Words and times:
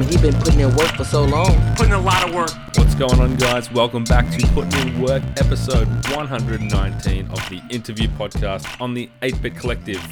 mean, 0.00 0.08
he 0.08 0.16
been 0.18 0.40
putting 0.40 0.60
in 0.60 0.74
work 0.76 0.90
for 0.96 1.04
so 1.04 1.24
long. 1.24 1.74
Putting 1.76 1.92
a 1.92 2.00
lot 2.00 2.28
of 2.28 2.34
work. 2.34 2.50
What's 2.76 2.94
going 2.94 3.20
on, 3.20 3.36
guys? 3.36 3.70
Welcome 3.70 4.04
back 4.04 4.30
to 4.30 4.46
Putting 4.48 4.88
in 4.88 5.02
Work, 5.02 5.22
episode 5.36 5.86
119 6.14 7.28
of 7.28 7.50
the 7.50 7.62
interview 7.70 8.08
podcast 8.08 8.80
on 8.80 8.94
the 8.94 9.10
8 9.22 9.42
Bit 9.42 9.56
Collective. 9.56 10.02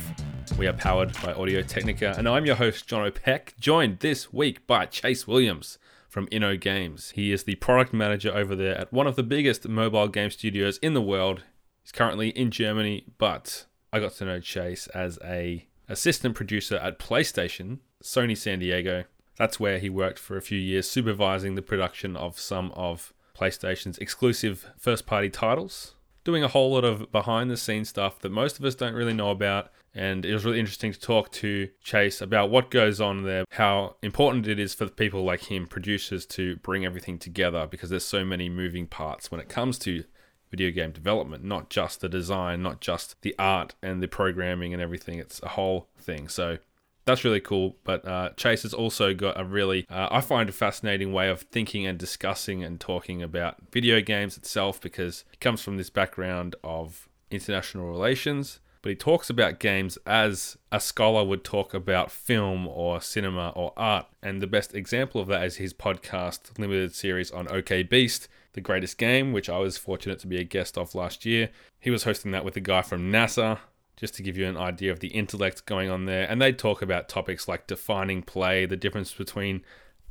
We 0.58 0.66
are 0.66 0.72
powered 0.72 1.12
by 1.22 1.32
Audio 1.32 1.62
Technica, 1.62 2.14
and 2.18 2.28
I'm 2.28 2.44
your 2.44 2.56
host, 2.56 2.86
John 2.86 3.06
O'Peck, 3.06 3.54
joined 3.58 4.00
this 4.00 4.32
week 4.32 4.66
by 4.66 4.86
Chase 4.86 5.26
Williams 5.26 5.78
from 6.08 6.26
InnoGames. 6.28 7.12
He 7.12 7.32
is 7.32 7.44
the 7.44 7.54
product 7.56 7.94
manager 7.94 8.34
over 8.34 8.54
there 8.54 8.76
at 8.76 8.92
one 8.92 9.06
of 9.06 9.16
the 9.16 9.22
biggest 9.22 9.68
mobile 9.68 10.08
game 10.08 10.30
studios 10.30 10.78
in 10.78 10.94
the 10.94 11.02
world. 11.02 11.44
He's 11.82 11.92
currently 11.92 12.30
in 12.30 12.50
Germany, 12.50 13.04
but 13.16 13.64
I 13.92 14.00
got 14.00 14.12
to 14.14 14.24
know 14.24 14.40
Chase 14.40 14.86
as 14.88 15.18
a 15.24 15.66
assistant 15.88 16.34
producer 16.34 16.76
at 16.76 16.98
PlayStation, 16.98 17.78
Sony 18.02 18.36
San 18.36 18.58
Diego. 18.58 19.04
That's 19.38 19.60
where 19.60 19.78
he 19.78 19.88
worked 19.88 20.18
for 20.18 20.36
a 20.36 20.42
few 20.42 20.58
years, 20.58 20.90
supervising 20.90 21.54
the 21.54 21.62
production 21.62 22.16
of 22.16 22.38
some 22.38 22.72
of 22.72 23.14
PlayStation's 23.36 23.98
exclusive 23.98 24.66
first 24.76 25.06
party 25.06 25.30
titles, 25.30 25.94
doing 26.24 26.42
a 26.42 26.48
whole 26.48 26.72
lot 26.72 26.84
of 26.84 27.10
behind 27.12 27.50
the 27.50 27.56
scenes 27.56 27.88
stuff 27.88 28.18
that 28.18 28.32
most 28.32 28.58
of 28.58 28.64
us 28.64 28.74
don't 28.74 28.94
really 28.94 29.14
know 29.14 29.30
about. 29.30 29.70
And 29.94 30.24
it 30.24 30.34
was 30.34 30.44
really 30.44 30.58
interesting 30.58 30.92
to 30.92 31.00
talk 31.00 31.30
to 31.32 31.68
Chase 31.82 32.20
about 32.20 32.50
what 32.50 32.70
goes 32.70 33.00
on 33.00 33.22
there, 33.22 33.44
how 33.50 33.96
important 34.02 34.46
it 34.46 34.58
is 34.58 34.74
for 34.74 34.88
people 34.88 35.24
like 35.24 35.44
him, 35.50 35.66
producers, 35.66 36.26
to 36.26 36.56
bring 36.56 36.84
everything 36.84 37.18
together 37.18 37.66
because 37.66 37.90
there's 37.90 38.04
so 38.04 38.24
many 38.24 38.48
moving 38.48 38.86
parts 38.86 39.30
when 39.30 39.40
it 39.40 39.48
comes 39.48 39.78
to 39.80 40.04
video 40.50 40.70
game 40.70 40.92
development, 40.92 41.44
not 41.44 41.70
just 41.70 42.00
the 42.00 42.08
design, 42.08 42.62
not 42.62 42.80
just 42.80 43.20
the 43.22 43.34
art 43.38 43.74
and 43.82 44.02
the 44.02 44.08
programming 44.08 44.72
and 44.72 44.82
everything. 44.82 45.18
It's 45.18 45.42
a 45.42 45.48
whole 45.48 45.88
thing. 45.98 46.28
So 46.28 46.58
that's 47.08 47.24
really 47.24 47.40
cool. 47.40 47.76
But 47.84 48.06
uh, 48.06 48.30
Chase 48.36 48.62
has 48.62 48.74
also 48.74 49.14
got 49.14 49.40
a 49.40 49.44
really, 49.44 49.86
uh, 49.90 50.08
I 50.10 50.20
find, 50.20 50.48
a 50.48 50.52
fascinating 50.52 51.12
way 51.12 51.28
of 51.28 51.42
thinking 51.42 51.86
and 51.86 51.98
discussing 51.98 52.62
and 52.62 52.78
talking 52.78 53.22
about 53.22 53.56
video 53.72 54.00
games 54.00 54.36
itself 54.36 54.80
because 54.80 55.24
he 55.30 55.38
comes 55.38 55.62
from 55.62 55.76
this 55.78 55.90
background 55.90 56.54
of 56.62 57.08
international 57.30 57.88
relations. 57.88 58.60
But 58.82 58.90
he 58.90 58.96
talks 58.96 59.28
about 59.28 59.58
games 59.58 59.98
as 60.06 60.56
a 60.70 60.78
scholar 60.78 61.24
would 61.24 61.42
talk 61.42 61.74
about 61.74 62.12
film 62.12 62.68
or 62.68 63.00
cinema 63.00 63.52
or 63.56 63.72
art. 63.76 64.06
And 64.22 64.40
the 64.40 64.46
best 64.46 64.74
example 64.74 65.20
of 65.20 65.26
that 65.28 65.42
is 65.44 65.56
his 65.56 65.74
podcast 65.74 66.58
limited 66.58 66.94
series 66.94 67.30
on 67.30 67.48
OK 67.48 67.82
Beast, 67.82 68.28
The 68.52 68.60
Greatest 68.60 68.96
Game, 68.98 69.32
which 69.32 69.48
I 69.48 69.58
was 69.58 69.78
fortunate 69.78 70.20
to 70.20 70.28
be 70.28 70.38
a 70.38 70.44
guest 70.44 70.78
of 70.78 70.94
last 70.94 71.24
year. 71.24 71.50
He 71.80 71.90
was 71.90 72.04
hosting 72.04 72.30
that 72.32 72.44
with 72.44 72.56
a 72.56 72.60
guy 72.60 72.82
from 72.82 73.10
NASA, 73.10 73.58
just 73.98 74.14
to 74.14 74.22
give 74.22 74.36
you 74.36 74.46
an 74.46 74.56
idea 74.56 74.92
of 74.92 75.00
the 75.00 75.08
intellect 75.08 75.66
going 75.66 75.90
on 75.90 76.06
there. 76.06 76.24
And 76.30 76.40
they 76.40 76.52
talk 76.52 76.82
about 76.82 77.08
topics 77.08 77.48
like 77.48 77.66
defining 77.66 78.22
play, 78.22 78.64
the 78.64 78.76
difference 78.76 79.12
between 79.12 79.62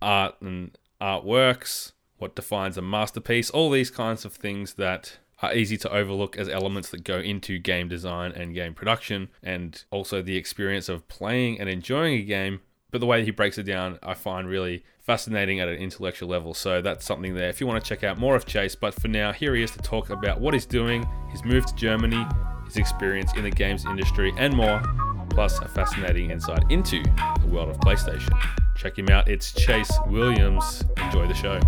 art 0.02 0.36
and 0.42 0.78
artworks, 1.02 1.94
what 2.18 2.36
defines 2.36 2.78
a 2.78 2.82
masterpiece, 2.82 3.50
all 3.50 3.70
these 3.70 3.90
kinds 3.90 4.26
of 4.26 4.34
things 4.34 4.74
that 4.74 5.20
are 5.42 5.54
easy 5.54 5.78
to 5.78 5.92
overlook 5.94 6.36
as 6.36 6.50
elements 6.50 6.90
that 6.90 7.04
go 7.04 7.20
into 7.20 7.60
game 7.60 7.88
design 7.88 8.32
and 8.32 8.54
game 8.54 8.74
production, 8.74 9.30
and 9.44 9.84
also 9.92 10.22
the 10.22 10.36
experience 10.36 10.90
of 10.90 11.08
playing 11.08 11.60
and 11.60 11.70
enjoying 11.70 12.16
a 12.16 12.24
game. 12.24 12.60
But 12.90 13.02
the 13.02 13.06
way 13.06 13.24
he 13.24 13.32
breaks 13.32 13.58
it 13.58 13.64
down, 13.64 14.00
I 14.02 14.16
find 14.16 14.48
really 14.48 14.84
fascinating 15.00 15.60
at 15.60 15.68
an 15.68 15.76
intellectual 15.76 16.28
level. 16.28 16.54
So 16.54 16.82
that's 16.82 17.06
something 17.06 17.36
there 17.36 17.50
if 17.50 17.62
you 17.62 17.68
want 17.68 17.84
to 17.84 17.88
check 17.88 18.04
out 18.04 18.18
more 18.18 18.36
of 18.36 18.46
Chase. 18.46 18.76
But 18.76 18.94
for 18.94 19.08
now, 19.10 19.32
here 19.32 19.54
he 19.56 19.62
is 19.62 19.72
to 19.72 19.80
talk 19.80 20.10
about 20.10 20.42
what 20.42 20.54
he's 20.54 20.66
doing, 20.66 21.08
his 21.30 21.46
move 21.46 21.66
to 21.66 21.76
Germany, 21.76 22.26
his 22.68 22.78
experience 22.78 23.32
in 23.36 23.44
the 23.44 23.52
games 23.52 23.86
industry, 23.86 24.34
and 24.38 24.56
more, 24.56 24.82
plus 25.30 25.60
a 25.60 25.68
fascinating 25.68 26.32
insight 26.32 26.64
into 26.70 27.02
the 27.42 27.48
world 27.48 27.70
of 27.70 27.78
PlayStation. 27.80 28.38
Check 28.76 28.98
him 28.98 29.10
out. 29.10 29.28
It's 29.28 29.52
Chase 29.54 29.92
Williams. 30.08 30.84
Enjoy 30.98 31.28
the 31.28 31.34
show. 31.34 31.60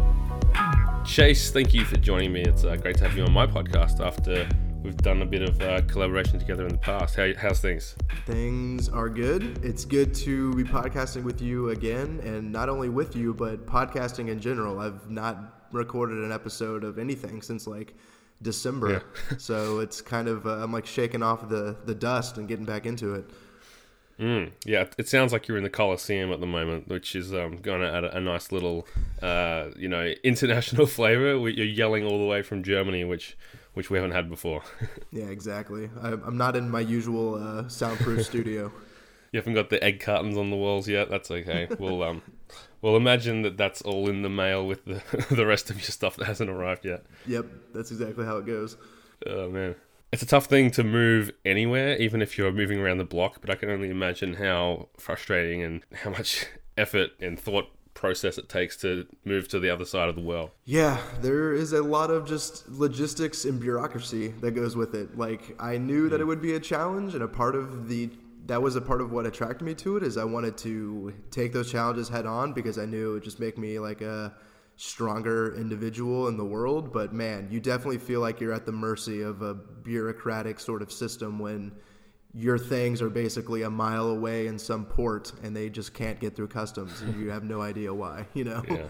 Chase, 1.05 1.50
thank 1.52 1.73
you 1.73 1.86
for 1.86 1.97
joining 1.97 2.31
me. 2.31 2.42
It's 2.42 2.64
uh, 2.64 2.75
great 2.75 2.97
to 2.97 3.08
have 3.08 3.17
you 3.17 3.23
on 3.23 3.31
my 3.31 3.48
podcast 3.48 4.05
after 4.05 4.48
we've 4.83 4.98
done 4.98 5.21
a 5.21 5.26
bit 5.26 5.42
of 5.42 5.61
uh, 5.61 5.82
collaboration 5.88 6.38
together 6.39 6.64
in 6.64 6.70
the 6.70 6.77
past. 6.77 7.15
How, 7.15 7.32
how's 7.38 7.59
things? 7.59 7.95
Things 8.26 8.89
are 8.89 9.09
good. 9.09 9.64
It's 9.64 9.86
good 9.86 10.14
to 10.15 10.54
be 10.54 10.64
podcasting 10.64 11.23
with 11.23 11.42
you 11.42 11.70
again, 11.70 12.21
and 12.23 12.52
not 12.52 12.70
only 12.70 12.89
with 12.89 13.15
you, 13.15 13.33
but 13.33 13.65
podcasting 13.65 14.30
in 14.30 14.39
general. 14.39 14.80
I've 14.80 15.09
not 15.09 15.65
recorded 15.71 16.20
an 16.20 16.32
episode 16.32 16.83
of 16.83 16.99
anything 16.99 17.42
since 17.42 17.65
like 17.67 17.95
December, 18.42 19.04
yeah. 19.32 19.38
so 19.38 19.80
it's 19.80 20.02
kind 20.02 20.27
of 20.27 20.45
uh, 20.45 20.64
I'm 20.64 20.72
like 20.72 20.86
shaking 20.86 21.23
off 21.23 21.50
the 21.50 21.76
the 21.86 21.95
dust 21.95 22.38
and 22.38 22.48
getting 22.48 22.66
back 22.66 22.86
into 22.86 23.16
it. 23.16 23.30
Mm, 24.20 24.52
yeah, 24.66 24.86
it 24.98 25.08
sounds 25.08 25.32
like 25.32 25.48
you're 25.48 25.55
in 25.55 25.64
the 25.64 25.70
Coliseum 25.70 26.33
at 26.33 26.42
the 26.42 26.45
moment, 26.45 26.89
which 26.89 27.16
is 27.16 27.33
um, 27.33 27.55
going 27.58 27.80
to 27.80 27.89
add 27.89 28.04
a, 28.04 28.17
a, 28.17 28.20
nice 28.20 28.52
little, 28.52 28.86
uh, 29.22 29.70
you 29.77 29.88
know, 29.88 30.14
international 30.26 30.86
flavor. 30.88 31.38
You're 31.50 31.66
yelling 31.66 32.04
all 32.04 32.20
the 32.20 32.26
way 32.26 32.42
from 32.42 32.61
Germany, 32.61 33.05
which 33.05 33.38
which 33.76 33.89
we 33.89 33.98
haven't 33.98 34.11
had 34.11 34.30
before. 34.30 34.61
yeah, 35.11 35.26
exactly. 35.26 35.89
I, 36.02 36.10
am 36.10 36.38
not 36.38 36.58
in 36.58 36.70
my 36.70 36.82
usual 36.82 37.36
uh, 37.36 37.70
soundproof 37.70 38.26
studio. 38.26 38.73
You 39.32 39.39
haven't 39.39 39.54
got 39.54 39.70
the 39.70 39.82
egg 39.82 40.02
cartons 40.02 40.38
on 40.38 40.50
the 40.50 40.58
walls 40.58 40.89
yet. 40.89 41.10
That's 41.10 41.32
okay. 41.32 41.70
We'll 41.80 42.04
um, 42.04 42.21
we'll 42.82 42.95
imagine 42.95 43.42
that 43.44 43.58
that's 43.58 43.82
all 43.82 44.10
in 44.10 44.22
the 44.22 44.30
mail 44.30 44.66
with 44.66 44.86
the 44.86 45.02
the 45.36 45.45
rest 45.45 45.70
of 45.70 45.78
your 45.78 45.90
stuff 45.90 46.16
that 46.17 46.26
hasn't 46.26 46.50
arrived 46.50 46.86
yet. 46.86 47.06
Yep, 47.28 47.45
that's 47.73 47.92
exactly 47.92 48.26
how 48.26 48.38
it 48.38 48.45
goes. 48.45 48.78
Oh 49.26 49.50
man 49.50 49.76
it's 50.12 50.23
a 50.23 50.26
tough 50.26 50.45
thing 50.45 50.72
to 50.72 50.84
move 50.84 51.32
anywhere, 51.45 51.95
even 51.98 52.22
if 52.22 52.38
you're 52.38 52.52
moving 52.52 52.80
around 52.80 52.98
the 52.98 53.06
block. 53.06 53.42
But 53.42 53.50
I 53.50 53.56
can 53.56 53.70
only 53.70 53.89
imagine 53.89 54.36
how 54.36 54.89
frustrating 54.98 55.62
and 55.62 55.86
how 55.94 56.10
much 56.10 56.48
effort 56.78 57.12
and 57.20 57.39
thought 57.39 57.68
process 57.94 58.38
it 58.38 58.48
takes 58.48 58.78
to 58.78 59.06
move 59.26 59.48
to 59.50 59.60
the 59.60 59.70
other 59.70 59.84
side 59.84 60.10
of 60.10 60.16
the 60.16 60.22
world. 60.22 60.52
Yeah, 60.64 61.00
there 61.22 61.54
is 61.54 61.73
a 61.73 61.84
lot 61.84 62.10
of 62.10 62.28
just 62.28 62.70
logistics 62.70 63.45
and 63.45 63.60
bureaucracy 63.60 64.30
that 64.39 64.52
goes 64.52 64.76
with 64.76 64.95
it. 64.95 65.18
Like 65.18 65.56
I 65.60 65.78
knew 65.78 66.10
that 66.10 66.18
hmm. 66.18 66.22
it 66.22 66.26
would 66.26 66.42
be 66.42 66.56
a 66.56 66.60
challenge 66.60 67.14
and 67.14 67.23
a 67.23 67.28
part 67.28 67.56
of 67.56 67.88
the 67.88 68.10
that 68.49 68.60
was 68.60 68.76
a 68.76 68.82
part 68.82 68.99
of 68.99 69.11
what 69.11 69.27
attracted 69.27 69.64
me 69.64 69.76
to 69.76 69.95
it 69.95 70.02
is 70.02 70.17
I 70.17 70.23
wanted 70.23 70.58
to 70.58 71.14
take 71.30 71.54
those 71.54 71.71
challenges 71.71 72.10
head 72.10 72.26
on 72.26 72.52
because 72.52 72.80
I 72.80 72.86
knew 72.86 73.11
it 73.11 73.14
would 73.14 73.23
just 73.23 73.39
make 73.39 73.60
me 73.60 73.77
like 73.77 74.02
a 74.02 74.33
stronger 74.76 75.54
individual 75.55 76.27
in 76.27 76.36
the 76.36 76.43
world. 76.43 76.92
But 76.92 77.14
man, 77.14 77.48
you 77.52 77.59
definitely 77.59 77.99
feel 77.99 78.21
like 78.21 78.42
you're 78.42 78.52
at 78.52 78.65
the 78.65 78.71
mercy 78.71 79.21
of 79.21 79.43
a 79.43 79.54
bureaucratic 79.54 80.59
sort 80.59 80.82
of 80.82 80.92
system 80.92 81.38
when 81.38 81.73
your 82.33 82.58
things 82.58 83.04
are 83.04 83.09
basically 83.11 83.61
a 83.61 83.70
mile 83.70 84.08
away 84.08 84.48
in 84.48 84.58
some 84.58 84.83
port 84.83 85.32
and 85.43 85.55
they 85.55 85.70
just 85.70 85.93
can't 85.93 86.20
get 86.20 86.36
through 86.36 86.48
customs 86.48 87.02
and 87.02 87.21
you 87.21 87.30
have 87.30 87.43
no 87.43 87.61
idea 87.71 87.93
why, 87.93 88.26
you 88.33 88.45
know? 88.45 88.64
Yeah. 88.67 88.88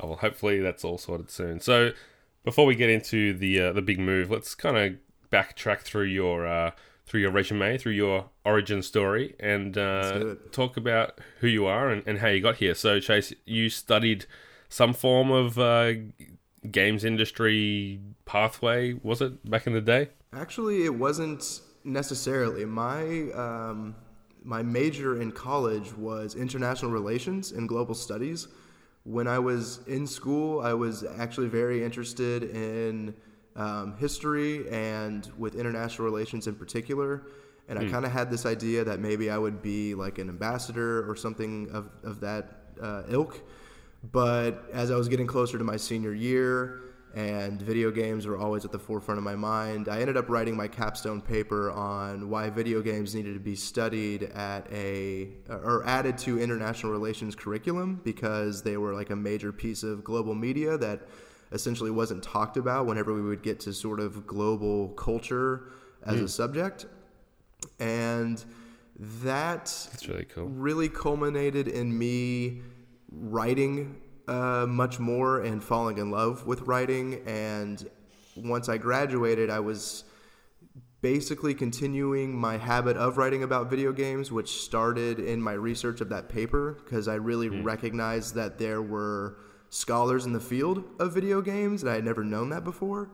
Oh, 0.00 0.08
well, 0.08 0.16
hopefully 0.16 0.58
that's 0.58 0.82
all 0.82 0.98
sorted 0.98 1.30
soon. 1.30 1.60
So 1.60 1.92
before 2.42 2.66
we 2.66 2.74
get 2.74 2.90
into 2.90 3.34
the 3.34 3.60
uh, 3.60 3.72
the 3.72 3.82
big 3.82 4.00
move, 4.00 4.32
let's 4.32 4.56
kind 4.56 4.76
of 4.76 4.94
backtrack 5.30 5.80
through 5.80 6.06
your 6.06 6.44
uh, 6.44 6.72
through 7.06 7.20
your 7.20 7.30
resume, 7.30 7.76
through 7.78 7.92
your 7.92 8.30
origin 8.44 8.82
story, 8.82 9.34
and 9.40 9.76
uh, 9.76 10.36
talk 10.52 10.76
about 10.76 11.18
who 11.40 11.48
you 11.48 11.66
are 11.66 11.90
and, 11.90 12.02
and 12.06 12.18
how 12.18 12.28
you 12.28 12.40
got 12.40 12.56
here. 12.56 12.74
So 12.74 13.00
Chase, 13.00 13.32
you 13.44 13.68
studied 13.68 14.26
some 14.68 14.92
form 14.92 15.30
of 15.30 15.58
uh, 15.58 15.94
games 16.70 17.04
industry 17.04 18.00
pathway? 18.24 18.94
Was 19.02 19.20
it 19.20 19.48
back 19.48 19.66
in 19.66 19.72
the 19.72 19.80
day? 19.80 20.10
Actually, 20.32 20.84
it 20.84 20.94
wasn't 20.94 21.60
necessarily. 21.84 22.64
My 22.64 23.30
um, 23.32 23.94
my 24.44 24.62
major 24.62 25.20
in 25.20 25.32
college 25.32 25.92
was 25.94 26.34
international 26.34 26.90
relations 26.90 27.52
and 27.52 27.68
global 27.68 27.94
studies. 27.94 28.48
When 29.04 29.26
I 29.26 29.38
was 29.38 29.80
in 29.86 30.06
school, 30.06 30.60
I 30.60 30.74
was 30.74 31.04
actually 31.18 31.48
very 31.48 31.82
interested 31.82 32.44
in 32.44 33.14
um, 33.56 33.96
history 33.98 34.68
and 34.70 35.30
with 35.38 35.54
international 35.54 36.04
relations 36.04 36.46
in 36.46 36.54
particular. 36.54 37.26
And 37.68 37.78
I 37.78 37.84
mm. 37.84 37.90
kind 37.90 38.04
of 38.04 38.12
had 38.12 38.30
this 38.30 38.46
idea 38.46 38.84
that 38.84 39.00
maybe 39.00 39.30
I 39.30 39.38
would 39.38 39.62
be 39.62 39.94
like 39.94 40.18
an 40.18 40.28
ambassador 40.28 41.08
or 41.08 41.14
something 41.14 41.70
of, 41.70 41.90
of 42.02 42.20
that 42.20 42.62
uh, 42.80 43.02
ilk. 43.08 43.40
But 44.12 44.64
as 44.72 44.90
I 44.90 44.96
was 44.96 45.08
getting 45.08 45.26
closer 45.26 45.58
to 45.58 45.64
my 45.64 45.76
senior 45.76 46.14
year, 46.14 46.82
and 47.14 47.60
video 47.60 47.90
games 47.90 48.26
were 48.26 48.38
always 48.38 48.64
at 48.64 48.70
the 48.70 48.78
forefront 48.78 49.18
of 49.18 49.24
my 49.24 49.34
mind. 49.34 49.88
I 49.88 50.00
ended 50.00 50.16
up 50.16 50.28
writing 50.28 50.56
my 50.56 50.68
capstone 50.68 51.20
paper 51.20 51.70
on 51.72 52.30
why 52.30 52.50
video 52.50 52.82
games 52.82 53.14
needed 53.14 53.34
to 53.34 53.40
be 53.40 53.56
studied 53.56 54.24
at 54.24 54.70
a 54.72 55.30
or 55.48 55.84
added 55.86 56.18
to 56.18 56.40
international 56.40 56.92
relations 56.92 57.34
curriculum 57.34 58.00
because 58.04 58.62
they 58.62 58.76
were 58.76 58.94
like 58.94 59.10
a 59.10 59.16
major 59.16 59.52
piece 59.52 59.82
of 59.82 60.04
global 60.04 60.34
media 60.34 60.78
that 60.78 61.08
essentially 61.52 61.90
wasn't 61.90 62.22
talked 62.22 62.56
about 62.56 62.86
whenever 62.86 63.12
we 63.12 63.22
would 63.22 63.42
get 63.42 63.60
to 63.60 63.72
sort 63.72 64.00
of 64.00 64.26
global 64.26 64.88
culture 64.90 65.68
as 66.04 66.20
mm. 66.20 66.24
a 66.24 66.28
subject. 66.28 66.86
And 67.78 68.42
that 68.98 69.64
That's 69.90 70.08
really 70.08 70.24
cool. 70.24 70.46
Really 70.46 70.88
culminated 70.88 71.68
in 71.68 71.96
me 71.96 72.62
writing 73.10 74.00
uh, 74.28 74.66
much 74.68 74.98
more 74.98 75.40
and 75.40 75.62
falling 75.62 75.98
in 75.98 76.10
love 76.10 76.46
with 76.46 76.62
writing. 76.62 77.22
And 77.26 77.84
once 78.36 78.68
I 78.68 78.78
graduated, 78.78 79.50
I 79.50 79.60
was 79.60 80.04
basically 81.02 81.54
continuing 81.54 82.38
my 82.38 82.58
habit 82.58 82.96
of 82.96 83.16
writing 83.16 83.42
about 83.42 83.70
video 83.70 83.90
games, 83.90 84.30
which 84.30 84.62
started 84.62 85.18
in 85.18 85.40
my 85.40 85.52
research 85.52 86.00
of 86.00 86.10
that 86.10 86.28
paper 86.28 86.78
because 86.84 87.08
I 87.08 87.14
really 87.14 87.48
recognized 87.48 88.34
that 88.34 88.58
there 88.58 88.82
were 88.82 89.38
scholars 89.70 90.26
in 90.26 90.32
the 90.32 90.40
field 90.40 90.84
of 90.98 91.14
video 91.14 91.40
games, 91.40 91.82
and 91.82 91.90
I 91.90 91.94
had 91.94 92.04
never 92.04 92.24
known 92.24 92.50
that 92.50 92.64
before. 92.64 93.10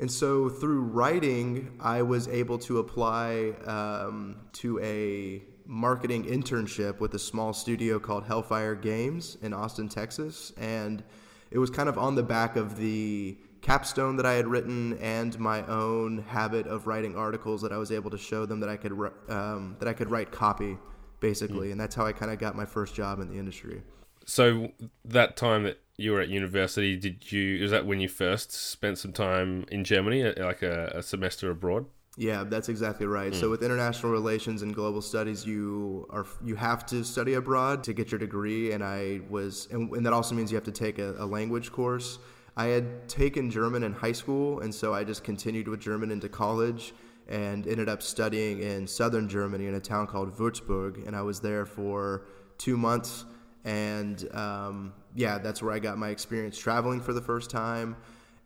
And 0.00 0.10
so 0.10 0.48
through 0.48 0.82
writing, 0.82 1.76
I 1.80 2.02
was 2.02 2.28
able 2.28 2.58
to 2.58 2.78
apply 2.78 3.54
um, 3.64 4.36
to 4.54 4.80
a 4.80 5.42
marketing 5.66 6.24
internship 6.24 7.00
with 7.00 7.14
a 7.14 7.18
small 7.18 7.52
studio 7.52 7.98
called 7.98 8.24
Hellfire 8.24 8.74
Games 8.74 9.38
in 9.40 9.52
Austin, 9.52 9.88
Texas. 9.88 10.52
And 10.58 11.02
it 11.50 11.58
was 11.58 11.70
kind 11.70 11.88
of 11.88 11.96
on 11.96 12.16
the 12.16 12.22
back 12.22 12.56
of 12.56 12.76
the 12.76 13.38
capstone 13.62 14.16
that 14.16 14.26
I 14.26 14.34
had 14.34 14.46
written 14.46 14.98
and 14.98 15.38
my 15.38 15.64
own 15.66 16.18
habit 16.28 16.66
of 16.66 16.86
writing 16.86 17.16
articles 17.16 17.62
that 17.62 17.72
I 17.72 17.78
was 17.78 17.90
able 17.90 18.10
to 18.10 18.18
show 18.18 18.44
them 18.44 18.60
that 18.60 18.68
I 18.68 18.76
could 18.76 18.92
um, 19.28 19.76
that 19.78 19.88
I 19.88 19.94
could 19.94 20.10
write 20.10 20.30
copy 20.30 20.76
basically, 21.20 21.70
and 21.70 21.80
that's 21.80 21.94
how 21.94 22.04
I 22.04 22.12
kind 22.12 22.30
of 22.30 22.38
got 22.38 22.54
my 22.54 22.66
first 22.66 22.94
job 22.94 23.20
in 23.20 23.28
the 23.28 23.38
industry. 23.38 23.82
So 24.26 24.72
that 25.06 25.38
time 25.38 25.62
that 25.62 25.78
you 25.96 26.12
were 26.12 26.20
at 26.20 26.28
university, 26.28 26.96
did 26.96 27.30
you? 27.30 27.62
Was 27.62 27.70
that 27.70 27.86
when 27.86 28.00
you 28.00 28.08
first 28.08 28.52
spent 28.52 28.98
some 28.98 29.12
time 29.12 29.64
in 29.70 29.84
Germany, 29.84 30.24
uh, 30.24 30.44
like 30.44 30.62
a, 30.62 30.92
a 30.94 31.02
semester 31.02 31.50
abroad? 31.50 31.86
Yeah, 32.16 32.44
that's 32.44 32.68
exactly 32.68 33.06
right. 33.06 33.32
Mm. 33.32 33.40
So 33.40 33.50
with 33.50 33.62
international 33.62 34.12
relations 34.12 34.62
and 34.62 34.74
global 34.74 35.02
studies, 35.02 35.44
you 35.44 36.06
are 36.10 36.26
you 36.44 36.56
have 36.56 36.86
to 36.86 37.04
study 37.04 37.34
abroad 37.34 37.84
to 37.84 37.92
get 37.92 38.10
your 38.12 38.18
degree, 38.18 38.72
and 38.72 38.82
I 38.84 39.20
was, 39.28 39.68
and, 39.70 39.90
and 39.92 40.06
that 40.06 40.12
also 40.12 40.34
means 40.34 40.50
you 40.50 40.56
have 40.56 40.64
to 40.64 40.72
take 40.72 40.98
a, 40.98 41.14
a 41.18 41.26
language 41.26 41.72
course. 41.72 42.18
I 42.56 42.66
had 42.66 43.08
taken 43.08 43.50
German 43.50 43.82
in 43.82 43.92
high 43.92 44.12
school, 44.12 44.60
and 44.60 44.72
so 44.72 44.94
I 44.94 45.02
just 45.02 45.24
continued 45.24 45.66
with 45.66 45.80
German 45.80 46.10
into 46.12 46.28
college 46.28 46.94
and 47.28 47.66
ended 47.66 47.88
up 47.88 48.02
studying 48.02 48.60
in 48.60 48.86
southern 48.86 49.28
Germany 49.28 49.66
in 49.66 49.74
a 49.74 49.80
town 49.80 50.06
called 50.06 50.36
Würzburg. 50.36 51.06
And 51.06 51.16
I 51.16 51.22
was 51.22 51.40
there 51.40 51.66
for 51.66 52.26
two 52.58 52.76
months. 52.76 53.24
And 53.64 54.28
um, 54.34 54.92
yeah, 55.14 55.38
that's 55.38 55.62
where 55.62 55.72
I 55.72 55.78
got 55.78 55.98
my 55.98 56.10
experience 56.10 56.58
traveling 56.58 57.00
for 57.00 57.12
the 57.12 57.22
first 57.22 57.50
time. 57.50 57.96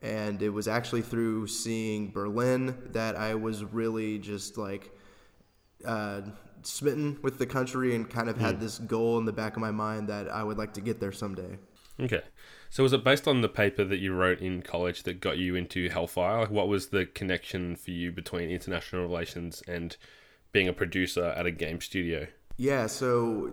And 0.00 0.40
it 0.42 0.50
was 0.50 0.68
actually 0.68 1.02
through 1.02 1.48
seeing 1.48 2.10
Berlin 2.10 2.76
that 2.92 3.16
I 3.16 3.34
was 3.34 3.64
really 3.64 4.18
just 4.18 4.56
like 4.56 4.92
uh, 5.84 6.20
smitten 6.62 7.18
with 7.22 7.38
the 7.38 7.46
country 7.46 7.96
and 7.96 8.08
kind 8.08 8.28
of 8.28 8.36
mm. 8.36 8.40
had 8.40 8.56
hmm. 8.56 8.60
this 8.60 8.78
goal 8.78 9.18
in 9.18 9.24
the 9.24 9.32
back 9.32 9.56
of 9.56 9.60
my 9.60 9.72
mind 9.72 10.08
that 10.08 10.28
I 10.28 10.44
would 10.44 10.58
like 10.58 10.74
to 10.74 10.80
get 10.80 11.00
there 11.00 11.12
someday. 11.12 11.58
Okay. 12.00 12.22
So 12.70 12.82
was 12.82 12.92
it 12.92 13.02
based 13.02 13.26
on 13.26 13.40
the 13.40 13.48
paper 13.48 13.82
that 13.84 13.98
you 13.98 14.12
wrote 14.12 14.40
in 14.40 14.62
college 14.62 15.02
that 15.04 15.20
got 15.20 15.38
you 15.38 15.56
into 15.56 15.88
Hellfire? 15.88 16.40
Like 16.40 16.50
what 16.50 16.68
was 16.68 16.88
the 16.88 17.06
connection 17.06 17.74
for 17.76 17.90
you 17.90 18.12
between 18.12 18.50
international 18.50 19.02
relations 19.02 19.62
and 19.66 19.96
being 20.52 20.68
a 20.68 20.72
producer 20.72 21.34
at 21.36 21.46
a 21.46 21.50
game 21.50 21.80
studio? 21.80 22.26
Yeah, 22.56 22.86
so 22.86 23.52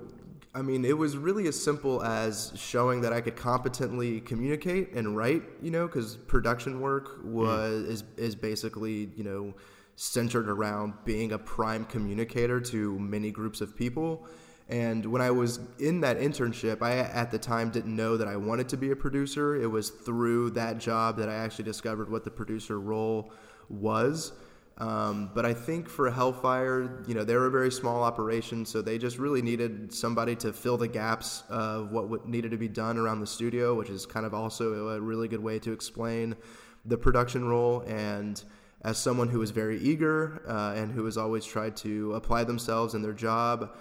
I 0.55 0.61
mean, 0.61 0.85
it 0.85 0.97
was 0.97 1.17
really 1.17 1.47
as 1.47 1.61
simple 1.61 2.01
as 2.01 2.53
showing 2.55 3.01
that 3.01 3.11
I 3.11 3.19
could 3.19 3.35
competently 3.35 4.21
communicate 4.21 4.93
and 4.93 5.17
write, 5.17 5.43
you 5.61 5.69
know, 5.69 5.87
cuz 5.87 6.15
production 6.15 6.79
work 6.79 7.19
was 7.23 7.83
mm. 7.83 7.89
is 7.89 8.03
is 8.15 8.35
basically, 8.35 9.11
you 9.15 9.23
know, 9.23 9.53
centered 9.97 10.49
around 10.49 10.93
being 11.03 11.33
a 11.33 11.37
prime 11.37 11.85
communicator 11.85 12.59
to 12.61 12.97
many 12.99 13.31
groups 13.31 13.61
of 13.61 13.75
people 13.75 14.25
and 14.67 15.05
when 15.05 15.21
I 15.21 15.29
was 15.29 15.59
in 15.77 16.01
that 16.01 16.19
internship, 16.19 16.81
I 16.81 16.97
at 16.97 17.29
the 17.29 17.37
time 17.37 17.69
didn't 17.69 17.95
know 17.95 18.17
that 18.17 18.27
I 18.27 18.35
wanted 18.35 18.67
to 18.69 18.77
be 18.77 18.91
a 18.91 18.95
producer. 18.95 19.55
It 19.55 19.67
was 19.67 19.91
through 19.91 20.51
that 20.51 20.79
job 20.79 21.17
that 21.17 21.29
I 21.29 21.35
actually 21.35 21.65
discovered 21.65 22.09
what 22.09 22.23
the 22.23 22.31
producer 22.31 22.79
role 22.79 23.31
was. 23.69 24.31
Um, 24.77 25.31
but 25.33 25.45
I 25.45 25.53
think 25.53 25.87
for 25.87 26.11
Hellfire, 26.11 27.03
you 27.07 27.13
know, 27.13 27.23
they 27.23 27.35
were 27.35 27.47
a 27.47 27.51
very 27.51 27.71
small 27.71 28.03
operation, 28.03 28.65
so 28.65 28.81
they 28.81 28.97
just 28.97 29.17
really 29.17 29.41
needed 29.41 29.93
somebody 29.93 30.35
to 30.37 30.51
fill 30.51 30.75
the 30.77 30.87
gaps 30.87 31.43
of 31.49 31.91
what 31.91 32.27
needed 32.27 32.51
to 32.51 32.57
be 32.57 32.67
done 32.67 32.97
around 32.97 33.21
the 33.21 33.27
studio, 33.27 33.73
which 33.73 33.89
is 33.89 34.05
kind 34.05 34.25
of 34.25 34.33
also 34.33 34.89
a 34.89 34.99
really 34.99 35.29
good 35.29 35.41
way 35.41 35.59
to 35.59 35.71
explain 35.71 36.35
the 36.83 36.97
production 36.97 37.47
role. 37.47 37.81
And 37.87 38.43
as 38.81 38.97
someone 38.97 39.29
who 39.29 39.39
was 39.39 39.51
very 39.51 39.79
eager 39.79 40.41
uh, 40.47 40.73
and 40.75 40.91
who 40.91 41.05
has 41.05 41.17
always 41.17 41.45
tried 41.45 41.77
to 41.77 42.13
apply 42.13 42.43
themselves 42.43 42.95
in 42.95 43.01
their 43.01 43.13
job, 43.13 43.75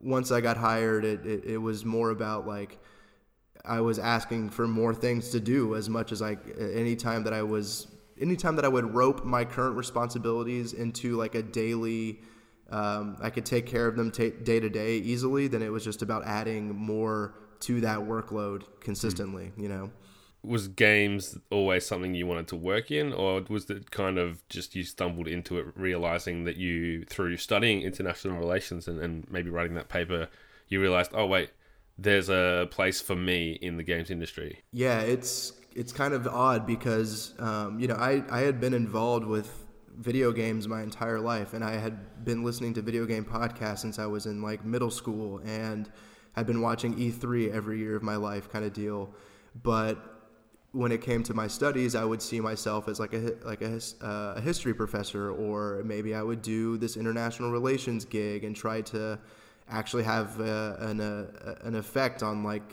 once 0.00 0.32
I 0.32 0.40
got 0.40 0.56
hired, 0.56 1.04
it, 1.04 1.26
it, 1.26 1.44
it 1.44 1.58
was 1.58 1.84
more 1.84 2.10
about 2.10 2.46
like 2.46 2.78
I 3.64 3.82
was 3.82 3.98
asking 3.98 4.50
for 4.50 4.66
more 4.66 4.94
things 4.94 5.28
to 5.30 5.40
do 5.40 5.76
as 5.76 5.90
much 5.90 6.12
as 6.12 6.22
I 6.22 6.38
any 6.58 6.96
time 6.96 7.24
that 7.24 7.34
I 7.34 7.42
was 7.42 7.88
anytime 8.20 8.56
that 8.56 8.64
I 8.64 8.68
would 8.68 8.94
rope 8.94 9.24
my 9.24 9.44
current 9.44 9.76
responsibilities 9.76 10.72
into 10.72 11.16
like 11.16 11.34
a 11.34 11.42
daily 11.42 12.20
um, 12.70 13.16
I 13.20 13.30
could 13.30 13.44
take 13.44 13.66
care 13.66 13.88
of 13.88 13.96
them 13.96 14.12
t- 14.12 14.30
day 14.30 14.60
to 14.60 14.68
day 14.68 14.96
easily 14.98 15.48
then 15.48 15.62
it 15.62 15.70
was 15.70 15.84
just 15.84 16.02
about 16.02 16.24
adding 16.26 16.74
more 16.74 17.34
to 17.60 17.80
that 17.80 17.98
workload 17.98 18.64
consistently 18.80 19.52
mm. 19.56 19.62
you 19.62 19.68
know 19.68 19.90
was 20.42 20.68
games 20.68 21.36
always 21.50 21.86
something 21.86 22.14
you 22.14 22.26
wanted 22.26 22.48
to 22.48 22.56
work 22.56 22.90
in 22.90 23.12
or 23.12 23.42
was 23.48 23.68
it 23.68 23.90
kind 23.90 24.18
of 24.18 24.46
just 24.48 24.74
you 24.74 24.82
stumbled 24.82 25.28
into 25.28 25.58
it 25.58 25.66
realizing 25.76 26.44
that 26.44 26.56
you 26.56 27.04
through 27.04 27.36
studying 27.36 27.82
international 27.82 28.38
relations 28.38 28.88
and, 28.88 28.98
and 29.00 29.30
maybe 29.30 29.50
writing 29.50 29.74
that 29.74 29.88
paper 29.88 30.28
you 30.68 30.80
realized 30.80 31.10
oh 31.14 31.26
wait 31.26 31.50
there's 31.98 32.30
a 32.30 32.66
place 32.70 33.00
for 33.00 33.14
me 33.14 33.58
in 33.60 33.76
the 33.76 33.82
games 33.82 34.10
industry 34.10 34.62
yeah 34.72 35.00
it's 35.00 35.52
it's 35.80 35.92
kind 35.92 36.14
of 36.14 36.26
odd 36.26 36.66
because 36.66 37.34
um, 37.38 37.78
you 37.80 37.88
know 37.88 37.98
I, 38.10 38.22
I 38.30 38.40
had 38.40 38.60
been 38.60 38.74
involved 38.74 39.26
with 39.26 39.48
video 39.96 40.32
games 40.32 40.66
my 40.66 40.82
entire 40.82 41.20
life 41.20 41.52
and 41.52 41.62
i 41.62 41.72
had 41.72 42.24
been 42.24 42.42
listening 42.42 42.72
to 42.74 42.80
video 42.80 43.04
game 43.04 43.24
podcasts 43.24 43.80
since 43.80 43.98
i 43.98 44.06
was 44.06 44.24
in 44.24 44.40
like 44.40 44.64
middle 44.64 44.90
school 44.90 45.40
and 45.44 45.90
had 46.32 46.46
been 46.46 46.60
watching 46.60 46.94
e3 46.94 47.52
every 47.52 47.78
year 47.78 47.96
of 47.96 48.02
my 48.02 48.16
life 48.16 48.50
kind 48.50 48.64
of 48.64 48.72
deal. 48.72 49.10
But 49.62 49.98
when 50.72 50.92
it 50.92 51.02
came 51.02 51.22
to 51.24 51.34
my 51.34 51.48
studies, 51.48 51.94
I 51.94 52.04
would 52.04 52.22
see 52.22 52.40
myself 52.40 52.88
as 52.88 53.00
like 53.00 53.12
a 53.12 53.34
like 53.44 53.62
a, 53.62 53.80
uh, 54.00 54.34
a 54.36 54.40
history 54.40 54.72
professor, 54.72 55.32
or 55.32 55.82
maybe 55.84 56.14
I 56.14 56.22
would 56.22 56.42
do 56.42 56.78
this 56.78 56.96
international 56.96 57.50
relations 57.50 58.04
gig 58.04 58.44
and 58.44 58.54
try 58.54 58.80
to 58.82 59.18
actually 59.68 60.04
have 60.04 60.40
uh, 60.40 60.76
an 60.78 61.00
uh, 61.00 61.56
an 61.62 61.74
effect 61.74 62.22
on 62.22 62.44
like 62.44 62.72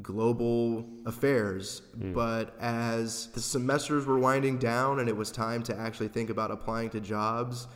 global 0.00 0.88
affairs. 1.04 1.82
Mm. 1.98 2.14
But 2.14 2.56
as 2.60 3.26
the 3.28 3.40
semesters 3.40 4.06
were 4.06 4.18
winding 4.18 4.58
down 4.58 5.00
and 5.00 5.08
it 5.08 5.16
was 5.16 5.30
time 5.30 5.62
to 5.64 5.76
actually 5.76 6.08
think 6.08 6.30
about 6.30 6.50
applying 6.50 6.90
to 6.90 7.00
jobs, 7.00 7.66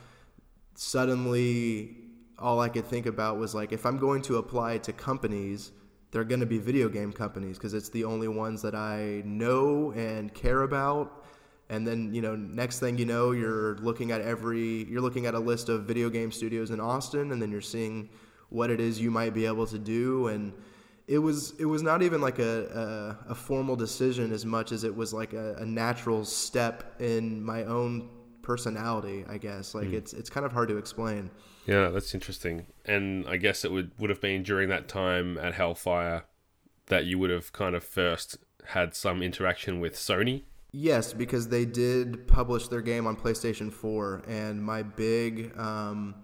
suddenly 0.75 1.97
all 2.39 2.61
I 2.61 2.69
could 2.69 2.87
think 2.87 3.07
about 3.07 3.39
was 3.39 3.55
like 3.55 3.73
if 3.73 3.85
I'm 3.85 3.99
going 3.99 4.23
to 4.23 4.37
apply 4.37 4.79
to 4.79 4.93
companies 4.93 5.73
they're 6.11 6.25
going 6.25 6.41
to 6.41 6.47
be 6.47 6.58
video 6.58 6.89
game 6.89 7.13
companies 7.13 7.58
because 7.58 7.75
it's 7.75 7.89
the 7.91 8.05
only 8.05 8.29
ones 8.29 8.63
that 8.63 8.75
I 8.75 9.23
know 9.25 9.93
and 9.93 10.32
care 10.32 10.63
about. 10.63 11.25
And 11.69 11.87
then, 11.87 12.15
you 12.15 12.23
know, 12.23 12.37
next 12.37 12.79
thing 12.79 12.96
you 12.96 13.05
know, 13.05 13.32
you're 13.32 13.77
looking 13.79 14.13
at 14.13 14.20
every, 14.20 14.85
you're 14.85 15.03
looking 15.03 15.27
at 15.27 15.35
a 15.35 15.39
list 15.39 15.69
of 15.69 15.85
video 15.85 16.08
game 16.08 16.31
studios 16.32 16.70
in 16.70 16.81
Austin, 16.81 17.32
and 17.32 17.43
then 17.43 17.51
you're 17.51 17.61
seeing 17.61 18.08
what 18.49 18.70
it 18.70 18.81
is 18.81 19.01
you 19.01 19.11
might 19.11 19.35
be 19.35 19.44
able 19.44 19.67
to 19.67 19.79
do. 19.79 20.29
And 20.29 20.55
it 21.08 21.19
was, 21.19 21.53
it 21.58 21.67
was 21.67 21.82
not 21.82 22.03
even 22.03 22.20
like 22.20 22.39
a, 22.39 23.17
a, 23.29 23.32
a 23.32 23.34
formal 23.34 23.77
decision 23.77 24.32
as 24.32 24.44
much 24.44 24.72
as 24.72 24.84
it 24.84 24.94
was 24.94 25.13
like 25.13 25.32
a, 25.32 25.55
a 25.55 25.67
natural 25.67 26.25
step 26.25 27.01
in 27.01 27.43
my 27.43 27.65
own 27.65 28.08
personality, 28.43 29.25
I 29.29 29.39
guess. 29.39 29.75
Like 29.75 29.89
mm. 29.89 29.94
it's, 29.94 30.13
it's 30.13 30.31
kind 30.31 30.44
of 30.44 30.53
hard 30.53 30.69
to 30.69 30.77
explain. 30.77 31.31
Yeah, 31.67 31.89
that's 31.89 32.15
interesting. 32.15 32.67
And 32.84 33.27
I 33.29 33.36
guess 33.36 33.65
it 33.65 33.72
would, 33.72 33.91
would 33.98 34.10
have 34.10 34.20
been 34.20 34.43
during 34.43 34.69
that 34.69 34.89
time 34.89 35.39
at 35.39 35.55
Hellfire 35.55 36.25
that 36.86 37.05
you 37.05 37.19
would 37.19 37.31
have 37.31 37.53
kind 37.53 37.75
of 37.75 37.84
first 37.84 38.39
had 38.67 38.94
some 38.94 39.22
interaction 39.22 39.81
with 39.81 39.94
Sony. 39.94 40.44
Yes, 40.72 41.13
because 41.13 41.48
they 41.48 41.65
did 41.65 42.27
publish 42.29 42.69
their 42.69 42.82
game 42.82 43.06
on 43.06 43.17
PlayStation 43.17 43.72
4, 43.72 44.22
and 44.29 44.63
my 44.63 44.82
big, 44.82 45.56
um, 45.58 46.15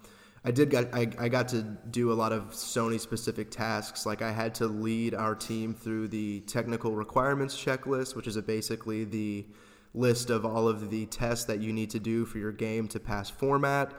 I 0.44 0.50
did 0.50 0.70
got 0.70 0.92
I, 0.92 1.08
I 1.18 1.28
got 1.28 1.48
to 1.48 1.62
do 1.62 2.12
a 2.12 2.14
lot 2.14 2.32
of 2.32 2.50
Sony 2.50 2.98
specific 2.98 3.50
tasks. 3.50 4.06
Like 4.06 4.22
I 4.22 4.32
had 4.32 4.54
to 4.56 4.66
lead 4.66 5.14
our 5.14 5.34
team 5.34 5.74
through 5.74 6.08
the 6.08 6.40
technical 6.40 6.96
requirements 6.96 7.56
checklist, 7.56 8.16
which 8.16 8.26
is 8.26 8.36
basically 8.40 9.04
the 9.04 9.46
list 9.94 10.30
of 10.30 10.44
all 10.44 10.68
of 10.68 10.90
the 10.90 11.06
tests 11.06 11.44
that 11.44 11.60
you 11.60 11.72
need 11.72 11.90
to 11.90 12.00
do 12.00 12.24
for 12.24 12.38
your 12.38 12.52
game 12.52 12.88
to 12.88 12.98
pass 12.98 13.30
format 13.30 13.92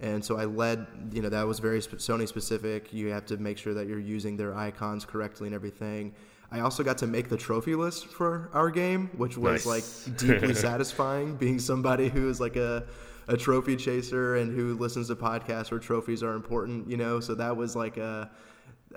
and 0.00 0.22
so 0.24 0.36
I 0.36 0.44
led, 0.44 0.86
you 1.12 1.22
know, 1.22 1.30
that 1.30 1.46
was 1.46 1.58
very 1.58 1.80
Sony 1.80 2.28
specific. 2.28 2.92
You 2.92 3.08
have 3.08 3.24
to 3.26 3.36
make 3.38 3.56
sure 3.56 3.72
that 3.74 3.86
you're 3.86 3.98
using 3.98 4.36
their 4.36 4.54
icons 4.54 5.04
correctly 5.04 5.48
and 5.48 5.54
everything. 5.54 6.14
I 6.50 6.60
also 6.60 6.84
got 6.84 6.98
to 6.98 7.06
make 7.06 7.28
the 7.28 7.36
trophy 7.36 7.74
list 7.74 8.06
for 8.06 8.50
our 8.52 8.70
game, 8.70 9.10
which 9.16 9.36
was 9.36 9.66
nice. 9.66 10.06
like 10.06 10.18
deeply 10.18 10.54
satisfying 10.68 11.36
being 11.36 11.58
somebody 11.58 12.08
who 12.08 12.28
is 12.28 12.40
like 12.40 12.56
a, 12.56 12.84
a 13.28 13.36
trophy 13.36 13.76
chaser 13.76 14.36
and 14.36 14.54
who 14.54 14.74
listens 14.74 15.08
to 15.08 15.16
podcasts 15.16 15.70
where 15.70 15.80
trophies 15.80 16.22
are 16.22 16.34
important, 16.34 16.88
you 16.88 16.96
know? 16.96 17.20
So 17.20 17.34
that 17.34 17.56
was 17.56 17.74
like 17.74 17.96
a, 17.96 18.30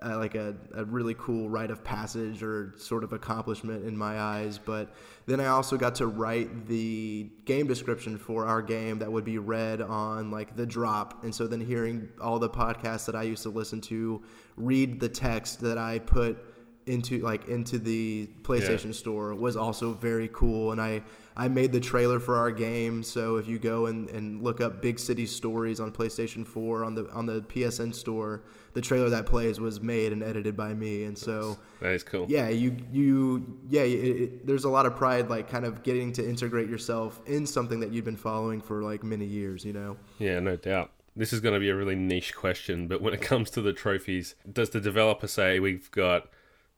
uh, 0.01 0.17
like 0.17 0.35
a, 0.35 0.55
a 0.75 0.85
really 0.85 1.15
cool 1.17 1.49
rite 1.49 1.71
of 1.71 1.83
passage 1.83 2.43
or 2.43 2.73
sort 2.77 3.03
of 3.03 3.11
accomplishment 3.11 3.85
in 3.85 3.97
my 3.97 4.19
eyes. 4.19 4.57
But 4.57 4.93
then 5.25 5.39
I 5.39 5.47
also 5.47 5.77
got 5.77 5.95
to 5.95 6.07
write 6.07 6.67
the 6.67 7.29
game 7.45 7.67
description 7.67 8.17
for 8.17 8.45
our 8.45 8.61
game 8.61 8.99
that 8.99 9.11
would 9.11 9.25
be 9.25 9.39
read 9.39 9.81
on 9.81 10.31
like 10.31 10.55
the 10.55 10.65
drop. 10.65 11.23
And 11.23 11.33
so 11.33 11.47
then 11.47 11.59
hearing 11.59 12.09
all 12.21 12.39
the 12.39 12.49
podcasts 12.49 13.05
that 13.07 13.15
I 13.15 13.23
used 13.23 13.43
to 13.43 13.49
listen 13.49 13.81
to 13.81 14.21
read 14.57 14.99
the 14.99 15.09
text 15.09 15.59
that 15.61 15.77
I 15.77 15.99
put 15.99 16.37
into 16.85 17.19
like 17.19 17.47
into 17.47 17.77
the 17.77 18.27
PlayStation 18.41 18.85
yeah. 18.85 18.91
Store 18.93 19.35
was 19.35 19.55
also 19.55 19.93
very 19.93 20.29
cool. 20.33 20.71
And 20.71 20.81
I 20.81 21.03
I 21.39 21.47
made 21.47 21.71
the 21.71 21.79
trailer 21.79 22.19
for 22.19 22.35
our 22.35 22.51
game. 22.51 23.01
So 23.01 23.37
if 23.37 23.47
you 23.47 23.59
go 23.59 23.85
and, 23.85 24.09
and 24.09 24.43
look 24.43 24.59
up 24.59 24.81
Big 24.81 24.99
City 24.99 25.25
Stories 25.25 25.79
on 25.79 25.89
PlayStation 25.89 26.45
4 26.45 26.83
on 26.83 26.95
the 26.95 27.09
on 27.11 27.25
the 27.25 27.41
PSN 27.43 27.95
Store, 27.95 28.43
the 28.73 28.81
trailer 28.81 29.09
that 29.09 29.25
plays 29.25 29.57
was 29.57 29.79
made 29.79 30.11
and 30.11 30.21
edited 30.21 30.57
by 30.57 30.73
me. 30.73 31.05
And 31.05 31.17
so 31.17 31.57
that 31.79 31.93
is 31.93 32.03
cool. 32.03 32.25
Yeah, 32.27 32.49
you 32.49 32.75
you 32.91 33.57
yeah, 33.69 33.83
it, 33.83 34.21
it, 34.21 34.47
there's 34.47 34.65
a 34.65 34.69
lot 34.69 34.85
of 34.85 34.97
pride 34.97 35.29
like 35.29 35.49
kind 35.49 35.63
of 35.63 35.81
getting 35.81 36.11
to 36.13 36.27
integrate 36.27 36.67
yourself 36.67 37.21
in 37.25 37.45
something 37.45 37.79
that 37.79 37.93
you've 37.93 38.05
been 38.05 38.17
following 38.17 38.59
for 38.59 38.83
like 38.83 39.01
many 39.01 39.25
years. 39.25 39.63
You 39.63 39.71
know. 39.71 39.97
Yeah, 40.17 40.41
no 40.41 40.57
doubt 40.57 40.91
this 41.15 41.31
is 41.31 41.39
going 41.39 41.53
to 41.53 41.59
be 41.59 41.69
a 41.69 41.75
really 41.75 41.95
niche 41.95 42.35
question, 42.35 42.87
but 42.87 43.01
when 43.01 43.13
it 43.13 43.21
comes 43.21 43.49
to 43.51 43.61
the 43.61 43.73
trophies, 43.73 44.35
does 44.51 44.69
the 44.69 44.79
developer 44.79 45.27
say 45.27 45.59
we've 45.59 45.89
got 45.91 46.29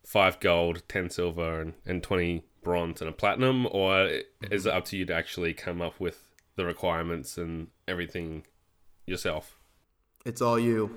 five 0.04 0.40
gold, 0.40 0.84
10 0.88 1.10
silver, 1.10 1.62
and, 1.62 1.74
and 1.86 2.02
20 2.02 2.44
bronze 2.62 3.02
and 3.02 3.10
a 3.10 3.14
platinum, 3.14 3.68
or 3.72 4.22
is 4.50 4.66
it 4.66 4.74
up 4.74 4.86
to 4.86 4.98
you 4.98 5.06
to 5.06 5.14
actually 5.14 5.54
come 5.54 5.82
up 5.82 6.00
with 6.00 6.24
the 6.56 6.66
requirements 6.66 7.38
and 7.38 7.68
everything 7.88 8.44
yourself? 9.06 9.58
It's 10.26 10.42
all 10.42 10.60
you. 10.60 10.96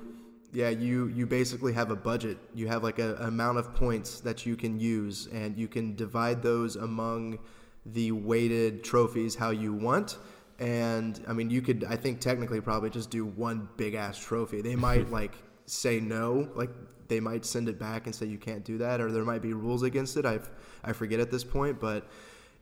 Yeah, 0.52 0.68
you 0.68 1.08
you 1.08 1.26
basically 1.26 1.72
have 1.72 1.90
a 1.90 1.96
budget. 1.96 2.38
You 2.54 2.68
have 2.68 2.84
like 2.84 2.98
a, 2.98 3.16
amount 3.16 3.58
of 3.58 3.74
points 3.74 4.20
that 4.20 4.46
you 4.46 4.56
can 4.56 4.78
use, 4.78 5.26
and 5.32 5.56
you 5.56 5.66
can 5.66 5.96
divide 5.96 6.42
those 6.42 6.76
among 6.76 7.38
the 7.86 8.12
weighted 8.12 8.84
trophies 8.84 9.34
how 9.34 9.50
you 9.50 9.72
want. 9.72 10.16
And 10.58 11.20
I 11.26 11.32
mean, 11.32 11.50
you 11.50 11.60
could 11.60 11.84
I 11.84 11.96
think 11.96 12.20
technically 12.20 12.60
probably 12.60 12.90
just 12.90 13.10
do 13.10 13.24
one 13.24 13.68
big 13.76 13.94
ass 13.94 14.18
trophy. 14.18 14.60
They 14.60 14.76
might 14.76 15.10
like 15.18 15.34
say 15.66 15.98
no, 15.98 16.48
like 16.54 16.70
they 17.08 17.20
might 17.20 17.44
send 17.44 17.68
it 17.68 17.78
back 17.78 18.06
and 18.06 18.14
say 18.14 18.26
you 18.26 18.38
can't 18.38 18.64
do 18.64 18.78
that, 18.78 19.00
or 19.00 19.12
there 19.12 19.24
might 19.24 19.42
be 19.42 19.52
rules 19.52 19.82
against 19.82 20.16
it. 20.16 20.24
I 20.24 20.40
I 20.82 20.92
forget 20.92 21.20
at 21.20 21.30
this 21.30 21.44
point, 21.44 21.80
but 21.80 22.06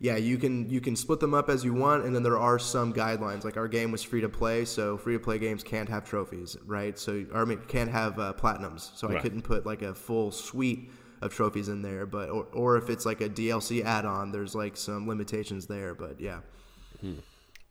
yeah, 0.03 0.17
you 0.17 0.37
can 0.37 0.69
you 0.69 0.81
can 0.81 0.97
split 0.97 1.21
them 1.21 1.33
up 1.33 1.49
as 1.49 1.65
you 1.65 1.73
want, 1.73 2.05
and 2.05 2.15
then 2.15 2.25
there 2.25 2.39
are 2.39 2.59
some 2.59 2.93
guidelines. 2.93 3.45
Like 3.45 3.57
our 3.57 3.69
game 3.69 3.93
was 3.93 4.03
free 4.03 4.21
to 4.21 4.29
play, 4.29 4.65
so 4.65 4.99
free 4.99 5.15
to 5.15 5.21
play 5.21 5.39
games 5.39 5.63
can't 5.63 5.89
have 5.89 6.05
trophies, 6.05 6.57
right? 6.67 6.99
So 6.99 7.25
I 7.33 7.45
mean, 7.45 7.61
can't 7.69 7.91
have 7.91 8.19
uh, 8.19 8.33
platinums. 8.33 8.97
So 8.97 9.09
right. 9.09 9.19
I 9.19 9.21
couldn't 9.21 9.43
put 9.43 9.65
like 9.65 9.83
a 9.83 9.95
full 9.95 10.33
suite 10.33 10.91
of 11.21 11.33
trophies 11.33 11.69
in 11.69 11.83
there, 11.83 12.05
but 12.05 12.31
or, 12.31 12.47
or 12.53 12.77
if 12.79 12.91
it's 12.91 13.07
like 13.07 13.21
a 13.21 13.29
DLC 13.29 13.85
add-on, 13.85 14.33
there's 14.33 14.57
like 14.57 14.77
some 14.77 15.07
limitations 15.07 15.67
there. 15.67 15.95
But 15.95 16.21
yeah. 16.21 16.41
Hmm. 17.01 17.15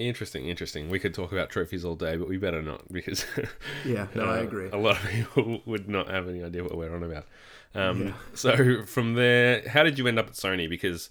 Interesting, 0.07 0.47
interesting. 0.47 0.89
We 0.89 0.99
could 0.99 1.13
talk 1.13 1.31
about 1.31 1.49
trophies 1.49 1.85
all 1.85 1.95
day, 1.95 2.17
but 2.17 2.27
we 2.27 2.37
better 2.37 2.61
not 2.61 2.91
because 2.91 3.25
yeah, 3.85 4.07
no, 4.15 4.25
uh, 4.25 4.33
I 4.33 4.37
agree. 4.39 4.69
A 4.71 4.77
lot 4.77 4.97
of 4.97 5.09
people 5.09 5.61
would 5.65 5.89
not 5.89 6.09
have 6.09 6.27
any 6.27 6.43
idea 6.43 6.63
what 6.63 6.77
we're 6.77 6.95
on 6.95 7.03
about. 7.03 7.25
Um, 7.73 8.07
yeah. 8.07 8.13
So 8.33 8.85
from 8.85 9.13
there, 9.13 9.67
how 9.67 9.83
did 9.83 9.97
you 9.97 10.07
end 10.07 10.19
up 10.19 10.27
at 10.27 10.33
Sony? 10.33 10.69
Because, 10.69 11.09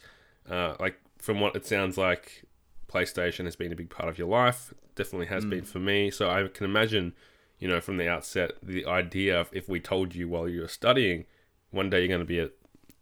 uh, 0.48 0.74
like, 0.78 1.00
from 1.18 1.40
what 1.40 1.56
it 1.56 1.66
sounds 1.66 1.96
like, 1.96 2.44
PlayStation 2.88 3.44
has 3.44 3.56
been 3.56 3.72
a 3.72 3.76
big 3.76 3.90
part 3.90 4.08
of 4.08 4.18
your 4.18 4.28
life. 4.28 4.74
Definitely 4.94 5.26
has 5.26 5.44
mm. 5.44 5.50
been 5.50 5.64
for 5.64 5.78
me. 5.78 6.10
So 6.10 6.28
I 6.28 6.48
can 6.48 6.64
imagine, 6.64 7.14
you 7.58 7.68
know, 7.68 7.80
from 7.80 7.96
the 7.96 8.08
outset, 8.08 8.52
the 8.62 8.84
idea 8.86 9.40
of 9.40 9.48
if 9.52 9.68
we 9.68 9.80
told 9.80 10.14
you 10.14 10.28
while 10.28 10.48
you 10.48 10.60
were 10.60 10.68
studying, 10.68 11.24
one 11.70 11.88
day 11.88 12.00
you're 12.00 12.08
going 12.08 12.20
to 12.20 12.26
be 12.26 12.40
at 12.40 12.52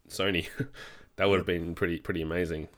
Sony, 0.08 0.48
that 1.16 1.28
would 1.28 1.38
have 1.38 1.46
been 1.46 1.74
pretty 1.74 1.98
pretty 1.98 2.22
amazing. 2.22 2.68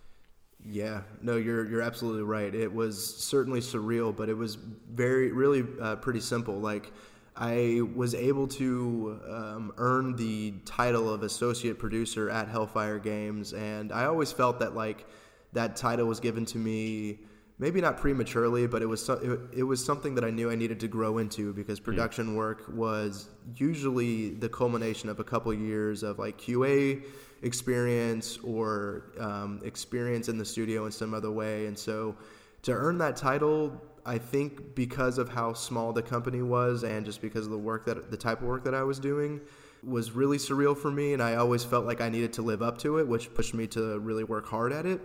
Yeah, 0.65 1.03
no, 1.23 1.37
you're 1.37 1.69
you're 1.69 1.83
absolutely 1.83 2.23
right. 2.23 2.55
It 2.55 2.73
was 2.73 3.17
certainly 3.17 3.61
surreal, 3.61 4.15
but 4.15 4.29
it 4.29 4.37
was 4.37 4.57
very 4.93 5.33
really 5.33 5.65
uh, 5.81 5.97
pretty 5.97 6.21
simple. 6.21 6.61
Like 6.61 6.93
I 7.37 7.81
was 7.95 8.15
able 8.15 8.47
to 8.49 9.21
um, 9.29 9.73
earn 9.79 10.17
the 10.17 10.55
title 10.65 11.13
of 11.13 11.23
associate 11.23 11.79
producer 11.79 12.29
at 12.29 12.49
Hellfire 12.49 12.99
Games, 12.99 13.55
and 13.55 13.91
I 13.91 14.05
always 14.05 14.33
felt 14.33 14.59
that 14.61 14.75
like 14.75 15.07
that 15.53 15.77
title 15.77 16.07
was 16.07 16.21
given 16.21 16.45
to 16.47 16.59
me 16.59 17.21
maybe 17.61 17.81
not 17.81 17.99
prematurely, 17.99 18.67
but 18.67 18.83
it 18.83 18.87
was 18.87 19.05
so, 19.05 19.15
it, 19.15 19.59
it, 19.59 19.63
was 19.63 19.85
something 19.85 20.15
that 20.15 20.25
I 20.25 20.31
knew 20.31 20.51
I 20.51 20.55
needed 20.55 20.81
to 20.81 20.89
grow 20.89 21.19
into 21.19 21.53
because 21.53 21.79
hmm. 21.79 21.85
production 21.85 22.35
work 22.35 22.65
was 22.73 23.29
usually 23.55 24.31
the 24.31 24.49
culmination 24.49 25.09
of 25.09 25.21
a 25.21 25.25
couple 25.25 25.53
years 25.53 26.03
of 26.03 26.19
like 26.19 26.39
QA 26.39 27.05
experience 27.43 28.39
or 28.39 29.13
um, 29.19 29.61
experience 29.65 30.29
in 30.29 30.39
the 30.39 30.45
studio 30.45 30.87
in 30.87 30.93
some 30.93 31.15
other 31.15 31.31
way. 31.31 31.67
And 31.67 31.79
so 31.79 32.17
to 32.63 32.73
earn 32.73 32.99
that 32.99 33.17
title, 33.17 33.81
I 34.05 34.19
think 34.19 34.75
because 34.75 35.19
of 35.19 35.29
how 35.29 35.53
small 35.53 35.93
the 35.93 36.03
company 36.03 36.43
was 36.43 36.85
and 36.85 37.05
just 37.05 37.21
because 37.21 37.47
of 37.47 37.53
the 37.53 37.59
work 37.59 37.85
that 37.87 38.11
the 38.11 38.17
type 38.17 38.41
of 38.41 38.49
work 38.49 38.65
that 38.65 38.75
I 38.75 38.83
was 38.83 38.99
doing 38.99 39.41
was 39.83 40.13
really 40.13 40.37
surreal 40.37 40.77
for 40.77 40.91
me 40.91 41.15
and 41.15 41.23
I 41.23 41.37
always 41.37 41.65
felt 41.65 41.87
like 41.87 42.01
I 42.01 42.09
needed 42.09 42.33
to 42.35 42.43
live 42.43 42.63
up 42.63 42.77
to 42.79 42.99
it, 42.99 43.09
which 43.09 43.33
pushed 43.35 43.55
me 43.55 43.67
to 43.69 43.99
really 44.01 44.25
work 44.25 44.47
hard 44.47 44.73
at 44.73 44.85
it. 44.85 45.01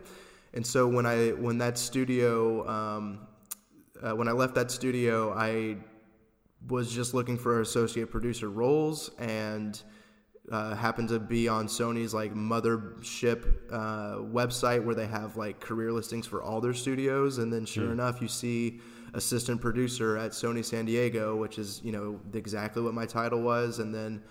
And 0.53 0.65
so 0.65 0.87
when 0.87 1.05
I 1.05 1.29
when 1.31 1.57
that 1.59 1.77
studio 1.77 2.67
um, 2.67 3.27
uh, 4.01 4.15
when 4.15 4.27
I 4.27 4.31
left 4.31 4.55
that 4.55 4.71
studio, 4.71 5.33
I 5.33 5.77
was 6.67 6.91
just 6.91 7.13
looking 7.13 7.37
for 7.37 7.61
associate 7.61 8.09
producer 8.09 8.49
roles 8.49 9.11
and 9.19 9.81
uh, 10.51 10.75
happened 10.75 11.09
to 11.09 11.19
be 11.19 11.47
on 11.47 11.67
Sony's 11.67 12.13
like 12.13 12.33
mothership 12.33 13.53
uh, 13.71 14.17
website 14.17 14.83
where 14.83 14.95
they 14.95 15.07
have 15.07 15.37
like 15.37 15.59
career 15.59 15.91
listings 15.91 16.27
for 16.27 16.41
all 16.41 16.61
their 16.61 16.73
studios, 16.73 17.39
and 17.39 17.51
then 17.51 17.65
sure 17.65 17.87
mm. 17.87 17.93
enough, 17.93 18.21
you 18.21 18.27
see 18.27 18.79
assistant 19.13 19.61
producer 19.61 20.17
at 20.17 20.31
Sony 20.31 20.63
San 20.63 20.85
Diego, 20.85 21.35
which 21.35 21.57
is 21.57 21.81
you 21.83 21.91
know 21.91 22.19
exactly 22.33 22.81
what 22.81 22.93
my 22.93 23.05
title 23.05 23.41
was, 23.41 23.79
and 23.79 23.93
then. 23.93 24.21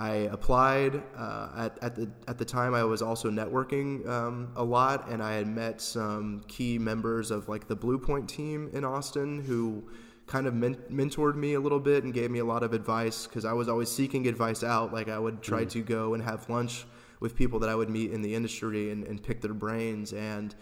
I 0.00 0.28
applied 0.30 1.02
uh, 1.16 1.48
at, 1.56 1.82
at 1.82 1.96
the 1.96 2.08
at 2.28 2.38
the 2.38 2.44
time. 2.44 2.72
I 2.72 2.84
was 2.84 3.02
also 3.02 3.32
networking 3.32 4.06
um, 4.06 4.52
a 4.54 4.62
lot, 4.62 5.08
and 5.08 5.20
I 5.20 5.32
had 5.32 5.48
met 5.48 5.80
some 5.80 6.44
key 6.46 6.78
members 6.78 7.32
of 7.32 7.48
like 7.48 7.66
the 7.66 7.76
Bluepoint 7.76 8.28
team 8.28 8.70
in 8.72 8.84
Austin 8.84 9.42
who 9.42 9.90
kind 10.28 10.46
of 10.46 10.54
men- 10.54 10.76
mentored 10.90 11.34
me 11.34 11.54
a 11.54 11.60
little 11.60 11.80
bit 11.80 12.04
and 12.04 12.14
gave 12.14 12.30
me 12.30 12.38
a 12.38 12.44
lot 12.44 12.62
of 12.62 12.72
advice 12.72 13.26
because 13.26 13.44
I 13.44 13.52
was 13.54 13.68
always 13.68 13.90
seeking 13.90 14.28
advice 14.28 14.62
out. 14.62 14.92
Like 14.92 15.08
I 15.08 15.18
would 15.18 15.42
try 15.42 15.64
mm. 15.64 15.70
to 15.70 15.82
go 15.82 16.14
and 16.14 16.22
have 16.22 16.48
lunch 16.48 16.84
with 17.20 17.34
people 17.34 17.58
that 17.60 17.68
I 17.68 17.74
would 17.74 17.90
meet 17.90 18.12
in 18.12 18.22
the 18.22 18.34
industry 18.34 18.90
and, 18.90 19.04
and 19.04 19.20
pick 19.22 19.40
their 19.40 19.54
brains. 19.54 20.12
And 20.12 20.54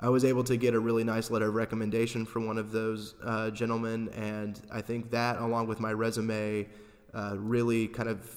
I 0.00 0.08
was 0.08 0.24
able 0.24 0.44
to 0.44 0.56
get 0.56 0.74
a 0.74 0.80
really 0.80 1.04
nice 1.04 1.30
letter 1.30 1.48
of 1.48 1.54
recommendation 1.54 2.24
from 2.24 2.46
one 2.46 2.56
of 2.56 2.70
those 2.70 3.16
uh, 3.24 3.50
gentlemen. 3.50 4.08
And 4.10 4.60
I 4.70 4.80
think 4.80 5.10
that, 5.10 5.38
along 5.40 5.66
with 5.66 5.80
my 5.80 5.92
resume, 5.92 6.68
uh, 7.12 7.34
really 7.36 7.88
kind 7.88 8.08
of 8.08 8.30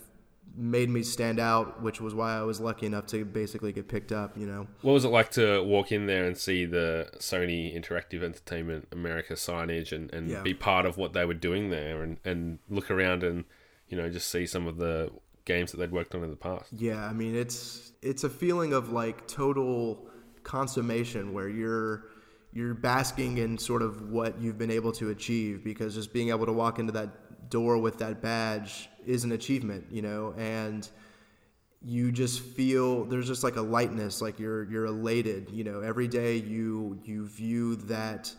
made 0.56 0.90
me 0.90 1.04
stand 1.04 1.40
out, 1.40 1.82
which 1.82 2.02
was 2.02 2.14
why 2.14 2.38
I 2.38 2.42
was 2.42 2.60
lucky 2.60 2.86
enough 2.86 3.06
to 3.08 3.24
basically 3.26 3.72
get 3.72 3.88
picked 3.88 4.12
up. 4.12 4.38
You 4.38 4.46
know, 4.46 4.68
what 4.82 4.94
was 4.94 5.06
it 5.06 5.10
like 5.10 5.32
to 5.32 5.64
walk 5.64 5.92
in 5.92 6.06
there 6.06 6.26
and 6.26 6.38
see 6.38 6.66
the 6.66 7.10
Sony 7.18 7.76
Interactive 7.76 8.24
Entertainment 8.24 8.88
America 8.92 9.34
signage 9.34 9.92
and, 9.92 10.14
and 10.14 10.30
yeah. 10.30 10.42
be 10.42 10.54
part 10.54 10.86
of 10.86 10.98
what 10.98 11.14
they 11.14 11.26
were 11.26 11.34
doing 11.34 11.70
there, 11.70 12.02
and, 12.02 12.18
and 12.26 12.60
look 12.70 12.92
around 12.92 13.24
and 13.24 13.46
you 13.88 13.98
know 13.98 14.10
just 14.10 14.30
see 14.30 14.46
some 14.46 14.68
of 14.68 14.78
the 14.78 15.10
games 15.46 15.72
that 15.72 15.78
they'd 15.78 15.92
worked 15.92 16.16
on 16.16 16.24
in 16.24 16.30
the 16.30 16.36
past. 16.36 16.72
Yeah, 16.78 17.06
I 17.06 17.14
mean 17.14 17.36
it's 17.36 17.94
it's 18.02 18.24
a 18.24 18.30
feeling 18.30 18.74
of 18.74 18.92
like 18.92 19.28
total 19.28 20.08
consummation 20.44 21.34
where 21.34 21.50
you're 21.50 22.06
you're 22.54 22.74
basking 22.74 23.38
in 23.38 23.58
sort 23.58 23.82
of 23.82 24.10
what 24.10 24.40
you've 24.42 24.58
been 24.58 24.72
able 24.72 24.92
to 24.92 25.10
achieve 25.10 25.64
because 25.64 25.96
just 25.96 26.12
being 26.12 26.30
able 26.30 26.46
to 26.46 26.54
walk 26.54 26.80
into 26.80 26.92
that 26.92 27.50
door 27.50 27.78
with 27.78 28.00
that 28.00 28.22
badge 28.22 28.90
is 29.06 29.24
an 29.24 29.32
achievement, 29.32 29.86
you 29.92 30.02
know, 30.02 30.34
and 30.38 30.88
you 31.84 32.12
just 32.12 32.42
feel 32.42 33.06
there's 33.06 33.28
just 33.28 33.44
like 33.44 33.56
a 33.56 33.62
lightness, 33.62 34.22
like 34.22 34.40
you're 34.40 34.64
you're 34.66 34.86
elated, 34.86 35.50
you 35.52 35.64
know. 35.64 35.82
Every 35.82 36.08
day 36.08 36.38
you 36.38 37.00
you 37.04 37.28
view 37.28 37.76
that 37.76 38.32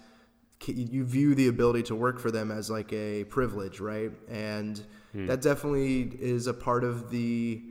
you 0.67 1.05
view 1.05 1.35
the 1.35 1.49
ability 1.49 1.83
to 1.85 1.97
work 1.97 2.21
for 2.21 2.31
them 2.31 2.51
as 2.51 2.71
like 2.71 2.93
a 2.93 3.25
privilege, 3.25 3.81
right? 3.81 4.13
And 4.29 4.81
hmm. 5.13 5.27
that 5.27 5.43
definitely 5.43 6.03
is 6.21 6.47
a 6.47 6.55
part 6.55 6.85
of 6.85 7.11
the 7.11 7.63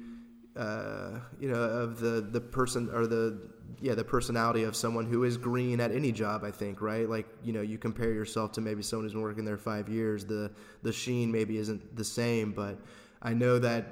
uh, 0.58 1.20
you 1.40 1.50
know 1.50 1.62
of 1.62 2.00
the 2.00 2.22
the 2.22 2.42
person 2.42 2.90
or 2.94 3.08
the 3.08 3.38
yeah 3.80 3.96
the 3.96 4.04
personality 4.04 4.64
of 4.64 4.76
someone 4.76 5.06
who 5.06 5.24
is 5.24 5.38
green 5.38 5.80
at 5.80 5.92
any 5.92 6.12
job 6.12 6.44
i 6.44 6.52
think 6.52 6.82
right 6.82 7.10
like 7.10 7.26
you 7.44 7.54
know 7.54 7.62
you 7.62 7.78
compare 7.78 8.12
yourself 8.12 8.52
to 8.52 8.62
maybe 8.62 8.84
someone 8.84 9.06
who's 9.06 9.14
been 9.14 9.22
working 9.22 9.46
there 9.46 9.58
five 9.58 9.88
years 9.88 10.26
the 10.26 10.52
the 10.84 10.92
sheen 10.92 11.32
maybe 11.32 11.58
isn't 11.58 11.96
the 11.96 12.04
same 12.04 12.52
but 12.52 12.78
i 13.22 13.34
know 13.34 13.58
that 13.58 13.88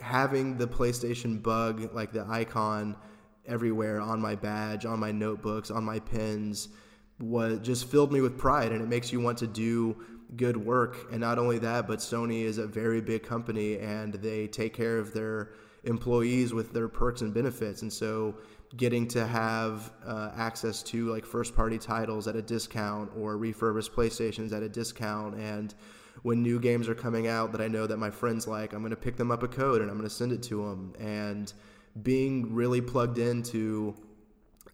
having 0.00 0.56
the 0.58 0.66
playstation 0.66 1.42
bug 1.42 1.92
like 1.94 2.12
the 2.12 2.24
icon 2.28 2.94
everywhere 3.46 4.00
on 4.00 4.20
my 4.20 4.34
badge 4.34 4.84
on 4.84 5.00
my 5.00 5.10
notebooks 5.10 5.70
on 5.70 5.82
my 5.82 5.98
pens 5.98 6.68
was 7.18 7.60
just 7.60 7.88
filled 7.88 8.12
me 8.12 8.20
with 8.20 8.36
pride 8.36 8.72
and 8.72 8.82
it 8.82 8.88
makes 8.88 9.12
you 9.12 9.20
want 9.20 9.38
to 9.38 9.46
do 9.46 9.96
good 10.36 10.56
work. 10.56 11.06
And 11.10 11.20
not 11.20 11.38
only 11.38 11.58
that, 11.60 11.86
but 11.86 11.98
Sony 12.00 12.42
is 12.42 12.58
a 12.58 12.66
very 12.66 13.00
big 13.00 13.22
company 13.22 13.78
and 13.78 14.14
they 14.14 14.46
take 14.46 14.74
care 14.74 14.98
of 14.98 15.12
their 15.12 15.50
employees 15.84 16.52
with 16.52 16.72
their 16.72 16.88
perks 16.88 17.20
and 17.20 17.32
benefits. 17.32 17.82
And 17.82 17.92
so 17.92 18.34
getting 18.76 19.06
to 19.08 19.26
have 19.26 19.92
uh, 20.04 20.30
access 20.36 20.82
to 20.82 21.10
like 21.10 21.24
first 21.24 21.54
party 21.54 21.78
titles 21.78 22.26
at 22.26 22.36
a 22.36 22.42
discount 22.42 23.10
or 23.16 23.36
refurbished 23.36 23.92
PlayStations 23.92 24.52
at 24.52 24.62
a 24.62 24.68
discount 24.68 25.36
and 25.36 25.74
when 26.22 26.42
new 26.42 26.58
games 26.60 26.88
are 26.88 26.94
coming 26.94 27.26
out 27.26 27.52
that 27.52 27.60
I 27.60 27.68
know 27.68 27.86
that 27.86 27.98
my 27.98 28.10
friends 28.10 28.46
like, 28.46 28.72
I'm 28.72 28.80
going 28.80 28.90
to 28.90 28.96
pick 28.96 29.16
them 29.16 29.30
up 29.30 29.42
a 29.42 29.48
code 29.48 29.82
and 29.82 29.90
I'm 29.90 29.96
going 29.96 30.08
to 30.08 30.14
send 30.14 30.32
it 30.32 30.42
to 30.44 30.64
them. 30.64 30.94
And 30.98 31.52
being 32.02 32.54
really 32.54 32.80
plugged 32.80 33.18
into 33.18 33.94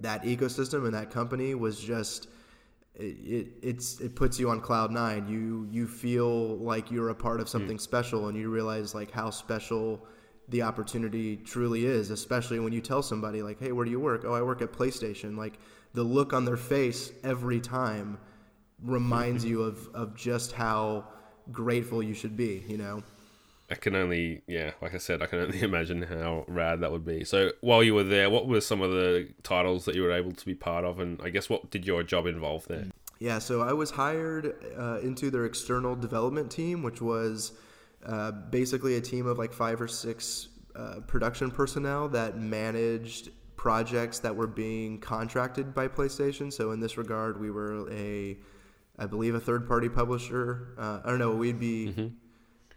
that 0.00 0.23
ecosystem 0.23 0.85
and 0.85 0.95
that 0.95 1.11
company 1.11 1.55
was 1.55 1.81
just 1.81 2.29
it, 2.95 3.17
it 3.25 3.47
it's 3.62 4.00
it 4.00 4.14
puts 4.14 4.38
you 4.38 4.50
on 4.50 4.61
cloud 4.61 4.90
nine. 4.90 5.29
You 5.29 5.67
you 5.71 5.87
feel 5.87 6.57
like 6.59 6.90
you're 6.90 7.11
a 7.11 7.14
part 7.14 7.40
of 7.40 7.49
something 7.49 7.76
mm. 7.76 7.81
special, 7.81 8.29
and 8.29 8.37
you 8.37 8.50
realize 8.50 8.95
like 8.95 9.11
how 9.11 9.31
special 9.31 10.07
the 10.50 10.62
opportunity 10.62 11.37
truly 11.37 11.87
is. 11.87 12.11
Especially 12.11 12.59
when 12.59 12.73
you 12.73 12.80
tell 12.80 13.02
somebody 13.02 13.42
like, 13.42 13.59
"Hey, 13.59 13.73
where 13.73 13.85
do 13.85 13.90
you 13.90 14.00
work?" 14.00 14.25
"Oh, 14.25 14.35
I 14.35 14.42
work 14.42 14.62
at 14.62 14.73
PlayStation." 14.73 15.37
Like 15.37 15.59
the 15.95 16.02
look 16.02 16.33
on 16.33 16.45
their 16.45 16.57
face 16.57 17.12
every 17.25 17.61
time 17.61 18.19
reminds 18.83 19.45
you 19.45 19.62
of 19.62 19.88
of 19.95 20.14
just 20.14 20.52
how 20.52 21.04
grateful 21.52 22.02
you 22.02 22.14
should 22.14 22.37
be. 22.37 22.64
You 22.69 22.78
know. 22.78 23.02
I 23.73 23.76
can 23.76 23.95
only, 23.95 24.42
yeah, 24.49 24.73
like 24.83 24.95
I 24.95 24.99
said, 24.99 25.23
I 25.23 25.26
can 25.26 25.38
only 25.38 25.62
imagine 25.62 26.02
how 26.02 26.45
rad 26.49 26.80
that 26.80 26.90
would 26.90 27.04
be. 27.04 27.23
So 27.25 27.52
while 27.61 27.85
you 27.85 27.95
were 27.95 28.02
there, 28.02 28.28
what 28.28 28.49
were 28.49 28.61
some 28.61 28.80
of 28.80 28.90
the 28.90 29.28
titles 29.45 29.85
that 29.85 29.95
you 29.95 30.02
were 30.02 30.11
able 30.11 30.33
to 30.33 30.45
be 30.45 30.54
part 30.54 30.85
of, 30.85 30.99
and 30.99 31.21
I 31.23 31.30
guess 31.30 31.49
what 31.49 31.71
did 31.71 31.87
your 31.87 32.02
job 32.02 32.26
involve 32.26 32.66
there? 32.66 32.87
Yeah, 33.21 33.38
so 33.38 33.61
I 33.61 33.75
was 33.75 33.90
hired 33.90 34.54
uh, 34.78 34.99
into 35.02 35.30
their 35.30 35.45
external 35.45 35.95
development 35.95 36.50
team, 36.50 36.83
which 36.83 37.00
was 37.02 37.52
uh, 38.07 38.30
basically 38.30 38.97
a 38.97 39.00
team 39.00 39.26
of 39.26 39.38
like 39.38 39.52
five 39.52 39.80
or 39.80 39.88
six 39.88 40.49
uh, 40.76 41.00
production 41.07 41.50
personnel 41.50 42.09
that 42.09 42.38
managed 42.38 43.30
projects 43.57 44.21
that 44.21 44.35
were 44.35 44.47
being 44.47 44.99
contracted 44.99 45.75
by 45.75 45.87
PlayStation. 45.88 46.52
So 46.52 46.71
in 46.73 46.80
this 46.80 46.97
regard, 46.97 47.38
we 47.38 47.50
were 47.50 47.90
a, 47.90 48.38
I 48.99 49.07
believe, 49.07 49.35
a 49.35 49.40
third-party 49.40 49.90
publisher. 49.90 50.75
Uh, 50.78 51.00
I 51.04 51.11
don't 51.11 51.19
know. 51.19 51.33
We'd 51.33 51.61
be. 51.61 51.88
Mm-hmm 51.88 52.07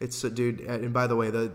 it's 0.03 0.21
a 0.25 0.29
dude, 0.29 0.59
and 0.59 0.91
by 0.91 1.07
the 1.07 1.15
way, 1.15 1.29
the 1.29 1.49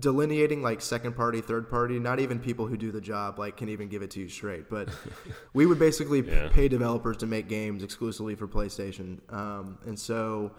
delineating 0.00 0.60
like 0.60 0.80
second 0.80 1.14
party, 1.14 1.40
third 1.40 1.70
party, 1.70 2.00
not 2.00 2.18
even 2.18 2.40
people 2.40 2.66
who 2.66 2.76
do 2.76 2.90
the 2.90 3.00
job 3.00 3.38
like 3.38 3.56
can 3.56 3.68
even 3.68 3.88
give 3.88 4.02
it 4.02 4.10
to 4.10 4.20
you 4.20 4.28
straight. 4.28 4.68
But 4.68 4.88
we 5.54 5.66
would 5.66 5.78
basically 5.78 6.20
yeah. 6.20 6.48
pay 6.48 6.66
developers 6.66 7.18
to 7.18 7.26
make 7.26 7.48
games 7.48 7.84
exclusively 7.84 8.34
for 8.34 8.48
PlayStation, 8.48 9.20
um, 9.32 9.78
and 9.86 9.96
so 9.96 10.50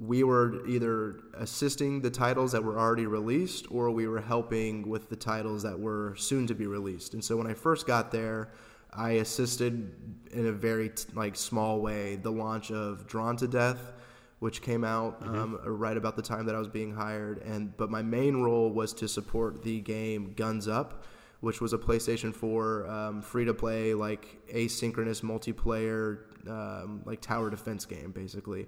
we 0.00 0.22
were 0.22 0.66
either 0.66 1.20
assisting 1.34 2.00
the 2.00 2.10
titles 2.10 2.52
that 2.52 2.62
were 2.62 2.78
already 2.78 3.06
released 3.06 3.66
or 3.70 3.90
we 3.90 4.06
were 4.06 4.20
helping 4.20 4.88
with 4.88 5.08
the 5.08 5.16
titles 5.16 5.62
that 5.64 5.78
were 5.78 6.14
soon 6.16 6.46
to 6.46 6.54
be 6.54 6.66
released. 6.66 7.14
And 7.14 7.24
so 7.24 7.36
when 7.36 7.46
I 7.46 7.54
first 7.54 7.86
got 7.86 8.12
there, 8.12 8.50
I 8.92 9.12
assisted 9.12 9.92
in 10.30 10.46
a 10.46 10.52
very 10.52 10.92
like 11.14 11.36
small 11.36 11.80
way 11.80 12.16
the 12.16 12.30
launch 12.30 12.70
of 12.70 13.06
Drawn 13.06 13.36
to 13.38 13.48
Death 13.48 13.92
which 14.38 14.62
came 14.62 14.84
out 14.84 15.20
mm-hmm. 15.20 15.34
um, 15.34 15.58
right 15.64 15.96
about 15.96 16.16
the 16.16 16.22
time 16.22 16.46
that 16.46 16.54
I 16.54 16.58
was 16.58 16.68
being 16.68 16.94
hired. 16.94 17.42
And 17.42 17.76
but 17.76 17.90
my 17.90 18.02
main 18.02 18.42
role 18.42 18.70
was 18.70 18.92
to 18.94 19.08
support 19.08 19.62
the 19.62 19.80
game 19.80 20.32
Guns 20.36 20.68
Up, 20.68 21.04
which 21.40 21.60
was 21.60 21.72
a 21.72 21.78
PlayStation 21.78 22.34
4 22.34 22.86
um, 22.88 23.22
free 23.22 23.44
to 23.44 23.54
play 23.54 23.94
like 23.94 24.38
asynchronous 24.52 25.22
multiplayer 25.22 26.20
um, 26.48 27.02
like 27.04 27.20
tower 27.20 27.50
defense 27.50 27.84
game 27.84 28.12
basically. 28.12 28.66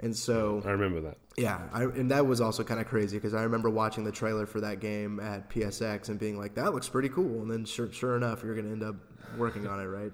And 0.00 0.14
so 0.16 0.62
I 0.64 0.70
remember 0.70 1.00
that. 1.02 1.18
Yeah, 1.36 1.60
I, 1.72 1.84
and 1.84 2.10
that 2.10 2.26
was 2.26 2.40
also 2.40 2.64
kind 2.64 2.80
of 2.80 2.86
crazy 2.86 3.16
because 3.16 3.34
I 3.34 3.42
remember 3.42 3.70
watching 3.70 4.04
the 4.04 4.12
trailer 4.12 4.46
for 4.46 4.60
that 4.60 4.80
game 4.80 5.20
at 5.20 5.48
PSX 5.48 6.08
and 6.08 6.18
being 6.18 6.38
like, 6.38 6.54
"That 6.54 6.74
looks 6.74 6.88
pretty 6.88 7.08
cool." 7.08 7.42
And 7.42 7.50
then, 7.50 7.64
sure, 7.64 7.90
sure 7.92 8.16
enough, 8.16 8.42
you're 8.42 8.54
going 8.54 8.66
to 8.66 8.72
end 8.72 8.82
up 8.82 8.96
working 9.36 9.66
on 9.66 9.80
it, 9.80 9.84
right? 9.86 10.12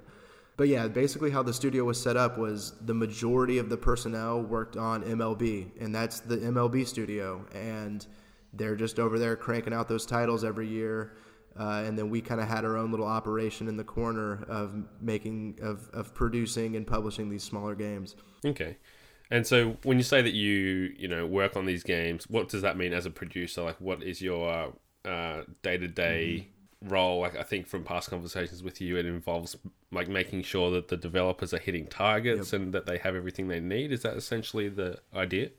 But 0.57 0.69
yeah, 0.69 0.89
basically 0.89 1.31
how 1.31 1.43
the 1.43 1.55
studio 1.55 1.85
was 1.85 2.01
set 2.01 2.19
up 2.19 2.37
was 2.37 2.75
the 2.83 2.93
majority 2.93 3.57
of 3.57 3.71
the 3.71 3.79
personnel 3.79 4.43
worked 4.43 4.77
on 4.77 5.03
MLB, 5.03 5.71
and 5.81 5.95
that's 5.95 6.21
the 6.21 6.37
MLB 6.37 6.87
studio, 6.87 7.47
and 7.55 8.07
they're 8.53 8.77
just 8.77 8.99
over 8.99 9.19
there 9.19 9.37
cranking 9.37 9.73
out 9.73 9.89
those 9.89 10.05
titles 10.05 10.45
every 10.45 10.69
year. 10.69 11.15
Uh, 11.59 11.83
and 11.85 11.99
then 11.99 12.11
we 12.11 12.21
kind 12.21 12.41
of 12.41 12.49
had 12.49 12.65
our 12.65 12.77
own 12.77 12.91
little 12.91 13.07
operation 13.07 13.69
in 13.69 13.77
the 13.77 13.85
corner 13.85 14.45
of 14.49 14.75
making 15.01 15.59
of, 15.63 15.89
of 15.93 16.15
producing 16.15 16.77
and 16.77 16.87
publishing 16.87 17.29
these 17.29 17.43
smaller 17.43 17.75
games. 17.75 18.15
Okay. 18.45 18.77
And 19.31 19.47
so 19.47 19.77
when 19.85 19.97
you 19.97 20.03
say 20.03 20.23
that 20.23 20.35
you, 20.35 20.93
you 20.99 21.07
know, 21.07 21.27
work 21.27 21.57
on 21.57 21.65
these 21.65 21.85
games, 21.85 22.29
what 22.29 22.49
does 22.49 22.63
that 22.63 22.77
mean 22.77 22.93
as 22.93 23.07
a 23.07 23.11
producer? 23.11 23.63
Like 23.63 23.81
what 23.81 24.03
is 24.03 24.21
your 24.21 24.73
day 25.05 25.79
to 25.79 25.89
day 25.89 26.49
role 26.87 27.21
like 27.21 27.37
i 27.37 27.43
think 27.43 27.67
from 27.67 27.85
past 27.85 28.09
conversations 28.09 28.63
with 28.63 28.81
you 28.81 28.97
it 28.97 29.05
involves 29.05 29.55
like 29.93 30.09
making 30.09 30.43
sure 30.43 30.71
that 30.71 30.89
the 30.89 30.97
developers 30.97 31.53
are 31.53 31.59
hitting 31.59 31.87
targets 31.87 32.53
yep. 32.53 32.61
and 32.61 32.73
that 32.73 32.87
they 32.87 32.97
have 32.97 33.15
everything 33.15 33.49
they 33.49 33.61
need 33.61 33.93
is 33.93 34.03
that 34.03 34.17
essentially 34.17 34.69
the 34.69 34.99
idea 35.15 35.51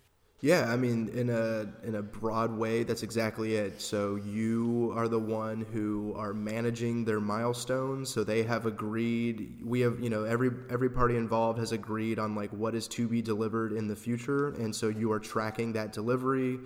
yeah 0.42 0.72
i 0.72 0.76
mean 0.76 1.08
in 1.10 1.30
a 1.30 1.68
in 1.88 1.96
a 1.96 2.02
broad 2.02 2.52
way 2.52 2.84
that's 2.84 3.04
exactly 3.04 3.56
it 3.56 3.80
so 3.80 4.16
you 4.16 4.92
are 4.96 5.08
the 5.08 5.20
one 5.20 5.66
who 5.72 6.14
are 6.18 6.34
managing 6.34 7.06
their 7.06 7.20
milestones 7.20 8.10
so 8.10 8.24
they 8.24 8.44
have 8.44 8.66
agreed 8.66 9.56
we 9.64 9.80
have 9.80 10.00
you 10.00 10.10
know 10.10 10.24
every 10.24 10.50
every 10.70 10.90
party 10.90 11.16
involved 11.16 11.60
has 11.60 11.72
agreed 11.72 12.18
on 12.18 12.36
like 12.36 12.50
what 12.52 12.74
is 12.74 12.88
to 12.88 13.08
be 13.08 13.22
delivered 13.22 13.72
in 13.72 13.88
the 13.88 13.96
future 13.96 14.50
and 14.56 14.76
so 14.76 14.90
you 14.90 15.12
are 15.12 15.20
tracking 15.20 15.72
that 15.72 15.94
delivery 15.94 16.60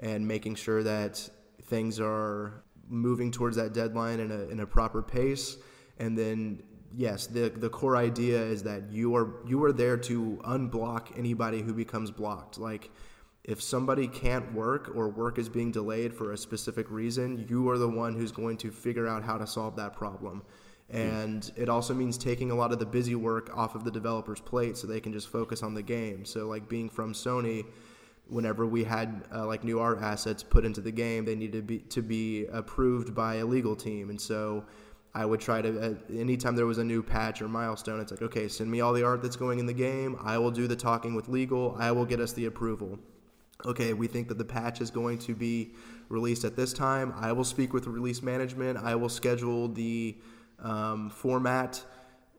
and 0.00 0.26
making 0.26 0.54
sure 0.54 0.82
that 0.82 1.28
things 1.62 1.98
are 2.00 2.62
moving 2.88 3.30
towards 3.30 3.56
that 3.56 3.72
deadline 3.72 4.20
in 4.20 4.30
a, 4.30 4.40
in 4.48 4.60
a 4.60 4.66
proper 4.66 5.02
pace. 5.02 5.56
And 5.98 6.18
then, 6.18 6.62
yes, 6.94 7.26
the, 7.26 7.48
the 7.48 7.70
core 7.70 7.96
idea 7.96 8.40
is 8.42 8.62
that 8.64 8.90
you 8.90 9.16
are, 9.16 9.34
you 9.46 9.62
are 9.64 9.72
there 9.72 9.96
to 9.96 10.40
unblock 10.44 11.16
anybody 11.16 11.62
who 11.62 11.72
becomes 11.72 12.10
blocked. 12.10 12.58
Like, 12.58 12.90
if 13.44 13.60
somebody 13.60 14.06
can't 14.06 14.52
work 14.52 14.92
or 14.94 15.08
work 15.08 15.38
is 15.38 15.48
being 15.48 15.72
delayed 15.72 16.14
for 16.14 16.32
a 16.32 16.36
specific 16.36 16.90
reason, 16.90 17.44
you 17.48 17.68
are 17.70 17.78
the 17.78 17.88
one 17.88 18.14
who's 18.14 18.30
going 18.32 18.56
to 18.58 18.70
figure 18.70 19.08
out 19.08 19.22
how 19.24 19.36
to 19.36 19.46
solve 19.46 19.74
that 19.76 19.94
problem. 19.94 20.42
And 20.90 21.50
it 21.56 21.68
also 21.68 21.94
means 21.94 22.18
taking 22.18 22.50
a 22.50 22.54
lot 22.54 22.70
of 22.70 22.78
the 22.78 22.86
busy 22.86 23.14
work 23.14 23.50
off 23.56 23.74
of 23.74 23.82
the 23.82 23.90
developer's 23.90 24.40
plate 24.40 24.76
so 24.76 24.86
they 24.86 25.00
can 25.00 25.12
just 25.12 25.28
focus 25.28 25.62
on 25.62 25.74
the 25.74 25.82
game. 25.82 26.24
So, 26.24 26.46
like 26.46 26.68
being 26.68 26.90
from 26.90 27.14
Sony, 27.14 27.64
whenever 28.28 28.66
we 28.66 28.84
had 28.84 29.24
uh, 29.34 29.46
like 29.46 29.64
new 29.64 29.78
art 29.80 30.00
assets 30.02 30.42
put 30.42 30.64
into 30.64 30.80
the 30.80 30.92
game, 30.92 31.24
they 31.24 31.34
needed 31.34 31.56
to 31.56 31.62
be 31.62 31.78
to 31.78 32.02
be 32.02 32.46
approved 32.46 33.14
by 33.14 33.36
a 33.36 33.44
legal 33.46 33.74
team, 33.74 34.10
and 34.10 34.20
so 34.20 34.64
I 35.14 35.24
would 35.24 35.40
try 35.40 35.62
to 35.62 35.80
uh, 35.80 35.94
anytime 36.10 36.56
there 36.56 36.66
was 36.66 36.78
a 36.78 36.84
new 36.84 37.02
patch 37.02 37.40
or 37.42 37.48
milestone, 37.48 38.00
it's 38.00 38.10
like 38.10 38.22
okay, 38.22 38.48
send 38.48 38.70
me 38.70 38.80
all 38.80 38.92
the 38.92 39.02
art 39.02 39.22
that's 39.22 39.36
going 39.36 39.58
in 39.58 39.66
the 39.66 39.72
game. 39.72 40.16
I 40.22 40.38
will 40.38 40.50
do 40.50 40.66
the 40.66 40.76
talking 40.76 41.14
with 41.14 41.28
legal. 41.28 41.76
I 41.78 41.92
will 41.92 42.04
get 42.04 42.20
us 42.20 42.32
the 42.32 42.46
approval. 42.46 42.98
Okay, 43.64 43.92
we 43.92 44.08
think 44.08 44.28
that 44.28 44.38
the 44.38 44.44
patch 44.44 44.80
is 44.80 44.90
going 44.90 45.18
to 45.18 45.34
be 45.34 45.72
released 46.08 46.44
at 46.44 46.56
this 46.56 46.72
time. 46.72 47.14
I 47.16 47.30
will 47.32 47.44
speak 47.44 47.72
with 47.72 47.86
release 47.86 48.20
management. 48.20 48.78
I 48.78 48.96
will 48.96 49.08
schedule 49.08 49.68
the 49.68 50.16
um, 50.60 51.10
format 51.10 51.82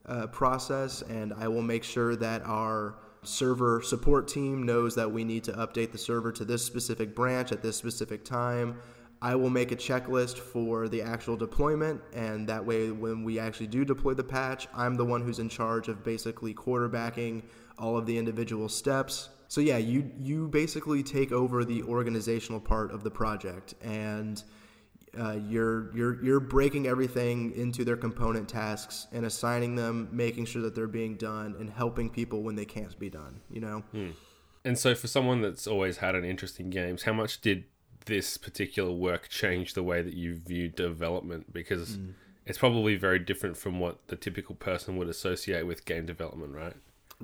uh, 0.06 0.28
process, 0.28 1.02
and 1.04 1.34
I 1.34 1.48
will 1.48 1.62
make 1.62 1.84
sure 1.84 2.18
that 2.18 2.42
our 2.46 2.96
server 3.24 3.82
support 3.82 4.28
team 4.28 4.64
knows 4.64 4.96
that 4.96 5.10
we 5.10 5.24
need 5.24 5.46
to 5.46 5.54
update 5.54 5.94
the 5.94 5.98
server 5.98 6.32
to 6.34 6.44
this 6.44 6.64
specific 6.64 7.16
branch 7.16 7.54
at 7.54 7.62
this 7.62 7.78
specific 7.78 8.26
time. 8.26 8.76
I 9.22 9.36
will 9.36 9.50
make 9.50 9.72
a 9.72 9.78
checklist 9.78 10.38
for 10.40 10.90
the 10.90 11.02
actual 11.02 11.38
deployment, 11.38 12.02
and 12.12 12.46
that 12.50 12.66
way, 12.66 12.92
when 12.92 13.24
we 13.24 13.40
actually 13.40 13.68
do 13.68 13.86
deploy 13.86 14.14
the 14.14 14.26
patch, 14.26 14.68
I'm 14.76 14.96
the 14.96 15.06
one 15.06 15.22
who's 15.22 15.40
in 15.40 15.48
charge 15.48 15.88
of 15.88 16.04
basically 16.04 16.54
quarterbacking 16.54 17.44
all 17.80 17.98
of 17.98 18.06
the 18.06 18.18
individual 18.18 18.68
steps. 18.68 19.30
So 19.54 19.62
yeah, 19.62 19.78
you 19.78 20.10
you 20.20 20.48
basically 20.48 21.04
take 21.04 21.32
over 21.32 21.64
the 21.64 21.84
organizational 21.84 22.60
part 22.60 22.92
of 22.92 23.04
the 23.04 23.12
project, 23.12 23.76
and 23.84 24.42
uh, 25.16 25.38
you're 25.48 25.96
you're 25.96 26.26
you're 26.26 26.40
breaking 26.40 26.88
everything 26.88 27.54
into 27.56 27.86
their 27.86 27.96
component 27.96 28.50
tasks 28.50 29.06
and 29.12 29.28
assigning 29.28 29.76
them, 29.76 30.10
making 30.12 30.46
sure 30.46 30.64
that 30.64 30.74
they're 30.74 30.88
being 30.88 31.18
done, 31.18 31.54
and 31.60 31.70
helping 31.70 32.10
people 32.10 32.42
when 32.42 32.56
they 32.56 32.66
can't 32.66 32.98
be 32.98 33.12
done. 33.12 33.42
You 33.52 33.62
know. 33.62 33.84
Hmm. 33.92 34.10
And 34.66 34.76
so, 34.76 34.96
for 34.96 35.06
someone 35.06 35.44
that's 35.44 35.68
always 35.68 35.98
had 35.98 36.16
an 36.16 36.26
interest 36.26 36.60
in 36.60 36.72
games, 36.72 37.04
how 37.04 37.14
much 37.14 37.40
did 37.40 37.66
this 38.08 38.38
particular 38.38 38.92
work 38.92 39.30
change 39.30 39.76
the 39.76 39.84
way 39.84 40.02
that 40.02 40.16
you 40.16 40.34
view 40.34 40.68
development? 40.68 41.54
Because 41.54 41.98
mm. 41.98 42.14
it's 42.48 42.58
probably 42.58 42.96
very 42.96 43.20
different 43.20 43.56
from 43.56 43.80
what 43.80 44.08
the 44.08 44.16
typical 44.16 44.56
person 44.56 44.98
would 44.98 45.10
associate 45.10 45.68
with 45.68 45.86
game 45.86 46.08
development, 46.08 46.56
right? 46.56 46.76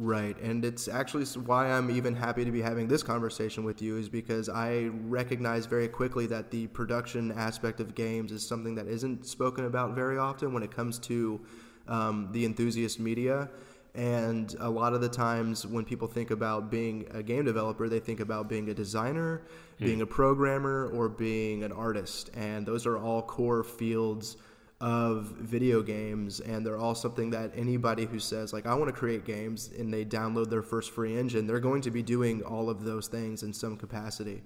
Right. 0.02 0.40
And 0.40 0.64
it's 0.64 0.88
actually 0.88 1.26
why 1.26 1.70
I'm 1.70 1.92
even 1.92 2.16
happy 2.16 2.46
to 2.46 2.52
be 2.52 2.62
having 2.62 2.88
this 2.88 3.04
conversation 3.04 3.66
with 3.66 3.82
you, 3.82 3.98
is 3.98 4.08
because 4.08 4.48
I 4.48 4.92
recognize 4.94 5.66
very 5.66 5.90
quickly 5.90 6.26
that 6.28 6.52
the 6.52 6.68
production 6.68 7.34
aspect 7.34 7.82
of 7.82 7.96
games 7.96 8.32
is 8.32 8.48
something 8.48 8.76
that 8.76 8.88
isn't 8.88 9.26
spoken 9.26 9.66
about 9.66 9.96
very 9.96 10.18
often 10.18 10.54
when 10.54 10.64
it 10.64 10.74
comes 10.74 11.00
to 11.00 11.42
um, 11.90 12.30
the 12.32 12.46
enthusiast 12.46 12.98
media. 12.98 13.50
And 13.94 14.56
a 14.62 14.70
lot 14.70 14.94
of 14.94 15.02
the 15.02 15.10
times 15.10 15.68
when 15.68 15.84
people 15.84 16.08
think 16.08 16.32
about 16.32 16.72
being 16.72 17.06
a 17.12 17.22
game 17.22 17.44
developer, 17.44 17.90
they 17.90 18.00
think 18.00 18.22
about 18.22 18.48
being 18.48 18.70
a 18.70 18.74
designer, 18.74 19.42
being 19.80 20.02
a 20.02 20.06
programmer, 20.06 20.90
or 20.94 21.10
being 21.10 21.64
an 21.64 21.74
artist. 21.74 22.30
And 22.38 22.66
those 22.66 22.86
are 22.86 22.98
all 22.98 23.22
core 23.22 23.66
fields 23.66 24.38
of 24.82 25.26
video 25.40 25.82
games 25.82 26.40
and 26.40 26.66
they're 26.66 26.78
all 26.78 26.96
something 26.96 27.30
that 27.30 27.52
anybody 27.54 28.06
who 28.06 28.18
says 28.18 28.54
like 28.54 28.66
I 28.66 28.74
want 28.76 28.88
to 28.88 28.98
create 28.98 29.26
games 29.26 29.72
and 29.78 29.94
they 29.94 30.06
download 30.06 30.50
their 30.50 30.62
first 30.62 30.92
free 30.92 31.18
engine, 31.18 31.48
they're 31.48 31.60
going 31.60 31.82
to 31.82 31.92
be 31.92 32.02
doing 32.02 32.42
all 32.44 32.70
of 32.70 32.84
those 32.84 33.08
things 33.08 33.44
in 33.44 33.52
some 33.52 33.76
capacity. 33.76 34.42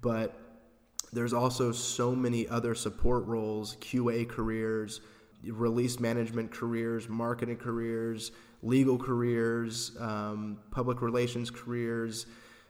But 0.00 0.38
there's 1.12 1.32
also 1.32 1.72
so 1.72 2.14
many 2.14 2.48
other 2.48 2.74
support 2.74 3.24
roles, 3.26 3.76
QA 3.76 4.28
careers, 4.28 5.00
release 5.46 6.00
management 6.00 6.50
careers, 6.50 7.08
marketing 7.08 7.56
careers, 7.56 8.32
legal 8.62 8.98
careers, 8.98 9.92
um, 10.00 10.58
public 10.70 11.02
relations 11.02 11.50
careers, 11.50 12.26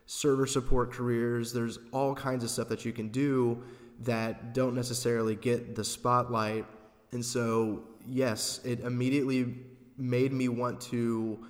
server 0.06 0.46
support 0.46 0.92
careers. 0.92 1.52
There's 1.52 1.78
all 1.92 2.14
kinds 2.14 2.44
of 2.44 2.50
stuff 2.50 2.68
that 2.68 2.84
you 2.84 2.92
can 2.92 3.08
do 3.08 3.62
that 4.00 4.52
don't 4.54 4.74
necessarily 4.74 5.36
get 5.36 5.74
the 5.74 5.84
spotlight. 5.84 6.66
And 7.14 7.24
so, 7.24 7.84
yes, 8.06 8.60
it 8.64 8.80
immediately 8.80 9.54
made 9.96 10.32
me 10.32 10.48
want 10.48 10.80
to 10.80 11.46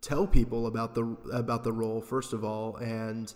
tell 0.00 0.26
people 0.26 0.66
about 0.66 0.94
the 0.94 1.04
about 1.32 1.62
the 1.62 1.72
role 1.72 2.00
first 2.00 2.32
of 2.32 2.44
all 2.44 2.76
and 2.76 3.32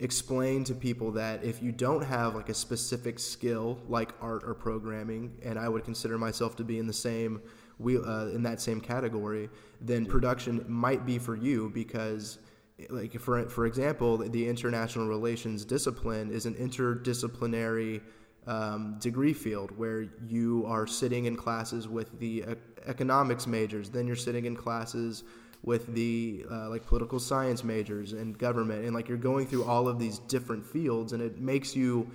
explain 0.00 0.64
to 0.64 0.74
people 0.74 1.10
that 1.12 1.42
if 1.42 1.62
you 1.62 1.72
don't 1.72 2.02
have 2.02 2.34
like 2.34 2.48
a 2.48 2.54
specific 2.54 3.18
skill 3.18 3.78
like 3.88 4.12
art 4.20 4.42
or 4.44 4.54
programming 4.54 5.32
and 5.42 5.58
i 5.58 5.68
would 5.68 5.82
consider 5.82 6.18
myself 6.18 6.54
to 6.56 6.62
be 6.62 6.78
in 6.78 6.86
the 6.86 6.92
same 6.92 7.40
wheel 7.78 8.04
uh, 8.06 8.26
in 8.26 8.42
that 8.42 8.60
same 8.60 8.80
category 8.80 9.48
then 9.80 10.04
production 10.04 10.62
might 10.68 11.06
be 11.06 11.18
for 11.18 11.36
you 11.36 11.70
because 11.72 12.38
like 12.90 13.18
for 13.18 13.48
for 13.48 13.66
example 13.66 14.18
the 14.18 14.46
international 14.46 15.06
relations 15.06 15.64
discipline 15.64 16.30
is 16.30 16.44
an 16.44 16.54
interdisciplinary 16.54 18.02
um, 18.46 18.96
degree 19.00 19.32
field 19.32 19.70
where 19.76 20.06
you 20.26 20.64
are 20.66 20.86
sitting 20.86 21.26
in 21.26 21.36
classes 21.36 21.86
with 21.88 22.18
the 22.18 22.44
economics 22.86 23.46
majors 23.46 23.90
then 23.90 24.06
you're 24.06 24.16
sitting 24.16 24.46
in 24.46 24.56
classes 24.56 25.24
with 25.62 25.92
the 25.94 26.44
uh, 26.50 26.68
like 26.70 26.86
political 26.86 27.20
science 27.20 27.62
majors 27.62 28.14
and 28.14 28.38
government 28.38 28.84
and 28.84 28.94
like 28.94 29.08
you're 29.08 29.18
going 29.18 29.46
through 29.46 29.64
all 29.64 29.86
of 29.88 29.98
these 29.98 30.18
different 30.20 30.64
fields 30.64 31.12
and 31.12 31.22
it 31.22 31.38
makes 31.38 31.76
you 31.76 32.10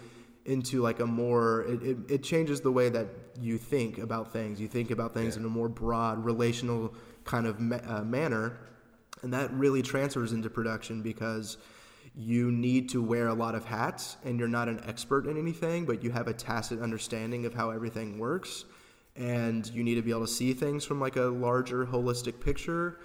into 0.46 0.82
like 0.82 1.00
a 1.00 1.06
more 1.06 1.62
it, 1.64 1.84
it, 1.84 1.98
it 2.10 2.24
changes 2.24 2.60
the 2.62 2.72
way 2.72 2.90
that 2.90 3.08
you 3.40 3.58
think 3.60 4.00
about 4.00 4.34
things 4.34 4.60
you 4.60 4.68
think 4.68 4.90
about 4.92 5.14
things 5.14 5.36
Yeah. 5.36 5.42
in 5.42 5.46
a 5.46 5.50
more 5.50 5.70
broad 5.70 6.24
relational 6.26 6.94
kind 7.24 7.46
of 7.46 7.60
ma- 7.60 7.80
uh, 7.88 8.02
manner 8.04 8.58
and 9.22 9.32
that 9.34 9.52
really 9.54 9.82
transfers 9.84 10.34
into 10.34 10.50
production 10.50 11.02
because 11.04 11.58
you 12.18 12.52
need 12.52 12.90
to 12.90 13.02
wear 13.02 13.28
a 13.28 13.34
lot 13.34 13.56
of 13.56 13.66
hats 13.66 14.18
and 14.24 14.40
you're 14.40 14.48
not 14.48 14.70
an 14.70 14.82
expert 14.88 15.26
in 15.28 15.38
anything 15.38 15.86
but 15.86 16.04
you 16.04 16.12
have 16.12 16.28
a 16.28 16.34
tacit 16.34 16.82
understanding 16.82 17.46
of 17.46 17.54
how 17.54 17.70
everything 17.70 18.18
works 18.18 18.66
and 19.16 19.68
you 19.70 19.84
need 19.84 19.96
to 19.96 20.02
be 20.02 20.12
able 20.12 20.22
to 20.22 20.28
see 20.28 20.54
things 20.54 20.86
from 20.86 21.00
like 21.00 21.16
a 21.16 21.24
larger 21.24 21.86
holistic 21.86 22.40
picture 22.40 23.00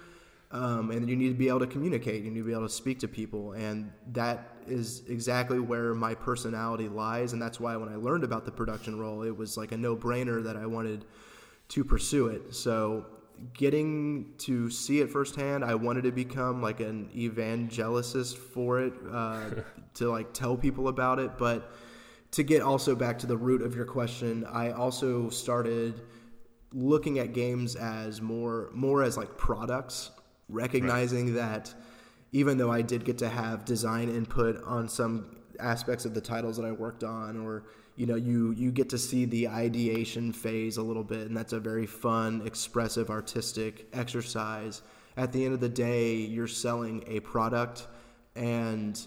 um, 0.51 0.91
and 0.91 1.09
you 1.09 1.15
need 1.15 1.29
to 1.29 1.35
be 1.35 1.47
able 1.47 1.59
to 1.59 1.67
communicate 1.67 2.23
you 2.23 2.31
need 2.31 2.39
to 2.39 2.45
be 2.45 2.53
able 2.53 2.67
to 2.67 2.73
speak 2.73 2.99
to 2.99 3.07
people 3.07 3.53
and 3.53 3.91
that 4.11 4.55
is 4.67 5.03
exactly 5.09 5.59
where 5.59 5.93
my 5.93 6.13
personality 6.13 6.87
lies 6.87 7.33
and 7.33 7.41
that's 7.41 7.59
why 7.59 7.75
when 7.75 7.89
i 7.89 7.95
learned 7.95 8.23
about 8.23 8.45
the 8.45 8.51
production 8.51 8.97
role 8.99 9.23
it 9.23 9.35
was 9.35 9.57
like 9.57 9.71
a 9.71 9.77
no-brainer 9.77 10.43
that 10.43 10.55
i 10.55 10.65
wanted 10.65 11.05
to 11.71 11.85
pursue 11.85 12.27
it. 12.27 12.53
So 12.53 13.05
getting 13.53 14.33
to 14.37 14.69
see 14.69 14.99
it 14.99 15.09
firsthand 15.09 15.63
i 15.63 15.75
wanted 15.75 16.03
to 16.03 16.11
become 16.11 16.61
like 16.61 16.79
an 16.79 17.09
evangelist 17.15 18.37
for 18.37 18.79
it 18.79 18.93
uh, 19.11 19.49
to 19.93 20.09
like 20.09 20.33
tell 20.33 20.55
people 20.55 20.87
about 20.87 21.19
it. 21.19 21.37
But 21.37 21.71
to 22.31 22.43
get 22.43 22.61
also 22.61 22.95
back 22.95 23.19
to 23.19 23.27
the 23.27 23.35
root 23.35 23.61
of 23.61 23.75
your 23.75 23.85
question 23.85 24.45
i 24.45 24.71
also 24.71 25.29
started 25.29 26.01
looking 26.73 27.19
at 27.19 27.33
games 27.33 27.75
as 27.75 28.21
more 28.21 28.69
more 28.73 29.03
as 29.03 29.17
like 29.17 29.37
products 29.37 30.11
recognizing 30.47 31.33
that 31.35 31.73
even 32.31 32.57
though 32.57 32.71
I 32.71 32.81
did 32.81 33.03
get 33.03 33.17
to 33.19 33.29
have 33.29 33.65
design 33.65 34.09
input 34.09 34.63
on 34.63 34.87
some 34.87 35.37
aspects 35.59 36.05
of 36.05 36.13
the 36.13 36.21
titles 36.21 36.57
that 36.57 36.65
I 36.65 36.71
worked 36.71 37.03
on 37.03 37.37
or 37.37 37.65
you 37.95 38.05
know 38.05 38.15
you 38.15 38.51
you 38.51 38.71
get 38.71 38.89
to 38.89 38.97
see 38.97 39.25
the 39.25 39.47
ideation 39.47 40.31
phase 40.31 40.77
a 40.77 40.81
little 40.81 41.03
bit 41.03 41.27
and 41.27 41.35
that's 41.35 41.53
a 41.53 41.59
very 41.59 41.85
fun 41.85 42.41
expressive 42.45 43.09
artistic 43.09 43.87
exercise. 43.93 44.81
At 45.17 45.31
the 45.31 45.43
end 45.43 45.53
of 45.53 45.59
the 45.59 45.69
day 45.69 46.15
you're 46.15 46.47
selling 46.47 47.03
a 47.07 47.19
product 47.19 47.87
and 48.35 48.99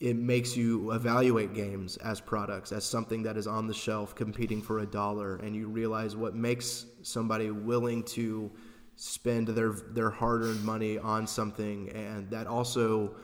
it 0.00 0.16
makes 0.16 0.56
you 0.56 0.92
evaluate 0.92 1.54
games 1.54 1.96
as 1.98 2.20
products 2.20 2.70
as 2.70 2.84
something 2.84 3.22
that 3.24 3.36
is 3.36 3.46
on 3.46 3.66
the 3.66 3.74
shelf 3.74 4.14
competing 4.14 4.62
for 4.62 4.80
a 4.80 4.86
dollar 4.86 5.36
and 5.36 5.56
you 5.56 5.68
realize 5.68 6.14
what 6.14 6.34
makes 6.34 6.86
somebody 7.02 7.50
willing 7.50 8.02
to 8.04 8.50
spend 8.98 9.46
their 9.46 9.72
their 9.92 10.10
hard-earned 10.10 10.62
money 10.64 10.98
on 10.98 11.26
something. 11.26 11.88
And 11.90 12.28
that 12.30 12.46
also 12.46 13.14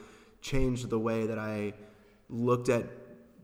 changed 0.40 0.88
the 0.88 0.98
way 0.98 1.26
that 1.26 1.38
I 1.38 1.74
looked 2.28 2.68
at 2.68 2.86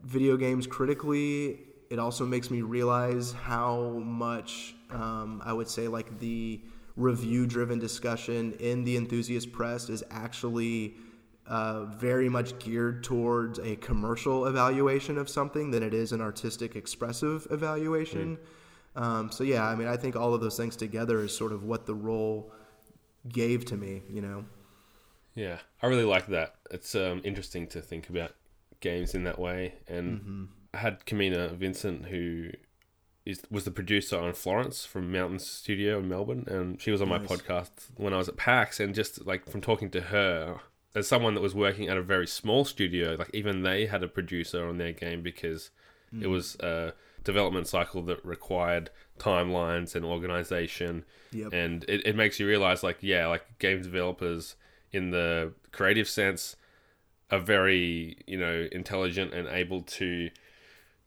video 0.03 0.37
games 0.37 0.67
critically 0.67 1.59
it 1.91 1.99
also 1.99 2.25
makes 2.25 2.49
me 2.49 2.61
realize 2.61 3.33
how 3.33 4.01
much 4.05 4.75
um, 4.91 5.41
I 5.43 5.51
would 5.51 5.67
say 5.67 5.89
like 5.89 6.19
the 6.19 6.61
review 6.95 7.45
driven 7.45 7.79
discussion 7.79 8.53
in 8.53 8.85
the 8.85 8.95
enthusiast 8.95 9.51
press 9.51 9.89
is 9.89 10.01
actually 10.09 10.95
uh, 11.47 11.83
very 11.85 12.29
much 12.29 12.57
geared 12.59 13.03
towards 13.03 13.59
a 13.59 13.75
commercial 13.77 14.45
evaluation 14.45 15.17
of 15.17 15.29
something 15.29 15.69
than 15.69 15.83
it 15.83 15.93
is 15.93 16.13
an 16.13 16.21
artistic 16.21 16.77
expressive 16.77 17.45
evaluation. 17.51 18.37
Um, 18.95 19.29
so 19.29 19.43
yeah, 19.43 19.67
I 19.67 19.75
mean, 19.75 19.89
I 19.89 19.97
think 19.97 20.15
all 20.15 20.33
of 20.33 20.39
those 20.39 20.55
things 20.55 20.77
together 20.77 21.19
is 21.19 21.35
sort 21.35 21.51
of 21.51 21.65
what 21.65 21.85
the 21.85 21.95
role 21.95 22.53
gave 23.27 23.65
to 23.65 23.75
me. 23.75 24.03
You 24.09 24.21
know. 24.21 24.45
Yeah, 25.35 25.59
I 25.81 25.87
really 25.87 26.05
like 26.05 26.27
that. 26.27 26.55
It's 26.71 26.95
um, 26.95 27.21
interesting 27.25 27.67
to 27.67 27.81
think 27.81 28.07
about 28.09 28.31
games 28.81 29.15
in 29.15 29.23
that 29.23 29.39
way. 29.39 29.75
And 29.87 30.19
mm-hmm. 30.19 30.43
I 30.73 30.77
had 30.77 31.05
Kamina 31.05 31.55
Vincent, 31.55 32.07
who 32.07 32.49
is 33.25 33.41
was 33.49 33.65
the 33.65 33.71
producer 33.71 34.19
on 34.19 34.33
Florence 34.33 34.85
from 34.85 35.11
Mountain 35.11 35.39
Studio 35.39 35.99
in 35.99 36.09
Melbourne, 36.09 36.45
and 36.47 36.81
she 36.81 36.91
was 36.91 37.01
on 37.01 37.09
my 37.09 37.19
podcast 37.19 37.69
when 37.95 38.13
I 38.13 38.17
was 38.17 38.27
at 38.27 38.37
PAX. 38.37 38.79
And 38.79 38.93
just 38.93 39.25
like 39.25 39.49
from 39.49 39.61
talking 39.61 39.89
to 39.91 40.01
her, 40.01 40.59
as 40.95 41.07
someone 41.07 41.35
that 41.35 41.41
was 41.41 41.55
working 41.55 41.87
at 41.87 41.97
a 41.97 42.01
very 42.01 42.27
small 42.27 42.65
studio, 42.65 43.15
like 43.17 43.29
even 43.33 43.63
they 43.63 43.85
had 43.85 44.03
a 44.03 44.07
producer 44.07 44.67
on 44.67 44.77
their 44.77 44.91
game 44.91 45.21
because 45.21 45.69
it 46.11 46.25
mm. 46.25 46.29
was 46.29 46.55
a 46.59 46.93
development 47.23 47.67
cycle 47.67 48.01
that 48.01 48.23
required 48.25 48.89
timelines 49.19 49.95
and 49.95 50.03
organization 50.03 51.05
Yep. 51.31 51.53
and 51.53 51.85
it, 51.87 52.05
it 52.05 52.15
makes 52.15 52.39
you 52.39 52.47
realize 52.47 52.83
like 52.83 52.97
yeah 53.01 53.27
like 53.27 53.59
game 53.59 53.81
developers 53.81 54.55
in 54.91 55.11
the 55.11 55.53
creative 55.71 56.09
sense 56.09 56.55
are 57.31 57.39
very 57.39 58.17
you 58.27 58.37
know 58.37 58.67
intelligent 58.71 59.33
and 59.33 59.47
able 59.47 59.81
to 59.81 60.29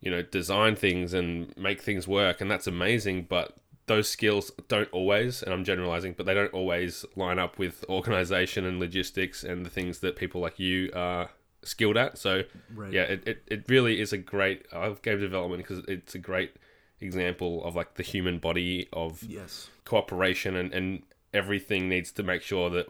you 0.00 0.10
know 0.10 0.22
design 0.22 0.74
things 0.76 1.12
and 1.14 1.56
make 1.56 1.80
things 1.80 2.06
work 2.08 2.40
and 2.40 2.50
that's 2.50 2.66
amazing 2.66 3.26
but 3.28 3.56
those 3.86 4.08
skills 4.08 4.50
don't 4.68 4.88
always 4.92 5.42
and 5.42 5.52
i'm 5.52 5.64
generalizing 5.64 6.14
but 6.16 6.24
they 6.26 6.34
don't 6.34 6.52
always 6.54 7.04
line 7.16 7.38
up 7.38 7.58
with 7.58 7.84
organization 7.88 8.64
and 8.64 8.80
logistics 8.80 9.44
and 9.44 9.64
the 9.64 9.70
things 9.70 9.98
that 10.00 10.16
people 10.16 10.40
like 10.40 10.58
you 10.58 10.90
are 10.94 11.28
skilled 11.62 11.96
at 11.96 12.16
so 12.18 12.42
Right. 12.74 12.92
yeah 12.92 13.02
it, 13.02 13.26
it, 13.28 13.42
it 13.46 13.64
really 13.68 14.00
is 14.00 14.12
a 14.12 14.18
great 14.18 14.66
i 14.72 14.86
love 14.86 15.02
game 15.02 15.20
development 15.20 15.62
because 15.62 15.84
it's 15.86 16.14
a 16.14 16.18
great 16.18 16.56
example 17.00 17.62
of 17.64 17.74
like 17.76 17.94
the 17.94 18.02
human 18.02 18.38
body 18.38 18.88
of 18.92 19.22
Yes. 19.22 19.68
cooperation 19.84 20.56
and, 20.56 20.72
and 20.72 21.02
everything 21.32 21.88
needs 21.88 22.12
to 22.12 22.22
make 22.22 22.42
sure 22.42 22.70
that 22.70 22.86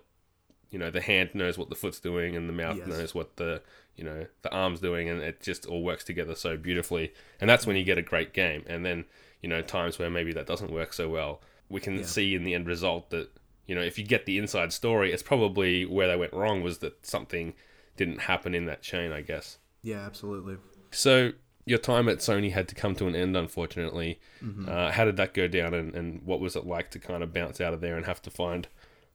you 0.74 0.80
know 0.80 0.90
the 0.90 1.00
hand 1.00 1.30
knows 1.34 1.56
what 1.56 1.68
the 1.70 1.74
foot's 1.76 2.00
doing 2.00 2.34
and 2.36 2.48
the 2.48 2.52
mouth 2.52 2.76
Yes. 2.78 2.88
knows 2.88 3.14
what 3.14 3.36
the 3.36 3.62
you 3.96 4.02
know 4.04 4.26
the 4.42 4.50
arm's 4.52 4.80
doing 4.80 5.08
and 5.08 5.20
it 5.22 5.40
just 5.40 5.66
all 5.66 5.82
works 5.84 6.02
together 6.04 6.34
so 6.34 6.56
beautifully 6.56 7.12
and 7.40 7.48
that's 7.48 7.64
when 7.66 7.76
you 7.76 7.84
get 7.84 7.96
a 7.96 8.02
great 8.02 8.32
game 8.32 8.64
and 8.66 8.84
then 8.84 9.04
you 9.40 9.48
know 9.48 9.62
times 9.62 9.98
where 10.00 10.10
maybe 10.10 10.32
that 10.32 10.46
doesn't 10.46 10.72
work 10.72 10.92
so 10.92 11.08
well 11.08 11.40
we 11.68 11.80
can 11.80 11.98
Yeah. 11.98 12.04
see 12.04 12.34
in 12.34 12.42
the 12.44 12.54
end 12.54 12.66
result 12.66 13.10
that 13.10 13.28
you 13.68 13.74
know 13.76 13.82
if 13.82 13.98
you 13.98 14.04
get 14.04 14.26
the 14.26 14.36
inside 14.36 14.72
story 14.72 15.12
it's 15.12 15.22
probably 15.22 15.86
where 15.86 16.08
they 16.08 16.16
went 16.16 16.32
wrong 16.32 16.60
was 16.62 16.78
that 16.78 17.06
something 17.06 17.54
didn't 17.96 18.20
happen 18.22 18.52
in 18.54 18.64
that 18.66 18.82
chain 18.82 19.12
i 19.12 19.20
guess 19.20 19.58
Yeah, 19.82 20.04
absolutely. 20.04 20.56
so 20.90 21.30
your 21.66 21.78
time 21.78 22.08
at 22.10 22.18
Sony 22.18 22.52
had 22.52 22.68
to 22.68 22.74
come 22.74 22.94
to 22.96 23.06
an 23.06 23.16
end, 23.16 23.34
unfortunately. 23.38 24.20
Mm-hmm. 24.44 24.68
Uh, 24.68 24.90
how 24.90 25.06
did 25.06 25.16
that 25.16 25.32
go 25.32 25.48
down, 25.48 25.72
and, 25.72 25.94
and 25.94 26.20
what 26.22 26.38
was 26.38 26.56
it 26.56 26.66
like 26.66 26.90
to 26.90 26.98
kind 26.98 27.22
of 27.22 27.32
bounce 27.32 27.58
out 27.58 27.72
of 27.72 27.80
there 27.80 27.96
and 27.96 28.04
have 28.04 28.20
to 28.20 28.30
find 28.30 28.68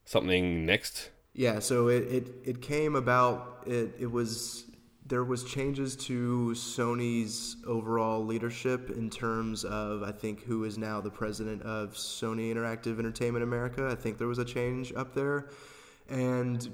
something 0.04 0.66
next? 0.66 1.12
Yeah, 1.34 1.60
so 1.60 1.88
it, 1.88 2.04
it, 2.04 2.28
it 2.44 2.62
came 2.62 2.96
about, 2.96 3.64
it, 3.68 3.96
it 4.00 4.12
was 4.12 4.66
there 5.10 5.24
was 5.24 5.44
changes 5.44 5.96
to 5.96 6.52
Sony's 6.56 7.58
overall 7.66 8.24
leadership 8.24 8.92
in 8.92 9.10
terms 9.10 9.66
of 9.66 10.04
I 10.04 10.12
think 10.12 10.44
who 10.44 10.64
is 10.64 10.78
now 10.78 11.02
the 11.02 11.10
president 11.10 11.64
of 11.64 11.96
Sony 11.96 12.54
Interactive 12.54 13.00
Entertainment 13.00 13.44
America. 13.44 13.90
I 13.92 13.96
think 13.96 14.20
there 14.20 14.28
was 14.28 14.38
a 14.38 14.46
change 14.46 14.94
up 14.96 15.16
there, 15.16 15.50
and 16.08 16.70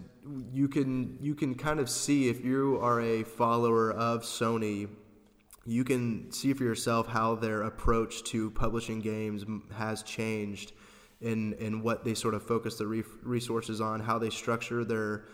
you 0.51 0.67
can 0.67 1.17
you 1.21 1.33
can 1.33 1.55
kind 1.55 1.79
of 1.79 1.89
see 1.89 2.27
if 2.27 2.43
you 2.43 2.77
are 2.81 2.99
a 2.99 3.23
follower 3.23 3.93
of 3.93 4.23
Sony. 4.23 4.89
You 5.65 5.85
can 5.85 6.29
see 6.31 6.53
for 6.53 6.63
yourself 6.63 7.07
how 7.07 7.35
their 7.35 7.63
approach 7.63 8.23
to 8.25 8.51
publishing 8.51 8.99
games 8.99 9.45
has 9.73 10.03
changed, 10.03 10.73
in 11.21 11.53
in 11.53 11.81
what 11.81 12.03
they 12.03 12.13
sort 12.13 12.33
of 12.33 12.43
focus 12.43 12.77
the 12.77 12.87
re- 12.87 13.03
resources 13.23 13.81
on, 13.81 13.99
how 13.99 14.17
they 14.17 14.29
structure 14.29 14.83
their 14.83 15.25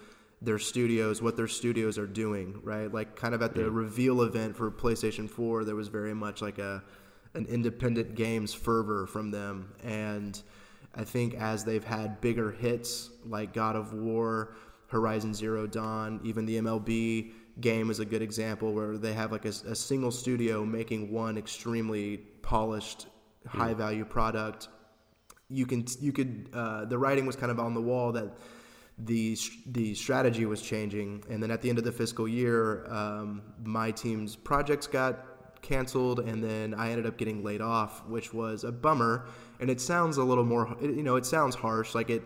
their 0.42 0.60
studios, 0.60 1.22
what 1.22 1.38
their 1.38 1.48
studios 1.48 1.98
are 1.98 2.08
doing, 2.08 2.60
right? 2.64 2.92
Like 2.92 3.16
kind 3.16 3.36
of 3.36 3.42
at 3.42 3.54
the 3.54 3.70
reveal 3.70 4.24
event 4.24 4.56
for 4.56 4.72
PlayStation 4.72 5.30
4, 5.30 5.64
there 5.66 5.76
was 5.76 5.88
very 5.88 6.14
much 6.14 6.42
like 6.42 6.58
a 6.58 6.84
an 7.34 7.46
independent 7.46 8.16
games 8.16 8.54
fervor 8.54 9.08
from 9.08 9.32
them 9.32 9.74
and 9.84 10.42
I 10.96 11.04
think 11.04 11.36
as 11.36 11.64
they've 11.64 11.84
had 11.84 12.20
bigger 12.22 12.52
hits 12.52 13.12
like 13.26 13.54
God 13.54 13.76
of 13.76 13.94
War, 13.94 14.56
Horizon 14.88 15.34
Zero 15.34 15.66
Dawn, 15.66 16.20
even 16.24 16.46
the 16.46 16.58
MLB 16.58 17.32
game 17.62 17.90
is 17.90 18.00
a 18.00 18.06
good 18.06 18.22
example 18.22 18.74
where 18.74 18.98
they 18.98 19.14
have 19.14 19.32
like 19.32 19.46
a, 19.46 19.50
a 19.50 19.76
single 19.76 20.12
studio 20.12 20.66
making 20.66 21.12
one 21.12 21.38
extremely 21.38 22.18
polished, 22.42 23.08
high 23.48 23.74
value 23.74 24.04
product. 24.04 24.68
You 25.52 25.66
can 25.66 25.86
you 26.00 26.12
could 26.12 26.50
uh, 26.54 26.86
the 26.86 26.98
writing 26.98 27.26
was 27.26 27.36
kind 27.36 27.52
of 27.52 27.60
on 27.60 27.74
the 27.74 27.82
wall 27.82 28.12
that 28.14 28.38
the 28.98 29.38
the 29.68 29.94
strategy 29.96 30.46
was 30.46 30.62
changing, 30.62 31.24
and 31.30 31.42
then 31.42 31.52
at 31.52 31.62
the 31.62 31.70
end 31.70 31.78
of 31.78 31.84
the 31.84 31.92
fiscal 31.92 32.28
year, 32.28 32.86
um, 32.92 33.42
my 33.64 33.92
team's 33.92 34.36
projects 34.36 34.88
got 34.88 35.26
canceled, 35.62 36.20
and 36.20 36.44
then 36.44 36.74
I 36.74 36.90
ended 36.90 37.06
up 37.06 37.18
getting 37.18 37.44
laid 37.44 37.62
off, 37.62 38.06
which 38.08 38.34
was 38.34 38.64
a 38.64 38.72
bummer. 38.72 39.26
And 39.60 39.70
it 39.70 39.80
sounds 39.80 40.18
a 40.18 40.24
little 40.24 40.44
more, 40.44 40.76
you 40.82 41.04
know, 41.04 41.16
it 41.16 41.26
sounds 41.26 41.56
harsh. 41.56 41.94
Like 41.96 42.10
it, 42.10 42.24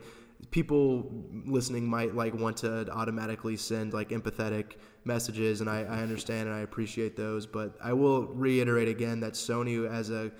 people 0.51 1.25
listening 1.45 1.87
might 1.87 2.15
like 2.15 2.33
want 2.33 2.57
to 2.57 2.89
automatically 2.91 3.57
send 3.57 3.93
like 3.93 4.09
empathetic 4.09 4.77
messages, 5.03 5.61
and 5.61 5.69
I, 5.69 5.81
I 5.81 5.99
understand 5.99 6.47
and 6.47 6.57
I 6.57 6.61
appreciate 6.61 7.15
those. 7.15 7.45
But 7.45 7.75
I 7.83 7.93
will 7.93 8.27
reiterate 8.27 8.87
again 8.87 9.19
that 9.21 9.33
Sony 9.33 9.89
as 9.89 10.09
a 10.09 10.31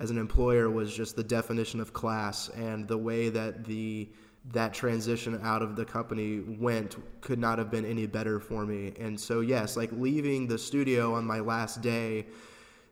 as 0.00 0.10
an 0.10 0.18
employer 0.18 0.70
was 0.70 0.94
just 0.94 1.16
the 1.16 1.24
definition 1.24 1.80
of 1.80 1.92
class, 1.92 2.48
and 2.50 2.86
the 2.86 2.98
way 2.98 3.28
that 3.30 3.64
the 3.64 4.08
that 4.52 4.72
transition 4.72 5.38
out 5.42 5.62
of 5.62 5.76
the 5.76 5.84
company 5.84 6.40
went 6.40 6.96
could 7.20 7.38
not 7.38 7.58
have 7.58 7.70
been 7.70 7.84
any 7.84 8.06
better 8.06 8.40
for 8.40 8.64
me. 8.64 8.94
And 8.98 9.18
so, 9.18 9.40
yes, 9.40 9.76
like 9.76 9.90
leaving 9.92 10.46
the 10.46 10.56
studio 10.56 11.14
on 11.14 11.26
my 11.26 11.40
last 11.40 11.82
day, 11.82 12.26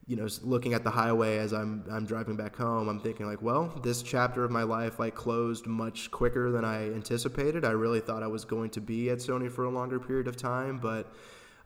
you 0.07 0.17
know, 0.17 0.29
looking 0.43 0.75
at 0.75 0.85
the 0.85 0.91
highway 0.91 1.39
as 1.39 1.53
I'm 1.53 1.85
I'm 1.91 2.05
driving 2.05 2.37
back 2.37 2.57
home, 2.57 2.89
I'm 2.89 3.01
thinking 3.01 3.27
like, 3.27 3.43
well, 3.43 3.81
this 3.83 4.03
chapter 4.03 4.45
of 4.45 4.51
my 4.51 4.65
life 4.65 4.99
like 4.99 5.15
closed 5.15 5.67
much 5.67 6.11
quicker 6.11 6.51
than 6.51 6.65
I 6.65 6.93
anticipated. 6.93 7.65
I 7.65 7.71
really 7.71 8.01
thought 8.01 8.23
I 8.23 8.29
was 8.29 8.45
going 8.45 8.71
to 8.71 8.81
be 8.81 9.11
at 9.11 9.19
Sony 9.19 9.51
for 9.51 9.65
a 9.65 9.71
longer 9.71 9.99
period 9.99 10.29
of 10.29 10.37
time, 10.37 10.79
but 10.79 11.13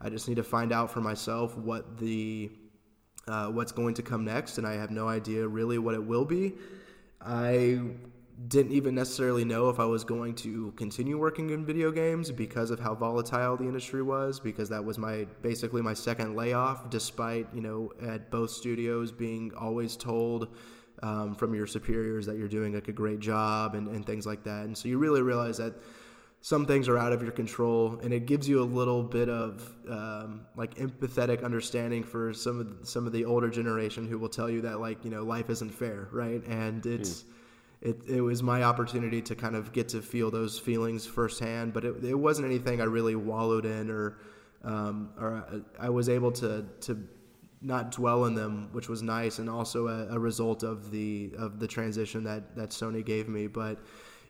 I 0.00 0.08
just 0.08 0.28
need 0.28 0.36
to 0.36 0.44
find 0.44 0.72
out 0.72 0.90
for 0.90 1.00
myself 1.00 1.56
what 1.56 1.98
the 1.98 2.50
uh, 3.30 3.46
what's 3.46 3.72
going 3.72 3.94
to 3.94 4.02
come 4.02 4.24
next, 4.24 4.58
and 4.58 4.66
I 4.66 4.74
have 4.74 4.90
no 4.90 5.08
idea 5.08 5.46
really 5.46 5.78
what 5.78 5.94
it 5.94 6.04
will 6.04 6.24
be. 6.24 6.54
I 7.20 7.80
didn't 8.48 8.72
even 8.72 8.94
necessarily 8.94 9.44
know 9.44 9.68
if 9.68 9.78
I 9.78 9.84
was 9.84 10.02
going 10.02 10.34
to 10.36 10.72
continue 10.72 11.18
working 11.18 11.50
in 11.50 11.64
video 11.64 11.90
games 11.92 12.32
because 12.32 12.70
of 12.70 12.80
how 12.80 12.94
volatile 12.94 13.56
the 13.56 13.64
industry 13.64 14.02
was 14.02 14.40
because 14.40 14.70
that 14.70 14.82
was 14.82 14.96
my 14.96 15.26
basically 15.42 15.82
my 15.82 15.92
second 15.92 16.36
layoff 16.36 16.88
despite 16.88 17.46
you 17.52 17.60
know 17.60 17.92
at 18.00 18.30
both 18.30 18.50
studios 18.50 19.12
being 19.12 19.52
always 19.60 19.94
told 19.94 20.48
um, 21.02 21.34
from 21.34 21.54
your 21.54 21.66
superiors 21.66 22.24
that 22.24 22.38
you're 22.38 22.48
doing 22.48 22.72
like 22.72 22.88
a 22.88 22.92
great 22.92 23.20
job 23.20 23.74
and, 23.74 23.88
and 23.88 24.06
things 24.06 24.24
like 24.24 24.42
that 24.44 24.64
and 24.64 24.76
so 24.76 24.88
you 24.88 24.96
really 24.96 25.20
realize 25.20 25.58
that 25.58 25.74
some 26.42 26.64
things 26.64 26.88
are 26.88 26.96
out 26.96 27.12
of 27.12 27.22
your 27.22 27.32
control 27.32 27.98
and 28.02 28.14
it 28.14 28.24
gives 28.24 28.48
you 28.48 28.62
a 28.62 28.64
little 28.64 29.02
bit 29.02 29.28
of 29.28 29.74
um, 29.88 30.46
like 30.56 30.74
empathetic 30.76 31.44
understanding 31.44 32.02
for 32.02 32.32
some 32.32 32.58
of 32.60 32.80
the, 32.80 32.86
some 32.86 33.06
of 33.06 33.12
the 33.12 33.24
older 33.24 33.50
generation 33.50 34.08
who 34.08 34.18
will 34.18 34.28
tell 34.28 34.48
you 34.48 34.62
that 34.62 34.80
like 34.80 35.04
you 35.04 35.10
know 35.10 35.22
life 35.22 35.50
isn't 35.50 35.70
fair 35.70 36.08
right 36.12 36.42
and 36.46 36.86
it's 36.86 37.22
mm 37.22 37.24
it, 37.82 37.98
it 38.06 38.20
was 38.20 38.42
my 38.42 38.62
opportunity 38.62 39.22
to 39.22 39.34
kind 39.34 39.56
of 39.56 39.72
get 39.72 39.88
to 39.90 40.02
feel 40.02 40.30
those 40.30 40.58
feelings 40.58 41.06
firsthand. 41.06 41.72
But 41.72 41.84
it, 41.84 42.04
it 42.04 42.14
wasn't 42.14 42.46
anything 42.46 42.80
I 42.80 42.84
really 42.84 43.14
wallowed 43.14 43.64
in 43.64 43.90
or 43.90 44.18
um, 44.62 45.10
or 45.18 45.62
I 45.78 45.88
was 45.88 46.08
able 46.08 46.32
to 46.32 46.66
to 46.82 47.08
not 47.62 47.92
dwell 47.92 48.26
in 48.26 48.34
them, 48.34 48.68
which 48.72 48.88
was 48.88 49.02
nice, 49.02 49.38
and 49.38 49.48
also 49.48 49.88
a, 49.88 50.14
a, 50.14 50.18
result 50.18 50.62
of 50.62 50.90
the 50.90 51.32
of 51.38 51.58
the 51.58 51.66
transition 51.66 52.24
that 52.24 52.54
that 52.56 52.70
Sony 52.70 53.04
gave 53.04 53.28
me. 53.28 53.46
But 53.46 53.78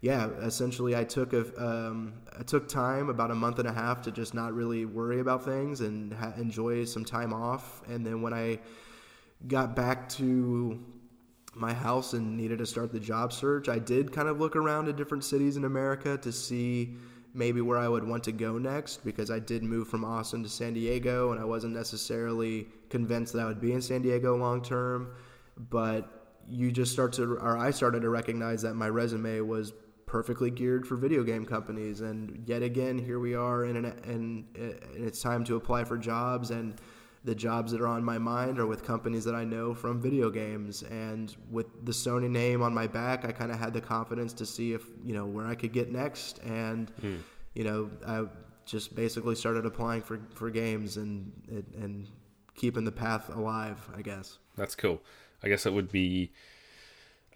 yeah, 0.03 0.29
essentially, 0.41 0.97
I 0.97 1.05
took 1.05 1.35
a 1.35 1.63
um, 1.63 2.15
I 2.39 2.43
took 2.43 2.69
time 2.69 3.11
about 3.11 3.31
a 3.31 3.35
month 3.35 3.59
and 3.59 3.69
a 3.69 3.73
half 3.73 4.01
to 4.03 4.11
just 4.11 4.33
not 4.33 4.55
really 4.55 4.87
worry 4.87 5.21
about 5.21 5.45
things 5.45 5.83
and 5.83 6.15
ha- 6.15 6.33
enjoy 6.39 6.85
some 6.87 7.05
time 7.05 7.35
off. 7.35 7.83
And 7.87 8.05
then 8.05 8.23
when 8.23 8.33
I 8.33 8.61
got 9.47 9.77
back 9.77 10.09
to 10.11 10.83
my 11.55 11.75
house 11.75 12.15
and 12.15 12.37
needed 12.37 12.59
to 12.59 12.67
start 12.67 12.93
the 12.93 13.01
job 13.01 13.33
search, 13.33 13.69
I 13.69 13.79
did 13.79 14.11
kind 14.11 14.29
of 14.29 14.41
look 14.41 14.57
around 14.57 14.89
at 14.89 14.97
different 14.97 15.23
cities 15.25 15.59
in 15.59 15.65
America 15.65 16.17
to 16.19 16.33
see 16.33 16.97
maybe 17.35 17.61
where 17.61 17.79
I 17.79 17.87
would 17.87 18.05
want 18.05 18.25
to 18.25 18.33
go 18.33 18.57
next 18.57 19.05
because 19.05 19.31
I 19.31 19.39
did 19.39 19.63
move 19.63 19.87
from 19.87 20.05
Austin 20.05 20.43
to 20.43 20.49
San 20.49 20.73
Diego 20.73 21.31
and 21.31 21.41
I 21.41 21.45
wasn't 21.45 21.75
necessarily 21.75 22.69
convinced 22.89 23.35
that 23.35 23.43
I 23.43 23.45
would 23.45 23.61
be 23.61 23.73
in 23.73 23.83
San 23.83 24.01
Diego 24.01 24.35
long 24.37 24.63
term. 24.63 25.13
But 25.59 26.09
you 26.49 26.73
just 26.73 26.91
start 26.91 27.13
to, 27.15 27.35
or 27.35 27.59
I 27.59 27.71
started 27.71 28.01
to 28.03 28.09
recognize 28.09 28.63
that 28.63 28.75
my 28.75 28.89
resume 28.89 29.41
was 29.41 29.73
perfectly 30.11 30.51
geared 30.51 30.85
for 30.85 30.96
video 30.96 31.23
game 31.23 31.46
companies. 31.46 32.01
And 32.01 32.42
yet 32.44 32.62
again, 32.62 32.99
here 32.99 33.20
we 33.20 33.35
are, 33.35 33.64
and 33.64 33.87
and 33.87 34.44
it's 34.94 35.23
time 35.23 35.44
to 35.44 35.55
apply 35.55 35.85
for 35.85 35.96
jobs 35.96 36.51
and 36.51 36.75
the 37.23 37.35
jobs 37.35 37.70
that 37.70 37.81
are 37.81 37.87
on 37.87 38.03
my 38.03 38.18
mind 38.18 38.59
are 38.59 38.66
with 38.66 38.83
companies 38.83 39.25
that 39.25 39.35
I 39.35 39.44
know 39.44 39.75
from 39.75 40.01
video 40.01 40.31
games. 40.31 40.83
And 40.83 41.35
with 41.51 41.66
the 41.85 41.92
Sony 41.92 42.31
name 42.31 42.62
on 42.62 42.73
my 42.73 42.87
back, 42.87 43.25
I 43.27 43.33
kind 43.33 43.53
of 43.53 43.59
had 43.59 43.75
the 43.75 43.81
confidence 43.81 44.33
to 44.35 44.46
see 44.46 44.73
if, 44.73 44.87
you 45.05 45.12
know, 45.12 45.27
where 45.27 45.46
I 45.46 45.55
could 45.55 45.73
get 45.73 45.92
next. 45.92 46.38
And, 46.38 46.90
mm. 47.03 47.18
you 47.53 47.64
know, 47.64 47.90
I 48.07 48.25
just 48.64 48.94
basically 48.94 49.35
started 49.35 49.66
applying 49.66 50.01
for, 50.01 50.18
for 50.35 50.49
games 50.49 50.96
and, 50.96 51.31
and 51.77 52.09
keeping 52.55 52.85
the 52.85 52.92
path 52.92 53.29
alive, 53.29 53.87
I 53.94 54.01
guess. 54.01 54.38
That's 54.57 54.75
cool. 54.75 55.03
I 55.42 55.49
guess 55.49 55.66
it 55.66 55.75
would 55.75 55.92
be 55.92 56.33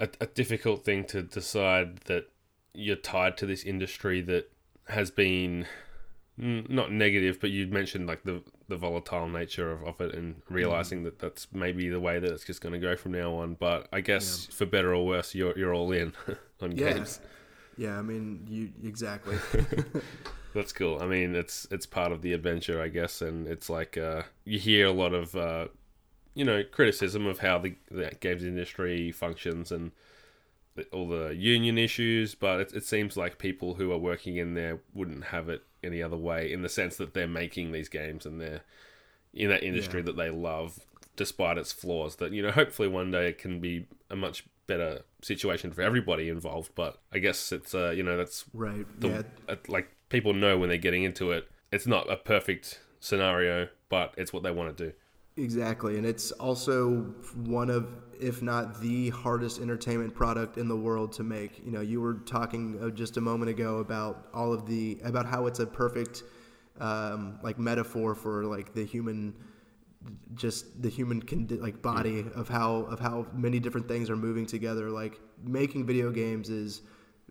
a, 0.01 0.09
a 0.19 0.27
difficult 0.27 0.83
thing 0.83 1.05
to 1.07 1.23
decide 1.23 1.99
that 2.07 2.31
you're 2.75 2.97
tied 2.97 3.37
to 3.39 3.47
this 3.47 3.65
industry 3.65 4.21
that 4.23 4.51
has 4.89 5.11
been 5.11 5.67
not 6.37 6.91
negative, 6.91 7.41
but 7.41 7.51
you 7.51 7.67
mentioned 7.69 8.07
like 8.07 8.25
the 8.25 8.43
the 8.69 8.77
volatile 8.77 9.29
nature 9.29 9.71
of, 9.71 9.85
of 9.85 10.01
it 10.01 10.15
and 10.15 10.43
realizing 10.49 11.01
mm. 11.01 11.05
that 11.05 11.19
that's 11.19 11.47
maybe 11.53 11.89
the 11.89 12.01
way 12.01 12.19
that 12.19 12.31
it's 12.31 12.45
just 12.45 12.61
going 12.61 12.73
to 12.73 12.79
go 12.79 12.97
from 12.97 13.13
now 13.13 13.35
on. 13.35 13.55
But 13.55 13.89
I 13.93 14.01
guess 14.01 14.49
yeah. 14.49 14.57
for 14.57 14.67
better 14.67 14.95
or 14.95 15.07
worse, 15.07 15.35
you're 15.35 15.57
you're 15.57 15.75
all 15.75 15.93
in 15.93 16.13
on 16.61 16.73
yeah. 16.73 16.95
games. 16.95 17.21
Yeah, 17.77 17.99
I 17.99 18.03
mean, 18.03 18.47
you 18.49 18.73
exactly. 18.87 19.37
that's 20.55 20.73
cool. 20.73 21.01
I 21.01 21.07
mean, 21.07 21.35
it's 21.35 21.67
it's 21.71 21.87
part 21.87 22.13
of 22.13 22.23
the 22.23 22.33
adventure, 22.33 22.81
I 22.81 22.89
guess, 22.89 23.23
and 23.23 23.47
it's 23.47 23.71
like 23.71 23.97
uh, 23.97 24.23
you 24.45 24.59
hear 24.59 24.87
a 24.87 24.93
lot 24.93 25.15
of 25.15 25.37
uh, 25.37 25.69
you 26.35 26.45
know 26.45 26.63
criticism 26.65 27.27
of 27.27 27.39
how 27.39 27.59
the, 27.59 27.77
the 27.91 28.11
games 28.21 28.45
industry 28.45 29.13
functions 29.13 29.71
and 29.71 29.93
all 30.93 31.09
the 31.09 31.35
union 31.35 31.79
issues, 31.79 32.35
but 32.35 32.61
it, 32.61 32.73
it 32.73 32.85
seems 32.85 33.17
like 33.17 33.39
people 33.39 33.75
who 33.75 33.93
are 33.93 33.99
working 33.99 34.37
in 34.37 34.55
there 34.55 34.81
wouldn't 34.93 35.25
have 35.27 35.49
it 35.49 35.63
any 35.83 36.03
other 36.03 36.17
way 36.17 36.53
in 36.53 36.63
the 36.63 36.69
sense 36.69 36.97
that 36.97 37.15
they're 37.15 37.29
making 37.29 37.73
these 37.73 37.89
games 37.89 38.27
and 38.27 38.41
they're 38.41 38.63
in 39.33 39.51
that 39.51 39.63
industry 39.63 40.01
yeah. 40.01 40.07
that 40.07 40.17
they 40.17 40.31
love 40.31 40.81
despite 41.17 41.59
its 41.59 41.73
flaws 41.73 42.17
that 42.17 42.33
you 42.33 42.43
know 42.43 42.51
hopefully 42.51 42.89
one 42.89 43.11
day 43.11 43.29
it 43.29 43.39
can 43.39 43.61
be 43.61 43.87
a 44.11 44.17
much 44.17 44.45
better 44.67 45.03
situation 45.23 45.71
for 45.71 45.83
everybody 45.83 46.29
involved 46.29 46.71
but 46.75 47.01
i 47.13 47.19
guess 47.19 47.53
it's 47.53 47.75
uh 47.75 47.91
you 47.91 48.03
know 48.03 48.17
that's 48.17 48.45
right 48.55 48.87
the, 49.01 49.09
yeah. 49.09 49.23
uh, 49.49 49.57
like 49.69 49.95
people 50.09 50.33
know 50.33 50.59
when 50.59 50.69
they're 50.69 50.79
getting 50.79 51.05
into 51.05 51.31
it 51.31 51.49
it's 51.71 51.87
not 51.87 52.11
a 52.11 52.17
perfect 52.17 52.81
scenario 53.01 53.69
but 53.89 54.15
it's 54.17 54.33
what 54.33 54.43
they 54.43 54.51
want 54.51 54.75
to 54.75 54.87
do 54.87 54.93
exactly 55.37 55.97
and 55.97 56.07
it's 56.07 56.31
also 56.33 57.15
one 57.35 57.71
of 57.71 57.89
if 58.21 58.43
not 58.43 58.81
the 58.81 59.11
hardest 59.11 59.61
entertainment 59.61 60.15
product 60.15 60.57
in 60.57 60.69
the 60.69 60.77
world 60.77 61.13
to 61.13 61.23
make. 61.23 61.65
You 61.65 61.73
know, 61.73 61.81
you 61.81 62.01
were 62.01 62.15
talking 62.15 62.79
uh, 62.83 62.91
just 62.91 63.17
a 63.17 63.21
moment 63.21 63.51
ago 63.51 63.79
about 63.79 64.29
all 64.33 64.53
of 64.53 64.67
the 64.67 64.99
about 65.05 65.27
how 65.27 65.47
it's 65.47 65.61
a 65.61 65.67
perfect 65.67 66.23
um, 66.81 67.39
like 67.43 67.59
metaphor 67.59 68.15
for 68.15 68.45
like 68.45 68.73
the 68.75 68.85
human 68.85 69.35
just 70.35 70.83
the 70.83 70.89
human 70.89 71.23
condi- 71.23 71.61
like 71.61 71.81
body 71.81 72.25
of 72.35 72.49
how 72.49 72.77
of 72.91 73.01
how 73.01 73.27
many 73.33 73.59
different 73.59 73.89
things 73.89 74.11
are 74.11 74.17
moving 74.17 74.45
together 74.45 74.91
like 74.91 75.19
making 75.43 75.87
video 75.87 76.11
games 76.11 76.51
is 76.51 76.83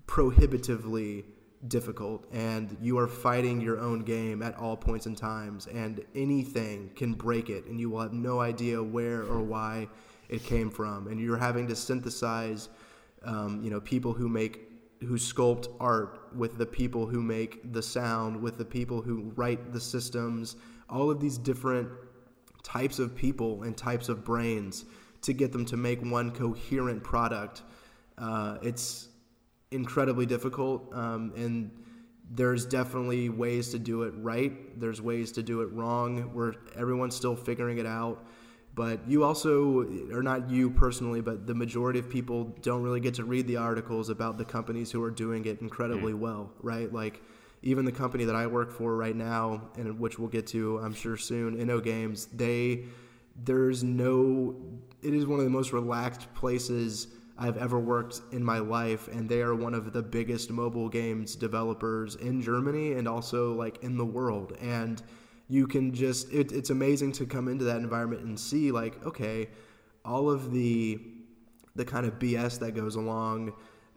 prohibitively 0.07 1.23
difficult 1.67 2.25
and 2.31 2.75
you 2.81 2.97
are 2.97 3.07
fighting 3.07 3.61
your 3.61 3.79
own 3.79 3.99
game 3.99 4.41
at 4.41 4.55
all 4.57 4.75
points 4.75 5.05
and 5.05 5.17
times 5.17 5.67
and 5.67 6.03
anything 6.13 6.89
can 6.95 7.13
break 7.13 7.49
it 7.49 7.65
and 7.65 7.79
you 7.79 7.89
will 7.89 8.01
have 8.01 8.13
no 8.13 8.41
idea 8.41 8.81
where 8.83 9.21
or 9.21 9.41
why 9.41 9.87
it 10.29 10.43
came 10.43 10.69
from. 10.69 11.07
And 11.07 11.19
you're 11.19 11.37
having 11.37 11.67
to 11.67 11.75
synthesize 11.75 12.69
um, 13.25 13.61
you 13.63 13.69
know 13.69 13.79
people 13.79 14.13
who 14.13 14.27
make 14.27 14.69
who 15.01 15.15
sculpt 15.15 15.67
art 15.79 16.29
with 16.35 16.57
the 16.57 16.65
people 16.65 17.05
who 17.05 17.21
make 17.21 17.73
the 17.73 17.81
sound 17.81 18.41
with 18.41 18.57
the 18.57 18.65
people 18.65 19.01
who 19.01 19.31
write 19.35 19.73
the 19.73 19.79
systems 19.79 20.55
all 20.89 21.09
of 21.09 21.19
these 21.19 21.37
different 21.37 21.89
types 22.63 22.99
of 22.99 23.15
people 23.15 23.63
and 23.63 23.75
types 23.75 24.09
of 24.09 24.23
brains 24.23 24.85
to 25.21 25.33
get 25.33 25.51
them 25.51 25.65
to 25.65 25.77
make 25.77 26.01
one 26.01 26.31
coherent 26.31 27.03
product. 27.03 27.63
Uh, 28.17 28.57
it's 28.61 29.09
incredibly 29.73 30.25
difficult, 30.25 30.93
um, 30.93 31.33
and 31.35 31.71
there's 32.31 32.65
definitely 32.65 33.29
ways 33.29 33.69
to 33.69 33.79
do 33.79 34.03
it 34.03 34.13
right. 34.17 34.79
There's 34.79 35.01
ways 35.01 35.31
to 35.33 35.43
do 35.43 35.61
it 35.61 35.71
wrong. 35.71 36.33
Where 36.33 36.55
everyone's 36.75 37.15
still 37.15 37.35
figuring 37.35 37.77
it 37.77 37.85
out. 37.85 38.25
But 38.75 39.07
you 39.07 39.23
also, 39.23 39.81
or 40.11 40.23
not 40.23 40.49
you 40.49 40.71
personally, 40.71 41.21
but 41.21 41.45
the 41.45 41.53
majority 41.53 41.99
of 41.99 42.09
people 42.09 42.55
don't 42.61 42.81
really 42.81 42.99
get 42.99 43.13
to 43.15 43.23
read 43.23 43.45
the 43.45 43.57
articles 43.57 44.09
about 44.09 44.39
the 44.39 44.45
companies 44.45 44.91
who 44.91 45.03
are 45.03 45.11
doing 45.11 45.45
it 45.45 45.61
incredibly 45.61 46.13
mm. 46.13 46.19
well, 46.19 46.51
right? 46.59 46.91
Like 46.91 47.21
even 47.61 47.85
the 47.85 47.91
company 47.91 48.25
that 48.25 48.35
I 48.35 48.47
work 48.47 48.71
for 48.71 48.95
right 48.95 49.15
now, 49.15 49.69
and 49.77 49.99
which 49.99 50.17
we'll 50.17 50.29
get 50.29 50.47
to, 50.47 50.79
I'm 50.79 50.93
sure 50.93 51.17
soon, 51.17 51.57
InnoGames, 51.57 52.29
they 52.35 52.85
there's 53.35 53.83
no. 53.83 54.55
It 55.01 55.13
is 55.13 55.25
one 55.25 55.39
of 55.39 55.45
the 55.45 55.51
most 55.51 55.73
relaxed 55.73 56.33
places 56.33 57.07
I've 57.37 57.57
ever 57.57 57.79
worked 57.79 58.21
in 58.31 58.43
my 58.43 58.59
life, 58.59 59.07
and 59.07 59.27
they 59.27 59.41
are 59.41 59.55
one 59.55 59.73
of 59.73 59.91
the 59.91 60.03
biggest 60.03 60.51
mobile 60.51 60.87
games 60.87 61.35
developers 61.35 62.15
in 62.15 62.41
Germany 62.41 62.93
and 62.93 63.07
also 63.07 63.53
like 63.53 63.83
in 63.83 63.97
the 63.97 64.05
world. 64.05 64.55
And 64.61 65.01
you 65.47 65.67
can 65.67 65.93
just 65.93 66.31
it, 66.31 66.51
it's 66.51 66.69
amazing 66.69 67.11
to 67.13 67.25
come 67.25 67.47
into 67.47 67.65
that 67.65 67.77
environment 67.77 68.23
and 68.23 68.39
see 68.39 68.71
like 68.71 69.03
okay, 69.05 69.49
all 70.05 70.29
of 70.29 70.51
the 70.51 70.99
the 71.75 71.85
kind 71.85 72.05
of 72.05 72.19
BS 72.19 72.59
that 72.59 72.73
goes 72.75 72.95
along 72.95 73.53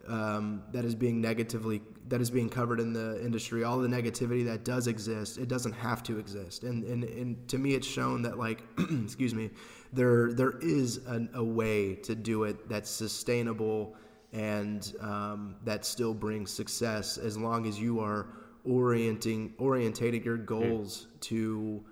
um, 0.09 0.63
that 0.73 0.85
is 0.85 0.95
being 0.95 1.21
negatively 1.21 1.83
that 2.09 2.21
is 2.21 2.31
being 2.31 2.49
covered 2.49 2.79
in 2.79 2.93
the 2.93 3.21
industry, 3.25 3.65
all 3.65 3.79
the 3.79 3.89
negativity 3.89 4.45
that 4.45 4.65
does 4.65 4.87
exist, 4.87 5.39
it 5.39 5.49
doesn't 5.49 5.73
have 5.73 6.03
to 6.05 6.19
exist. 6.19 6.63
And 6.63 6.85
and, 6.85 7.05
and 7.05 7.49
to 7.49 7.59
me, 7.59 7.75
it's 7.75 7.87
shown 7.87 8.23
that 8.23 8.39
like, 8.39 8.63
excuse 9.05 9.35
me, 9.35 9.51
there 9.97 10.33
there 10.33 10.59
is 10.61 10.99
an, 11.07 11.29
a 11.35 11.43
way 11.43 11.95
to 11.95 12.15
do 12.15 12.45
it 12.45 12.69
that's 12.69 12.91
sustainable 12.91 13.97
and 14.33 14.95
um, 15.01 15.57
that 15.65 15.85
still 15.85 16.15
brings 16.15 16.51
success 16.53 17.17
as 17.19 17.37
long 17.39 17.67
as 17.67 17.81
you 17.81 18.01
are 18.01 18.29
orienting 18.65 19.55
orientating 19.59 20.25
your 20.25 20.37
goals 20.37 21.07
mm. 21.17 21.21
to 21.21 21.85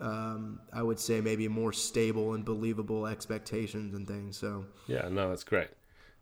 um, 0.00 0.60
I 0.72 0.82
would 0.82 1.00
say 1.00 1.20
maybe 1.20 1.48
more 1.48 1.72
stable 1.72 2.34
and 2.34 2.44
believable 2.44 3.06
expectations 3.06 3.94
and 3.94 4.06
things. 4.06 4.36
So 4.36 4.66
yeah, 4.86 5.08
no, 5.08 5.30
that's 5.30 5.44
great. 5.44 5.68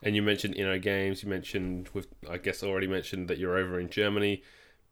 And 0.02 0.14
you 0.14 0.22
mentioned 0.22 0.56
you 0.56 0.64
know 0.64 0.78
InnoGames. 0.78 1.22
You 1.22 1.28
mentioned 1.28 1.90
with 1.92 2.08
I 2.28 2.38
guess 2.38 2.62
already 2.62 2.86
mentioned 2.86 3.28
that 3.28 3.38
you're 3.38 3.56
over 3.56 3.78
in 3.78 3.90
Germany, 3.90 4.42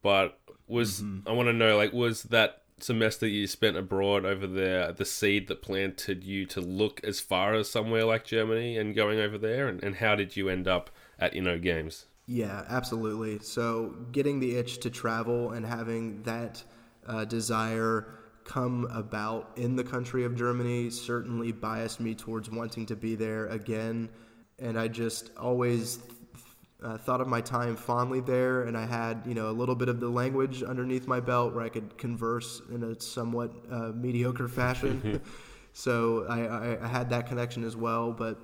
but 0.01 0.39
was 0.67 1.01
mm-hmm. 1.01 1.27
I 1.27 1.31
want 1.31 1.47
to 1.47 1.53
know 1.53 1.77
like 1.77 1.93
was 1.93 2.23
that 2.23 2.64
semester 2.79 3.27
you 3.27 3.47
spent 3.47 3.77
abroad 3.77 4.25
over 4.25 4.45
there 4.47 4.91
the 4.91 5.05
seed 5.05 5.47
that 5.47 5.61
planted 5.61 6.23
you 6.23 6.45
to 6.47 6.61
look 6.61 7.01
as 7.03 7.19
far 7.19 7.53
as 7.53 7.69
somewhere 7.69 8.05
like 8.05 8.25
Germany 8.25 8.77
and 8.77 8.95
going 8.95 9.19
over 9.19 9.37
there? 9.37 9.67
And, 9.67 9.83
and 9.83 9.95
how 9.95 10.15
did 10.15 10.35
you 10.35 10.49
end 10.49 10.67
up 10.67 10.89
at 11.19 11.33
InnoGames? 11.33 12.05
Yeah, 12.27 12.63
absolutely. 12.67 13.39
So 13.39 13.95
getting 14.11 14.39
the 14.39 14.55
itch 14.55 14.79
to 14.79 14.89
travel 14.89 15.51
and 15.51 15.65
having 15.65 16.23
that 16.23 16.63
uh, 17.07 17.25
desire 17.25 18.07
come 18.43 18.87
about 18.91 19.51
in 19.55 19.75
the 19.75 19.83
country 19.83 20.23
of 20.23 20.35
Germany 20.35 20.89
certainly 20.89 21.51
biased 21.51 21.99
me 21.99 22.15
towards 22.15 22.49
wanting 22.49 22.85
to 22.87 22.95
be 22.95 23.15
there 23.15 23.47
again. 23.47 24.09
And 24.59 24.79
I 24.79 24.87
just 24.87 25.31
always 25.37 25.99
uh, 26.85 26.97
thought 26.97 27.19
of 27.19 27.27
my 27.27 27.41
time 27.41 27.75
fondly 27.75 28.19
there, 28.19 28.63
and 28.63 28.77
I 28.77 28.85
had 28.85 29.23
you 29.25 29.33
know 29.33 29.49
a 29.49 29.51
little 29.51 29.75
bit 29.75 29.89
of 29.89 29.99
the 29.99 30.09
language 30.09 30.61
underneath 30.61 31.07
my 31.07 31.19
belt 31.19 31.55
where 31.55 31.63
I 31.63 31.69
could 31.69 31.97
converse 31.97 32.61
in 32.71 32.83
a 32.83 32.99
somewhat 33.01 33.51
uh, 33.71 33.91
mediocre 33.95 34.47
fashion. 34.47 35.19
so 35.73 36.25
I, 36.29 36.41
I, 36.41 36.85
I, 36.85 36.87
had 36.87 37.09
that 37.09 37.27
connection 37.27 37.63
as 37.63 37.75
well. 37.75 38.11
But 38.11 38.37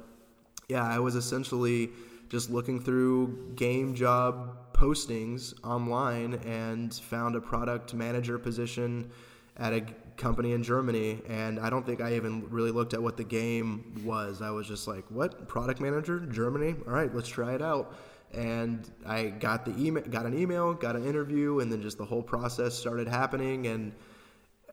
yeah, 0.67 0.83
I 0.83 0.97
was 0.99 1.15
essentially 1.15 1.91
just 2.29 2.49
looking 2.49 2.79
through 2.79 3.53
game 3.55 3.93
job 3.93 4.73
postings 4.73 5.53
online 5.63 6.33
and 6.45 6.93
found 6.93 7.35
a 7.35 7.41
product 7.41 7.93
manager 7.93 8.39
position 8.39 9.11
at 9.57 9.71
a 9.71 9.81
company 10.17 10.53
in 10.53 10.63
Germany, 10.63 11.21
and 11.27 11.59
I 11.59 11.69
don't 11.69 11.85
think 11.85 12.01
I 12.01 12.15
even 12.15 12.49
really 12.49 12.71
looked 12.71 12.93
at 12.95 13.03
what 13.03 13.17
the 13.17 13.23
game 13.23 14.01
was. 14.03 14.41
I 14.41 14.49
was 14.49 14.67
just 14.67 14.87
like, 14.87 15.05
"What 15.09 15.47
product 15.47 15.79
manager, 15.79 16.19
Germany? 16.19 16.75
All 16.87 16.93
right, 16.93 17.13
let's 17.13 17.29
try 17.29 17.53
it 17.53 17.61
out." 17.61 17.93
And 18.33 18.89
I 19.05 19.25
got 19.27 19.65
the 19.65 19.77
email, 19.77 20.03
got 20.03 20.25
an 20.25 20.37
email, 20.37 20.73
got 20.73 20.95
an 20.95 21.05
interview, 21.05 21.59
and 21.59 21.71
then 21.71 21.81
just 21.81 21.97
the 21.97 22.05
whole 22.05 22.23
process 22.23 22.73
started 22.73 23.07
happening, 23.07 23.67
and 23.67 23.93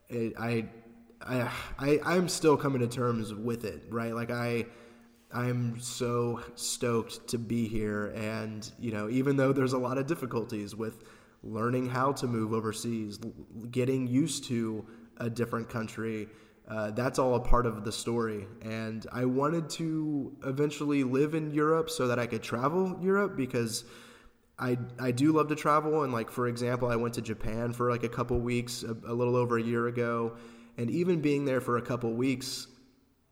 it, 0.09 0.33
I, 0.39 0.65
I, 1.21 1.49
I, 1.77 1.99
I'm 2.05 2.29
still 2.29 2.57
coming 2.57 2.81
to 2.81 2.87
terms 2.87 3.33
with 3.33 3.65
it, 3.65 3.83
right? 3.89 4.13
Like 4.13 4.31
I, 4.31 4.65
I'm 5.31 5.79
so 5.79 6.41
stoked 6.55 7.27
to 7.29 7.37
be 7.37 7.67
here, 7.67 8.07
and 8.15 8.69
you 8.79 8.91
know, 8.91 9.09
even 9.09 9.37
though 9.37 9.53
there's 9.53 9.73
a 9.73 9.77
lot 9.77 9.97
of 9.97 10.07
difficulties 10.07 10.75
with 10.75 11.03
learning 11.43 11.89
how 11.89 12.11
to 12.13 12.27
move 12.27 12.53
overseas, 12.53 13.19
getting 13.71 14.07
used 14.07 14.45
to 14.45 14.85
a 15.17 15.29
different 15.29 15.69
country 15.69 16.27
uh, 16.69 16.91
that's 16.91 17.17
all 17.17 17.35
a 17.35 17.39
part 17.39 17.65
of 17.65 17.83
the 17.83 17.91
story. 17.91 18.45
And 18.61 19.05
I 19.11 19.25
wanted 19.25 19.69
to 19.71 20.35
eventually 20.45 21.03
live 21.03 21.33
in 21.33 21.51
Europe 21.51 21.89
so 21.89 22.07
that 22.07 22.19
I 22.19 22.27
could 22.27 22.43
travel 22.43 22.97
Europe 23.01 23.35
because 23.35 23.85
I, 24.59 24.77
I 24.99 25.11
do 25.11 25.31
love 25.31 25.47
to 25.47 25.55
travel. 25.55 26.03
And, 26.03 26.13
like, 26.13 26.29
for 26.29 26.47
example, 26.47 26.87
I 26.89 26.95
went 26.95 27.15
to 27.15 27.21
Japan 27.21 27.73
for 27.73 27.89
like 27.89 28.03
a 28.03 28.09
couple 28.09 28.39
weeks 28.39 28.83
a, 28.83 28.91
a 29.07 29.13
little 29.13 29.35
over 29.35 29.57
a 29.57 29.63
year 29.63 29.87
ago. 29.87 30.37
And 30.77 30.91
even 30.91 31.21
being 31.21 31.45
there 31.45 31.59
for 31.59 31.77
a 31.77 31.81
couple 31.81 32.13
weeks, 32.13 32.67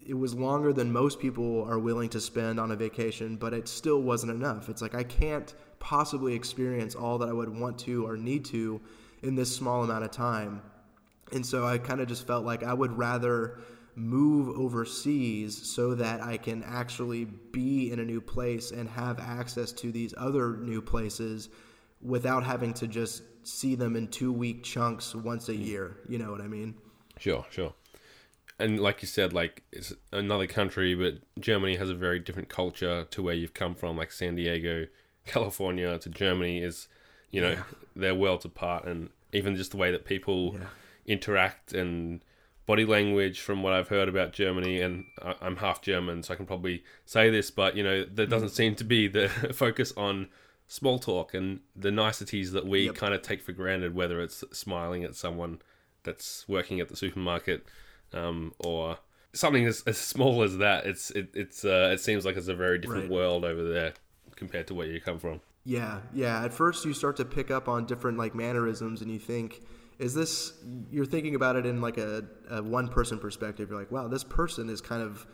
it 0.06 0.15
was 0.15 0.34
longer 0.34 0.73
than 0.73 0.91
most 0.91 1.19
people 1.19 1.63
are 1.65 1.78
willing 1.78 2.10
to 2.10 2.21
spend 2.21 2.60
on 2.60 2.71
a 2.71 2.76
vacation, 2.76 3.36
but 3.36 3.54
it 3.54 3.67
still 3.67 4.02
wasn't 4.02 4.32
enough. 4.32 4.69
It's 4.69 4.82
like 4.82 4.95
I 4.95 5.04
can't 5.04 5.54
possibly 5.80 6.34
experience 6.34 6.95
all 6.95 7.17
that 7.19 7.30
I 7.30 7.34
would 7.34 7.50
want 7.50 7.78
to 7.80 8.08
or 8.08 8.17
need 8.17 8.45
to 8.45 8.82
in 9.21 9.36
this 9.36 9.54
small 9.56 9.84
amount 9.84 10.06
of 10.06 10.12
time. 10.12 10.62
And 11.32 11.46
so 11.46 11.66
I 11.66 11.78
kind 11.78 12.02
of 12.02 12.08
just 12.08 12.26
felt 12.26 12.46
like 12.46 12.63
I 12.63 12.74
would 12.74 12.98
rather 12.98 13.60
move 13.98 14.56
overseas 14.56 15.58
so 15.68 15.96
that 15.96 16.22
I 16.22 16.38
can 16.38 16.63
actually 16.63 17.26
be 17.26 17.92
in 17.92 18.00
a 18.00 18.06
new 18.06 18.22
place 18.22 18.72
and 18.72 18.88
have 18.90 19.20
access 19.20 19.72
to 19.74 19.92
these 19.92 20.13
other 20.18 20.58
new 20.58 20.82
places 20.82 21.50
without 22.02 22.44
having 22.44 22.74
to 22.76 22.88
just 22.88 23.24
see 23.42 23.74
them 23.74 23.96
in 23.96 24.08
two 24.08 24.32
week 24.32 24.63
chunks 24.63 25.16
once 25.16 25.50
a 25.50 25.54
mm. 25.54 25.66
year. 25.66 25.98
You 26.08 26.20
know 26.20 26.32
what 26.32 26.42
I 26.42 26.48
mean? 26.48 26.76
Sure, 27.18 27.46
sure. 27.50 27.74
And 28.60 28.80
like 28.80 29.02
you 29.02 29.08
said, 29.08 29.34
like 29.34 29.63
it's 29.72 29.94
another 30.12 30.46
country, 30.46 30.94
but 30.94 31.16
Germany 31.40 31.76
has 31.78 31.90
a 31.90 31.96
very 31.96 32.20
different 32.20 32.50
culture 32.50 33.06
to 33.10 33.24
where 33.24 33.34
you've 33.34 33.56
come 33.56 33.74
from. 33.74 33.98
Like 33.98 34.12
San 34.12 34.36
Diego, 34.36 34.86
California 35.26 35.98
to 35.98 36.10
Germany 36.10 36.60
is, 36.60 36.88
you 37.32 37.42
know, 37.42 37.52
yeah. 37.52 37.63
they're 37.96 38.16
worlds 38.16 38.46
apart, 38.46 38.86
and 38.86 39.10
even 39.34 39.56
just 39.56 39.72
the 39.72 39.78
way 39.78 39.92
that 39.92 40.06
people. 40.06 40.54
Yeah 40.54 40.68
interact 41.08 41.74
and 41.74 42.24
body 42.65 42.86
language 42.86 43.39
from 43.39 43.63
what 43.63 43.74
I've 43.74 43.88
heard 43.88 44.10
about 44.10 44.34
Germany, 44.34 44.82
and 44.82 45.06
I'm 45.41 45.56
half 45.56 45.82
German, 45.82 46.22
so 46.22 46.34
I 46.34 46.38
can 46.38 46.46
probably 46.46 46.84
say 47.06 47.30
this, 47.30 47.50
but 47.50 47.76
you 47.76 47.84
know, 47.84 48.04
there 48.04 48.26
doesn't 48.26 48.50
seem 48.50 48.76
to 48.76 48.84
be 48.84 49.08
the 49.08 49.30
focus 49.54 49.93
on 49.96 50.28
small 50.67 51.00
talk 51.00 51.34
and 51.34 51.62
the 51.76 51.91
niceties 51.91 52.52
that 52.52 52.67
we 52.67 52.88
yep. 52.88 52.96
kind 52.96 53.13
of 53.13 53.22
take 53.22 53.41
for 53.41 53.54
granted, 53.54 53.96
whether 53.96 54.22
it's 54.22 54.43
smiling 54.52 55.04
at 55.04 55.15
someone 55.15 55.60
that's 56.04 56.46
working 56.48 56.80
at 56.82 56.89
the 56.89 56.96
supermarket 56.96 57.65
um, 58.13 58.54
or 58.60 58.98
something 59.34 59.65
as, 59.65 59.82
as 59.88 59.98
small 59.98 60.43
as 60.43 60.58
that. 60.58 60.86
It's 60.86 61.10
it, 61.12 61.30
it's 61.34 61.63
uh, 61.63 61.91
it 61.93 62.00
seems 62.02 62.26
like 62.26 62.36
it's 62.36 62.50
a 62.50 62.56
very 62.56 62.80
different 62.80 63.04
right. 63.04 63.12
world 63.12 63.46
over 63.46 63.63
there 63.63 63.93
compared 64.36 64.67
to 64.67 64.74
where 64.74 64.88
you 64.88 65.00
come 65.00 65.20
from. 65.20 65.39
Yeah, 65.63 66.00
yeah. 66.13 66.43
At 66.43 66.54
first, 66.54 66.86
you 66.86 66.93
start 66.93 67.17
to 67.17 67.26
pick 67.26 67.52
up 67.52 67.67
on 67.67 67.86
different 67.86 68.17
like 68.17 68.36
mannerisms, 68.36 69.02
and 69.02 69.12
you 69.12 69.20
think 69.20 69.62
is 69.99 70.13
this 70.13 70.53
you're 70.91 71.05
thinking 71.05 71.36
about 71.36 71.55
it 71.55 71.65
in 71.65 71.81
like 71.81 71.97
a, 71.97 72.23
a 72.49 72.62
one 72.62 72.88
person 72.88 73.19
perspective. 73.19 73.69
You're 73.69 73.79
like 73.79 73.91
wow 73.91 74.07
this 74.07 74.23
person 74.23 74.69
is 74.69 74.81
kind 74.81 75.01
of 75.01 75.25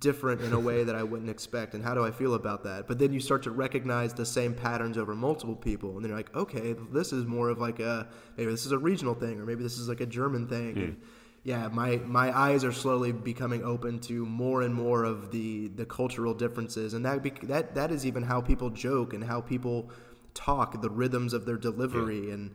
different 0.00 0.40
in 0.40 0.54
a 0.54 0.58
way 0.58 0.82
that 0.82 0.94
i 0.94 1.02
wouldn't 1.02 1.28
expect 1.28 1.74
and 1.74 1.84
how 1.84 1.92
do 1.94 2.02
i 2.04 2.10
feel 2.10 2.34
about 2.34 2.64
that? 2.64 2.88
But 2.88 2.98
then 2.98 3.12
you 3.12 3.20
start 3.20 3.42
to 3.44 3.50
recognize 3.50 4.14
the 4.14 4.26
same 4.26 4.54
patterns 4.54 4.96
over 4.96 5.14
multiple 5.14 5.56
people 5.56 5.96
and 5.96 6.04
then 6.04 6.10
you're 6.10 6.18
like 6.18 6.34
okay 6.34 6.74
this 6.92 7.12
is 7.12 7.26
more 7.26 7.50
of 7.50 7.58
like 7.58 7.80
a 7.80 8.08
maybe 8.36 8.50
this 8.50 8.66
is 8.66 8.72
a 8.72 8.78
regional 8.78 9.14
thing 9.14 9.40
or 9.40 9.44
maybe 9.44 9.62
this 9.62 9.78
is 9.78 9.88
like 9.88 10.00
a 10.00 10.06
german 10.06 10.48
thing. 10.48 10.74
Mm. 10.74 10.82
and 10.84 11.00
yeah 11.42 11.68
my 11.68 11.96
my 12.06 12.36
eyes 12.36 12.64
are 12.64 12.72
slowly 12.72 13.12
becoming 13.12 13.62
open 13.62 13.98
to 14.00 14.24
more 14.24 14.62
and 14.62 14.74
more 14.74 15.04
of 15.04 15.30
the 15.30 15.68
the 15.68 15.84
cultural 15.84 16.32
differences 16.32 16.94
and 16.94 17.04
that 17.04 17.22
be, 17.22 17.30
that 17.42 17.74
that 17.74 17.90
is 17.90 18.06
even 18.06 18.22
how 18.22 18.40
people 18.40 18.70
joke 18.70 19.12
and 19.12 19.22
how 19.22 19.40
people 19.40 19.90
talk, 20.34 20.80
the 20.82 20.90
rhythms 20.90 21.32
of 21.32 21.46
their 21.46 21.56
delivery, 21.56 22.30
and 22.30 22.54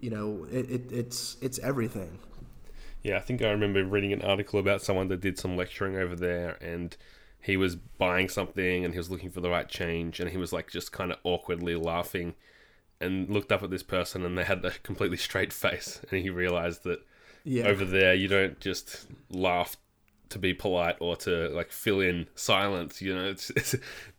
you 0.00 0.10
know, 0.10 0.46
it, 0.50 0.70
it, 0.70 0.92
it's 0.92 1.36
it's 1.40 1.58
everything. 1.60 2.18
Yeah, 3.02 3.16
I 3.16 3.20
think 3.20 3.42
I 3.42 3.50
remember 3.50 3.84
reading 3.84 4.12
an 4.12 4.22
article 4.22 4.58
about 4.58 4.82
someone 4.82 5.08
that 5.08 5.20
did 5.20 5.38
some 5.38 5.56
lecturing 5.56 5.96
over 5.96 6.16
there 6.16 6.58
and 6.60 6.96
he 7.40 7.56
was 7.56 7.76
buying 7.76 8.28
something 8.28 8.84
and 8.84 8.92
he 8.92 8.98
was 8.98 9.10
looking 9.10 9.30
for 9.30 9.40
the 9.40 9.50
right 9.50 9.68
change 9.68 10.18
and 10.20 10.30
he 10.30 10.36
was 10.36 10.52
like 10.52 10.68
just 10.70 10.90
kind 10.92 11.12
of 11.12 11.18
awkwardly 11.22 11.76
laughing 11.76 12.34
and 13.00 13.30
looked 13.30 13.52
up 13.52 13.62
at 13.62 13.70
this 13.70 13.84
person 13.84 14.24
and 14.24 14.36
they 14.36 14.44
had 14.44 14.64
a 14.64 14.72
completely 14.82 15.16
straight 15.16 15.52
face 15.52 16.00
and 16.10 16.20
he 16.20 16.30
realized 16.30 16.82
that 16.84 16.98
Yeah. 17.44 17.66
over 17.68 17.84
there 17.84 18.14
you 18.14 18.26
don't 18.28 18.58
just 18.60 19.06
laugh 19.30 19.76
to 20.30 20.38
be 20.38 20.52
polite 20.52 20.96
or 21.00 21.16
to 21.16 21.48
like 21.50 21.70
fill 21.70 22.00
in 22.00 22.26
silence 22.34 23.00
you 23.00 23.14
know 23.14 23.24
it's, 23.26 23.50
it's 23.50 23.74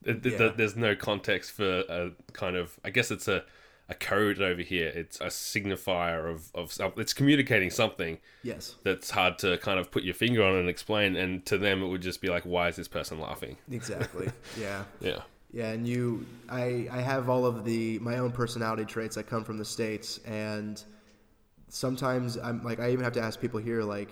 it, 0.05 0.25
Yeah. 0.25 0.51
there's 0.55 0.75
no 0.77 0.95
context 0.95 1.51
for 1.51 1.81
a 1.89 2.11
kind 2.33 2.55
of 2.55 2.79
i 2.85 2.89
guess 2.89 3.11
it's 3.11 3.27
a 3.27 3.43
a 3.89 3.95
code 3.95 4.39
over 4.41 4.61
here 4.61 4.91
it's 4.95 5.19
a 5.19 5.25
signifier 5.27 6.29
of 6.31 6.51
of 6.53 6.71
some- 6.71 6.93
it's 6.97 7.13
communicating 7.13 7.69
something 7.71 8.19
Yes. 8.43 8.75
that's 8.83 9.09
hard 9.09 9.39
to 9.39 9.57
kind 9.57 9.79
of 9.79 9.89
put 9.91 10.03
your 10.03 10.13
finger 10.13 10.43
on 10.43 10.55
and 10.55 10.69
explain 10.69 11.15
and 11.15 11.45
to 11.47 11.57
them 11.57 11.81
it 11.83 11.87
would 11.87 12.01
just 12.01 12.21
be 12.21 12.27
like 12.29 12.43
why 12.43 12.67
is 12.67 12.75
this 12.75 12.87
person 12.87 13.19
laughing 13.19 13.57
Exactly. 13.71 14.29
yeah. 14.59 14.83
yeah 15.01 15.21
Yeah, 15.51 15.71
and 15.71 15.87
you, 15.87 16.25
I, 16.47 16.87
I 16.91 17.01
have 17.01 17.27
all 17.27 17.43
of 17.47 17.65
the 17.65 17.97
my 17.99 18.19
own 18.19 18.31
personality 18.31 18.85
traits 18.85 19.15
that 19.15 19.25
come 19.25 19.43
from 19.43 19.57
the 19.57 19.65
states, 19.65 20.19
and 20.25 20.79
sometimes 21.69 22.37
I'm 22.37 22.63
like 22.63 22.79
I 22.79 22.91
even 22.91 23.03
have 23.03 23.13
to 23.13 23.21
ask 23.21 23.39
people 23.41 23.59
here 23.59 23.81
like 23.83 24.09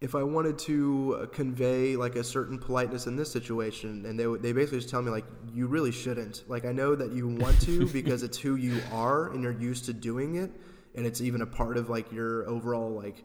if 0.00 0.14
I 0.14 0.22
wanted 0.22 0.58
to 0.60 1.18
uh, 1.22 1.26
convey 1.26 1.96
like 1.96 2.16
a 2.16 2.24
certain 2.24 2.58
politeness 2.58 3.06
in 3.06 3.16
this 3.16 3.30
situation, 3.30 4.04
and 4.06 4.18
they 4.18 4.26
they 4.40 4.52
basically 4.52 4.78
just 4.78 4.90
tell 4.90 5.02
me 5.02 5.10
like 5.10 5.24
you 5.52 5.66
really 5.66 5.92
shouldn't. 5.92 6.44
Like 6.48 6.64
I 6.64 6.72
know 6.72 6.94
that 6.94 7.12
you 7.12 7.28
want 7.28 7.60
to 7.62 7.86
because 7.92 8.22
it's 8.22 8.38
who 8.38 8.56
you 8.56 8.80
are 8.92 9.32
and 9.32 9.42
you're 9.42 9.58
used 9.58 9.86
to 9.86 9.92
doing 9.92 10.36
it, 10.36 10.50
and 10.94 11.06
it's 11.06 11.20
even 11.20 11.40
a 11.40 11.46
part 11.46 11.76
of 11.78 11.88
like 11.88 12.12
your 12.12 12.48
overall 12.48 12.90
like 12.90 13.24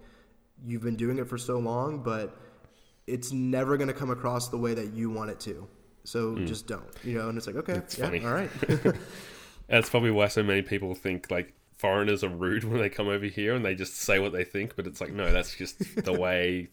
you've 0.65 0.84
been 0.84 0.95
doing 0.95 1.17
it 1.17 1.28
for 1.28 1.38
so 1.38 1.59
long, 1.59 2.03
but 2.03 2.38
it's 3.07 3.32
never 3.32 3.78
going 3.78 3.88
to 3.88 3.93
come 3.93 4.11
across 4.11 4.49
the 4.49 4.57
way 4.57 4.74
that 4.74 4.93
you 4.93 5.09
want 5.09 5.30
it 5.30 5.39
to. 5.41 5.67
So 6.03 6.32
hmm. 6.32 6.45
just 6.45 6.67
don't, 6.67 6.86
you 7.03 7.17
know. 7.17 7.30
And 7.30 7.38
it's 7.38 7.47
like, 7.47 7.57
okay, 7.57 7.74
That's 7.74 7.97
yeah, 7.97 8.05
funny. 8.05 8.26
all 8.26 8.34
right, 8.34 8.49
that's 9.67 9.89
probably 9.89 10.11
why 10.11 10.30
so 10.30 10.41
many 10.41 10.61
people 10.61 10.95
think 10.95 11.30
like 11.30 11.53
foreigners 11.82 12.23
are 12.23 12.29
rude 12.29 12.63
when 12.63 12.79
they 12.79 12.89
come 12.89 13.07
over 13.07 13.25
here 13.25 13.55
and 13.55 13.65
they 13.65 13.73
just 13.73 13.97
say 13.97 14.19
what 14.19 14.32
they 14.32 14.43
think 14.43 14.75
but 14.75 14.86
it's 14.86 15.01
like 15.01 15.11
no 15.11 15.32
that's 15.34 15.55
just 15.55 15.79
the 16.05 16.13
way 16.13 16.69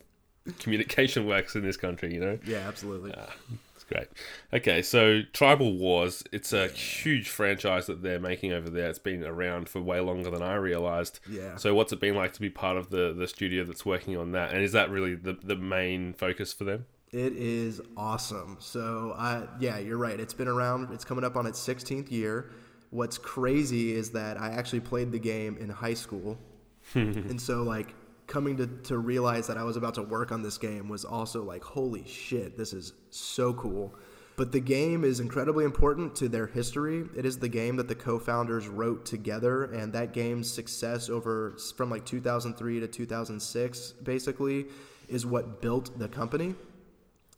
communication 0.59 1.27
works 1.27 1.57
in 1.57 1.63
this 1.63 1.77
country 1.77 2.13
you 2.13 2.21
know 2.21 2.39
yeah, 2.47 2.69
absolutely. 2.69 3.13
Ah, 3.17 3.33
it's 3.75 3.85
great. 3.85 4.09
Okay, 4.53 4.83
so 4.83 5.23
Tribal 5.33 5.77
Wars, 5.77 6.25
it's 6.33 6.53
a 6.53 6.69
huge 6.69 7.29
franchise 7.29 7.87
that 7.87 8.03
they're 8.03 8.19
making 8.19 8.53
over 8.53 8.69
there. 8.69 8.89
It's 8.89 8.99
been 8.99 9.25
around 9.25 9.69
for 9.69 9.81
way 9.81 10.01
longer 10.01 10.31
than 10.31 10.43
I 10.43 10.55
realized. 10.55 11.21
Yeah. 11.31 11.57
So 11.57 11.75
what's 11.75 11.93
it 11.93 12.01
been 12.01 12.17
like 12.17 12.33
to 12.35 12.41
be 12.41 12.51
part 12.51 12.77
of 12.77 12.91
the, 12.91 13.15
the 13.17 13.29
studio 13.29 13.65
that's 13.65 13.87
working 13.87 14.17
on 14.17 14.33
that? 14.33 14.53
And 14.53 14.63
is 14.63 14.73
that 14.73 14.91
really 14.91 15.15
the, 15.15 15.39
the 15.43 15.57
main 15.57 16.13
focus 16.15 16.53
for 16.53 16.65
them? 16.65 16.87
It 17.13 17.35
is 17.37 17.81
awesome. 17.97 18.57
So, 18.61 19.15
I 19.17 19.47
yeah, 19.61 19.79
you're 19.79 19.97
right. 19.97 20.19
It's 20.19 20.35
been 20.35 20.49
around. 20.49 20.93
It's 20.93 21.05
coming 21.05 21.25
up 21.25 21.37
on 21.37 21.47
its 21.47 21.59
16th 21.65 22.11
year. 22.11 22.51
What's 22.91 23.19
crazy 23.19 23.95
is 23.95 24.11
that 24.13 24.41
I 24.41 24.51
actually 24.51 24.81
played 24.81 25.13
the 25.13 25.19
game 25.19 25.57
in 25.59 25.69
high 25.69 25.95
school, 25.95 26.39
and 26.95 27.41
so 27.41 27.63
like 27.63 27.95
coming 28.27 28.57
to 28.59 28.67
to 28.67 28.99
realize 28.99 29.47
that 29.47 29.59
I 29.59 29.65
was 29.65 29.77
about 29.77 29.95
to 29.95 30.03
work 30.03 30.33
on 30.33 30.43
this 30.43 30.59
game 30.59 30.89
was 30.89 31.05
also 31.05 31.43
like, 31.43 31.63
holy 31.63 32.07
shit, 32.07 32.57
this 32.57 32.73
is 32.73 32.93
so 33.11 33.53
cool. 33.55 33.95
But 34.39 34.53
the 34.53 34.61
game 34.61 35.03
is 35.03 35.19
incredibly 35.19 35.65
important 35.65 36.15
to 36.17 36.29
their 36.29 36.47
history. 36.47 37.05
It 37.17 37.27
is 37.27 37.41
the 37.41 37.49
game 37.49 37.75
that 37.75 37.89
the 37.89 37.97
co-founders 37.97 38.69
wrote 38.69 39.05
together, 39.05 39.65
and 39.65 39.93
that 39.95 40.13
game's 40.13 40.49
success 40.49 41.11
over 41.11 41.57
from 41.77 41.91
like 41.91 42.07
2003 42.07 42.79
to 42.79 42.87
2006, 42.87 43.93
basically, 44.05 44.67
is 45.09 45.27
what 45.27 45.61
built 45.61 45.99
the 45.99 46.07
company. 46.07 46.55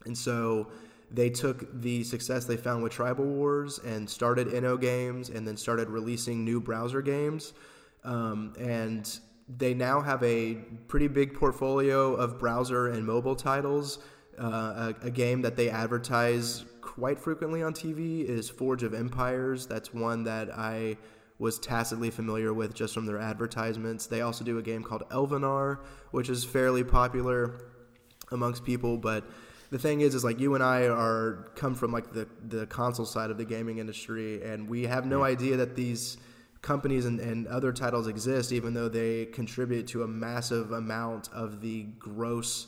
And 0.04 0.16
so 0.16 0.68
they 1.10 1.30
took 1.30 1.80
the 1.80 2.04
success 2.04 2.44
they 2.44 2.56
found 2.56 2.82
with 2.82 2.92
Tribal 2.92 3.24
Wars 3.24 3.78
and 3.78 4.08
started 4.08 4.48
InnoGames 4.48 5.34
and 5.34 5.46
then 5.46 5.56
started 5.56 5.88
releasing 5.88 6.44
new 6.44 6.60
browser 6.60 7.02
games. 7.02 7.52
Um, 8.04 8.54
and 8.58 9.18
they 9.58 9.74
now 9.74 10.00
have 10.00 10.22
a 10.22 10.54
pretty 10.86 11.08
big 11.08 11.34
portfolio 11.34 12.14
of 12.14 12.38
browser 12.38 12.88
and 12.88 13.04
mobile 13.04 13.34
titles. 13.34 13.98
Uh, 14.38 14.92
a, 15.02 15.06
a 15.06 15.10
game 15.10 15.42
that 15.42 15.56
they 15.56 15.68
advertise 15.68 16.64
quite 16.80 17.18
frequently 17.18 17.62
on 17.62 17.74
TV 17.74 18.24
is 18.24 18.48
Forge 18.48 18.82
of 18.82 18.94
Empires. 18.94 19.66
That's 19.66 19.92
one 19.92 20.24
that 20.24 20.56
I 20.56 20.96
was 21.38 21.58
tacitly 21.58 22.10
familiar 22.10 22.52
with 22.52 22.74
just 22.74 22.94
from 22.94 23.06
their 23.06 23.18
advertisements. 23.18 24.06
They 24.06 24.20
also 24.20 24.44
do 24.44 24.58
a 24.58 24.62
game 24.62 24.84
called 24.84 25.02
Elvenar, 25.10 25.78
which 26.10 26.28
is 26.28 26.44
fairly 26.44 26.84
popular 26.84 27.54
amongst 28.30 28.64
people, 28.64 28.96
but 28.96 29.24
the 29.70 29.78
thing 29.78 30.00
is 30.00 30.14
is 30.14 30.24
like 30.24 30.38
you 30.40 30.54
and 30.54 30.62
I 30.62 30.86
are 30.88 31.50
come 31.54 31.74
from 31.74 31.92
like 31.92 32.12
the 32.12 32.28
the 32.48 32.66
console 32.66 33.06
side 33.06 33.30
of 33.30 33.38
the 33.38 33.44
gaming 33.44 33.78
industry 33.78 34.42
and 34.42 34.68
we 34.68 34.84
have 34.84 35.06
no 35.06 35.22
idea 35.22 35.56
that 35.56 35.76
these 35.76 36.18
companies 36.62 37.06
and, 37.06 37.20
and 37.20 37.46
other 37.46 37.72
titles 37.72 38.06
exist 38.06 38.52
even 38.52 38.74
though 38.74 38.88
they 38.88 39.26
contribute 39.26 39.86
to 39.88 40.02
a 40.02 40.08
massive 40.08 40.72
amount 40.72 41.30
of 41.32 41.60
the 41.60 41.84
gross 41.98 42.66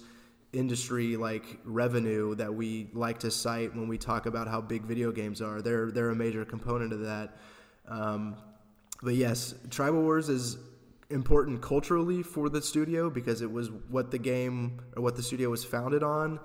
industry 0.52 1.16
like 1.16 1.58
revenue 1.64 2.34
that 2.34 2.52
we 2.52 2.88
like 2.92 3.18
to 3.18 3.30
cite 3.30 3.74
when 3.74 3.88
we 3.88 3.96
talk 3.96 4.26
about 4.26 4.46
how 4.46 4.60
big 4.60 4.82
video 4.82 5.10
games 5.10 5.40
are. 5.40 5.62
They're 5.62 5.90
they're 5.90 6.10
a 6.10 6.14
major 6.14 6.44
component 6.44 6.92
of 6.92 7.00
that. 7.00 7.38
Um, 7.88 8.36
but 9.02 9.14
yes, 9.14 9.54
Tribal 9.70 10.02
Wars 10.02 10.28
is 10.28 10.58
important 11.10 11.60
culturally 11.60 12.22
for 12.22 12.48
the 12.48 12.62
studio 12.62 13.10
because 13.10 13.42
it 13.42 13.50
was 13.50 13.70
what 13.90 14.10
the 14.10 14.18
game 14.18 14.80
or 14.96 15.02
what 15.02 15.16
the 15.16 15.22
studio 15.22 15.50
was 15.50 15.64
founded 15.64 16.02
on, 16.02 16.38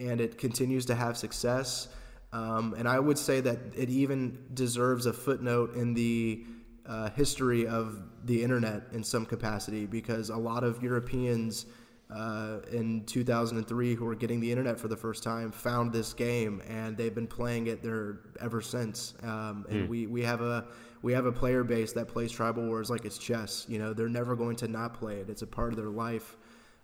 and 0.00 0.20
it 0.20 0.38
continues 0.38 0.86
to 0.86 0.94
have 0.94 1.16
success. 1.16 1.88
Um, 2.32 2.74
and 2.78 2.88
I 2.88 2.98
would 2.98 3.18
say 3.18 3.40
that 3.40 3.58
it 3.76 3.90
even 3.90 4.38
deserves 4.54 5.06
a 5.06 5.12
footnote 5.12 5.74
in 5.74 5.94
the 5.94 6.44
uh, 6.86 7.10
history 7.10 7.66
of 7.66 8.02
the 8.24 8.42
internet 8.42 8.82
in 8.92 9.04
some 9.04 9.26
capacity 9.26 9.86
because 9.86 10.30
a 10.30 10.36
lot 10.36 10.64
of 10.64 10.82
Europeans 10.82 11.66
uh, 12.10 12.58
in 12.72 13.04
2003 13.04 13.94
who 13.94 14.04
were 14.04 14.14
getting 14.14 14.40
the 14.40 14.50
internet 14.50 14.78
for 14.78 14.88
the 14.88 14.96
first 14.96 15.22
time 15.22 15.52
found 15.52 15.92
this 15.92 16.12
game 16.12 16.60
and 16.68 16.96
they've 16.96 17.14
been 17.14 17.26
playing 17.26 17.68
it 17.68 17.82
there 17.82 18.20
ever 18.40 18.60
since. 18.60 19.14
Um, 19.22 19.66
and 19.68 19.88
we, 19.88 20.06
we 20.06 20.22
have 20.22 20.40
a 20.40 20.66
we 21.02 21.12
have 21.14 21.24
a 21.24 21.32
player 21.32 21.64
base 21.64 21.92
that 21.94 22.08
plays 22.08 22.30
Tribal 22.30 22.66
Wars 22.66 22.90
like 22.90 23.04
it's 23.04 23.16
chess. 23.16 23.64
You 23.68 23.78
know, 23.78 23.94
they're 23.94 24.08
never 24.08 24.36
going 24.36 24.56
to 24.56 24.68
not 24.68 24.94
play 24.94 25.16
it. 25.16 25.30
It's 25.30 25.42
a 25.42 25.46
part 25.46 25.72
of 25.72 25.76
their 25.76 25.88
life, 25.88 26.36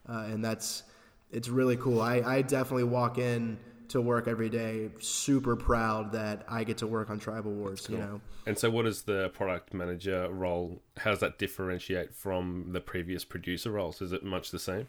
uh, 0.09 0.27
and 0.31 0.43
that's 0.43 0.85
it's 1.31 1.49
really 1.49 1.77
cool. 1.77 2.01
I, 2.01 2.21
I 2.21 2.43
definitely 2.43 2.85
walk 2.85 3.19
in 3.19 3.59
to 3.89 4.01
work 4.01 4.27
every 4.27 4.49
day 4.49 4.91
super 4.99 5.55
proud 5.55 6.13
that 6.13 6.45
I 6.49 6.65
get 6.65 6.79
to 6.79 6.87
work 6.87 7.11
on 7.11 7.19
Tribal 7.19 7.53
Wars. 7.53 7.87
You 7.89 7.99
know. 7.99 8.21
And 8.47 8.59
so, 8.59 8.71
what 8.71 8.87
is 8.87 9.03
the 9.03 9.31
product 9.31 9.75
manager 9.75 10.29
role? 10.31 10.83
How 10.97 11.11
does 11.11 11.21
that 11.21 11.39
differentiate 11.39 12.15
from 12.15 12.71
the 12.73 12.81
previous 12.81 13.25
producer 13.25 13.71
roles? 13.71 14.03
Is 14.03 14.13
it 14.13 14.25
much 14.25 14.51
the 14.51 14.59
same? 14.59 14.87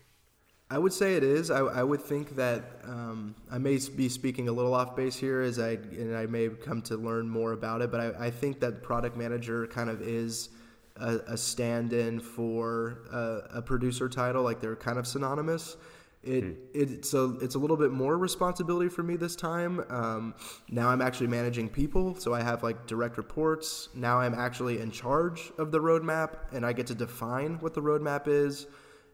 I 0.70 0.78
would 0.78 0.92
say 0.92 1.16
it 1.16 1.24
is. 1.24 1.50
I, 1.50 1.60
I 1.60 1.84
would 1.84 2.02
think 2.02 2.36
that 2.36 2.82
um, 2.84 3.36
I 3.50 3.58
may 3.58 3.80
be 3.96 4.10
speaking 4.10 4.50
a 4.50 4.52
little 4.52 4.74
off 4.74 4.96
base 4.98 5.16
here, 5.16 5.42
as 5.42 5.60
I 5.60 5.72
and 5.72 6.16
I 6.16 6.26
may 6.26 6.50
come 6.50 6.82
to 6.84 6.98
learn 6.98 7.30
more 7.30 7.54
about 7.54 7.82
it. 7.82 7.92
But 7.92 8.02
I, 8.02 8.26
I 8.26 8.32
think 8.32 8.60
that 8.60 8.84
product 8.84 9.16
manager 9.16 9.66
kind 9.68 9.90
of 9.90 10.02
is 10.02 10.50
a, 10.98 11.20
a 11.28 11.38
stand-in 11.38 12.20
for 12.20 13.00
a, 13.12 13.58
a 13.60 13.62
producer 13.62 14.10
title. 14.10 14.44
Like 14.44 14.60
they're 14.60 14.76
kind 14.76 15.00
of 15.00 15.08
synonymous. 15.08 15.78
It 16.24 16.58
it's 16.74 17.14
a 17.14 17.38
it's 17.42 17.56
a 17.56 17.60
little 17.60 17.78
bit 17.78 17.92
more 17.92 18.18
responsibility 18.18 18.90
for 18.90 19.04
me 19.04 19.16
this 19.16 19.36
time. 19.36 19.84
Um, 19.90 20.36
now 20.70 20.90
I'm 20.90 21.02
actually 21.02 21.28
managing 21.28 21.70
people, 21.70 22.16
so 22.16 22.34
I 22.34 22.42
have 22.42 22.64
like 22.64 22.88
direct 22.88 23.18
reports. 23.18 23.90
Now 23.94 24.20
I'm 24.20 24.34
actually 24.34 24.80
in 24.80 24.92
charge 24.92 25.52
of 25.58 25.72
the 25.72 25.80
roadmap, 25.80 26.36
and 26.52 26.66
I 26.66 26.74
get 26.74 26.88
to 26.88 26.96
define 26.96 27.60
what 27.60 27.74
the 27.74 27.82
roadmap 27.82 28.28
is 28.28 28.68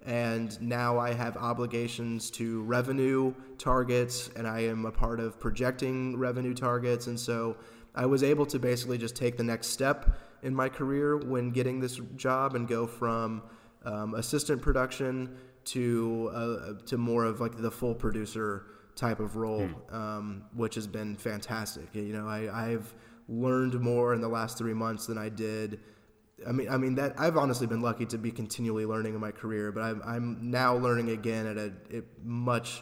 and 0.05 0.61
now 0.61 0.99
I 0.99 1.13
have 1.13 1.37
obligations 1.37 2.29
to 2.31 2.61
revenue 2.63 3.33
targets, 3.57 4.29
and 4.35 4.47
I 4.47 4.61
am 4.61 4.85
a 4.85 4.91
part 4.91 5.19
of 5.19 5.39
projecting 5.39 6.17
revenue 6.17 6.53
targets. 6.53 7.07
And 7.07 7.17
so 7.17 7.55
I 7.95 8.05
was 8.05 8.21
able 8.21 8.45
to 8.47 8.59
basically 8.59 8.97
just 8.97 9.15
take 9.15 9.37
the 9.37 9.43
next 9.43 9.67
step 9.67 10.17
in 10.41 10.53
my 10.53 10.67
career 10.67 11.15
when 11.17 11.51
getting 11.51 11.79
this 11.79 12.01
job 12.17 12.55
and 12.55 12.67
go 12.67 12.85
from 12.85 13.43
um, 13.85 14.15
assistant 14.15 14.61
production 14.61 15.37
to 15.65 16.31
uh, 16.33 16.73
to 16.85 16.97
more 16.97 17.25
of 17.25 17.41
like 17.41 17.57
the 17.57 17.71
full 17.71 17.95
producer 17.95 18.65
type 18.95 19.19
of 19.19 19.35
role, 19.35 19.67
um, 19.91 20.43
which 20.53 20.75
has 20.75 20.87
been 20.87 21.15
fantastic. 21.15 21.87
You 21.93 22.13
know, 22.13 22.27
I, 22.27 22.71
I've 22.71 22.93
learned 23.27 23.79
more 23.79 24.13
in 24.13 24.21
the 24.21 24.27
last 24.27 24.57
three 24.57 24.73
months 24.73 25.07
than 25.07 25.17
I 25.17 25.29
did 25.29 25.79
I 26.47 26.51
mean, 26.51 26.69
I 26.69 26.77
mean 26.77 26.95
that 26.95 27.19
I've 27.19 27.37
honestly 27.37 27.67
been 27.67 27.81
lucky 27.81 28.05
to 28.07 28.17
be 28.17 28.31
continually 28.31 28.85
learning 28.85 29.13
in 29.13 29.19
my 29.19 29.31
career, 29.31 29.71
but 29.71 29.81
I'm, 29.81 30.01
I'm 30.05 30.51
now 30.51 30.75
learning 30.75 31.09
again 31.09 31.45
at 31.45 31.57
a, 31.57 31.73
a 31.97 32.01
much 32.23 32.81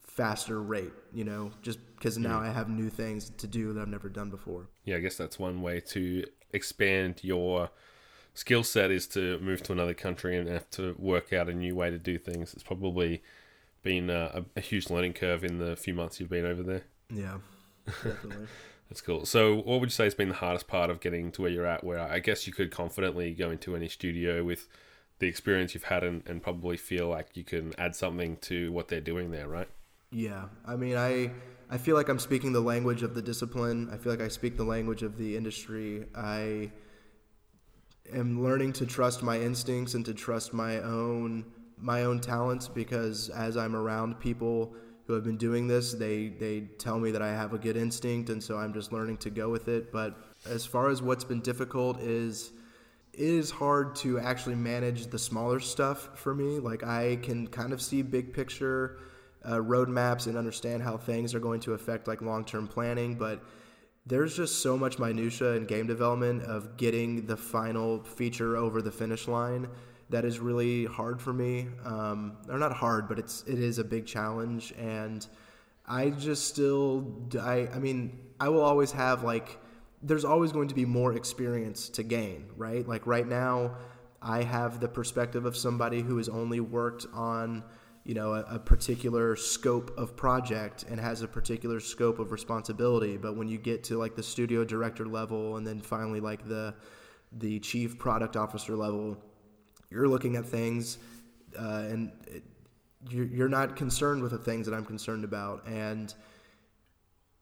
faster 0.00 0.62
rate. 0.62 0.92
You 1.12 1.24
know, 1.24 1.50
just 1.62 1.78
because 1.96 2.18
now 2.18 2.40
I 2.40 2.48
have 2.48 2.68
new 2.68 2.88
things 2.88 3.30
to 3.30 3.46
do 3.46 3.72
that 3.72 3.80
I've 3.80 3.88
never 3.88 4.08
done 4.08 4.30
before. 4.30 4.68
Yeah, 4.84 4.96
I 4.96 5.00
guess 5.00 5.16
that's 5.16 5.38
one 5.38 5.62
way 5.62 5.80
to 5.80 6.24
expand 6.52 7.20
your 7.22 7.70
skill 8.38 8.62
set 8.62 8.92
is 8.92 9.08
to 9.08 9.36
move 9.40 9.64
to 9.64 9.72
another 9.72 9.94
country 9.94 10.38
and 10.38 10.48
have 10.48 10.70
to 10.70 10.94
work 10.96 11.32
out 11.32 11.48
a 11.48 11.52
new 11.52 11.74
way 11.74 11.90
to 11.90 11.98
do 11.98 12.18
things. 12.18 12.54
It's 12.54 12.62
probably 12.62 13.20
been 13.82 14.10
a, 14.10 14.44
a 14.54 14.60
huge 14.60 14.90
learning 14.90 15.14
curve 15.14 15.42
in 15.42 15.58
the 15.58 15.74
few 15.74 15.92
months 15.92 16.20
you've 16.20 16.30
been 16.30 16.46
over 16.46 16.62
there. 16.62 16.82
Yeah, 17.12 17.38
definitely. 17.86 18.46
That's 18.88 19.00
cool. 19.00 19.26
So, 19.26 19.56
what 19.56 19.80
would 19.80 19.88
you 19.88 19.94
say 19.94 20.04
has 20.04 20.14
been 20.14 20.28
the 20.28 20.36
hardest 20.36 20.68
part 20.68 20.88
of 20.88 21.00
getting 21.00 21.32
to 21.32 21.42
where 21.42 21.50
you're 21.50 21.66
at? 21.66 21.82
Where 21.84 21.98
I 21.98 22.20
guess 22.20 22.46
you 22.46 22.52
could 22.52 22.70
confidently 22.70 23.34
go 23.34 23.50
into 23.50 23.76
any 23.76 23.88
studio 23.88 24.44
with 24.44 24.66
the 25.18 25.26
experience 25.26 25.74
you've 25.74 25.84
had 25.84 26.04
and, 26.04 26.22
and 26.26 26.40
probably 26.40 26.76
feel 26.76 27.08
like 27.08 27.36
you 27.36 27.44
can 27.44 27.74
add 27.76 27.96
something 27.96 28.36
to 28.42 28.72
what 28.72 28.88
they're 28.88 29.00
doing 29.00 29.30
there, 29.30 29.48
right? 29.48 29.68
Yeah, 30.10 30.44
I 30.64 30.76
mean, 30.76 30.96
I 30.96 31.32
I 31.68 31.76
feel 31.76 31.96
like 31.96 32.08
I'm 32.08 32.20
speaking 32.20 32.52
the 32.52 32.60
language 32.60 33.02
of 33.02 33.14
the 33.14 33.20
discipline. 33.20 33.90
I 33.92 33.98
feel 33.98 34.12
like 34.12 34.22
I 34.22 34.28
speak 34.28 34.56
the 34.56 34.64
language 34.64 35.02
of 35.02 35.18
the 35.18 35.36
industry. 35.36 36.06
I 36.14 36.70
am 38.12 38.42
learning 38.42 38.72
to 38.74 38.86
trust 38.86 39.22
my 39.22 39.38
instincts 39.38 39.94
and 39.94 40.04
to 40.04 40.14
trust 40.14 40.52
my 40.52 40.80
own 40.80 41.44
my 41.80 42.02
own 42.02 42.20
talents 42.20 42.66
because 42.66 43.28
as 43.28 43.56
I'm 43.56 43.76
around 43.76 44.18
people 44.18 44.74
who 45.06 45.14
have 45.14 45.24
been 45.24 45.36
doing 45.36 45.66
this, 45.66 45.94
they 45.94 46.28
they 46.28 46.60
tell 46.78 46.98
me 46.98 47.10
that 47.12 47.22
I 47.22 47.28
have 47.28 47.54
a 47.54 47.58
good 47.58 47.76
instinct, 47.76 48.28
and 48.30 48.42
so 48.42 48.58
I'm 48.58 48.74
just 48.74 48.92
learning 48.92 49.16
to 49.18 49.30
go 49.30 49.48
with 49.48 49.68
it. 49.68 49.90
But 49.90 50.16
as 50.46 50.66
far 50.66 50.90
as 50.90 51.02
what's 51.02 51.24
been 51.24 51.40
difficult 51.40 52.00
is 52.00 52.52
it 53.14 53.20
is 53.20 53.50
hard 53.50 53.96
to 53.96 54.18
actually 54.18 54.54
manage 54.54 55.06
the 55.06 55.18
smaller 55.18 55.60
stuff 55.60 56.10
for 56.14 56.34
me. 56.34 56.58
Like 56.58 56.84
I 56.84 57.16
can 57.22 57.46
kind 57.48 57.72
of 57.72 57.80
see 57.80 58.02
big 58.02 58.34
picture 58.34 58.98
uh, 59.44 59.56
roadmaps 59.56 60.26
and 60.26 60.36
understand 60.36 60.82
how 60.82 60.96
things 60.96 61.34
are 61.34 61.40
going 61.40 61.60
to 61.60 61.72
affect 61.72 62.06
like 62.06 62.20
long 62.20 62.44
term 62.44 62.68
planning, 62.68 63.14
but 63.14 63.42
there's 64.08 64.34
just 64.34 64.62
so 64.62 64.76
much 64.76 64.98
minutia 64.98 65.52
in 65.52 65.66
game 65.66 65.86
development 65.86 66.42
of 66.44 66.76
getting 66.76 67.26
the 67.26 67.36
final 67.36 68.02
feature 68.02 68.56
over 68.56 68.80
the 68.80 68.90
finish 68.90 69.28
line 69.28 69.68
that 70.10 70.24
is 70.24 70.38
really 70.38 70.86
hard 70.86 71.20
for 71.20 71.32
me. 71.32 71.68
Um, 71.84 72.38
or 72.48 72.58
not 72.58 72.72
hard, 72.72 73.08
but 73.08 73.18
it's 73.18 73.44
it 73.46 73.58
is 73.58 73.78
a 73.78 73.84
big 73.84 74.06
challenge, 74.06 74.72
and 74.78 75.26
I 75.86 76.10
just 76.10 76.46
still 76.46 77.28
I 77.38 77.68
I 77.74 77.78
mean 77.78 78.18
I 78.40 78.48
will 78.48 78.62
always 78.62 78.92
have 78.92 79.22
like 79.22 79.58
there's 80.02 80.24
always 80.24 80.52
going 80.52 80.68
to 80.68 80.74
be 80.74 80.84
more 80.84 81.14
experience 81.14 81.88
to 81.90 82.02
gain, 82.02 82.46
right? 82.56 82.86
Like 82.88 83.06
right 83.06 83.26
now, 83.26 83.76
I 84.22 84.42
have 84.42 84.80
the 84.80 84.88
perspective 84.88 85.44
of 85.44 85.56
somebody 85.56 86.00
who 86.00 86.16
has 86.16 86.28
only 86.28 86.60
worked 86.60 87.06
on 87.12 87.64
you 88.08 88.14
know 88.14 88.32
a, 88.34 88.40
a, 88.54 88.58
particular 88.58 89.36
scope 89.36 89.96
of 89.96 90.16
project 90.16 90.84
and 90.90 90.98
has 90.98 91.22
a 91.22 91.28
particular 91.28 91.78
scope 91.78 92.18
of 92.18 92.32
responsibility 92.32 93.16
but 93.16 93.36
when 93.36 93.46
you 93.46 93.58
get 93.58 93.84
to 93.84 93.96
like 93.98 94.16
the 94.16 94.22
studio 94.22 94.64
director 94.64 95.06
level 95.06 95.56
and 95.58 95.66
then 95.66 95.78
finally 95.80 96.18
like 96.18 96.48
the 96.48 96.74
the 97.32 97.60
chief 97.60 97.98
product 97.98 98.34
officer 98.34 98.74
level 98.74 99.16
you're 99.90 100.08
looking 100.08 100.36
at 100.36 100.44
things 100.46 100.98
uh, 101.58 101.84
and 101.88 102.10
it, 102.26 102.42
you're, 103.08 103.26
you're 103.26 103.48
not 103.48 103.76
concerned 103.76 104.22
with 104.22 104.32
the 104.32 104.38
things 104.38 104.66
that 104.66 104.74
I'm 104.74 104.84
concerned 104.84 105.24
about. 105.24 105.66
And 105.66 106.12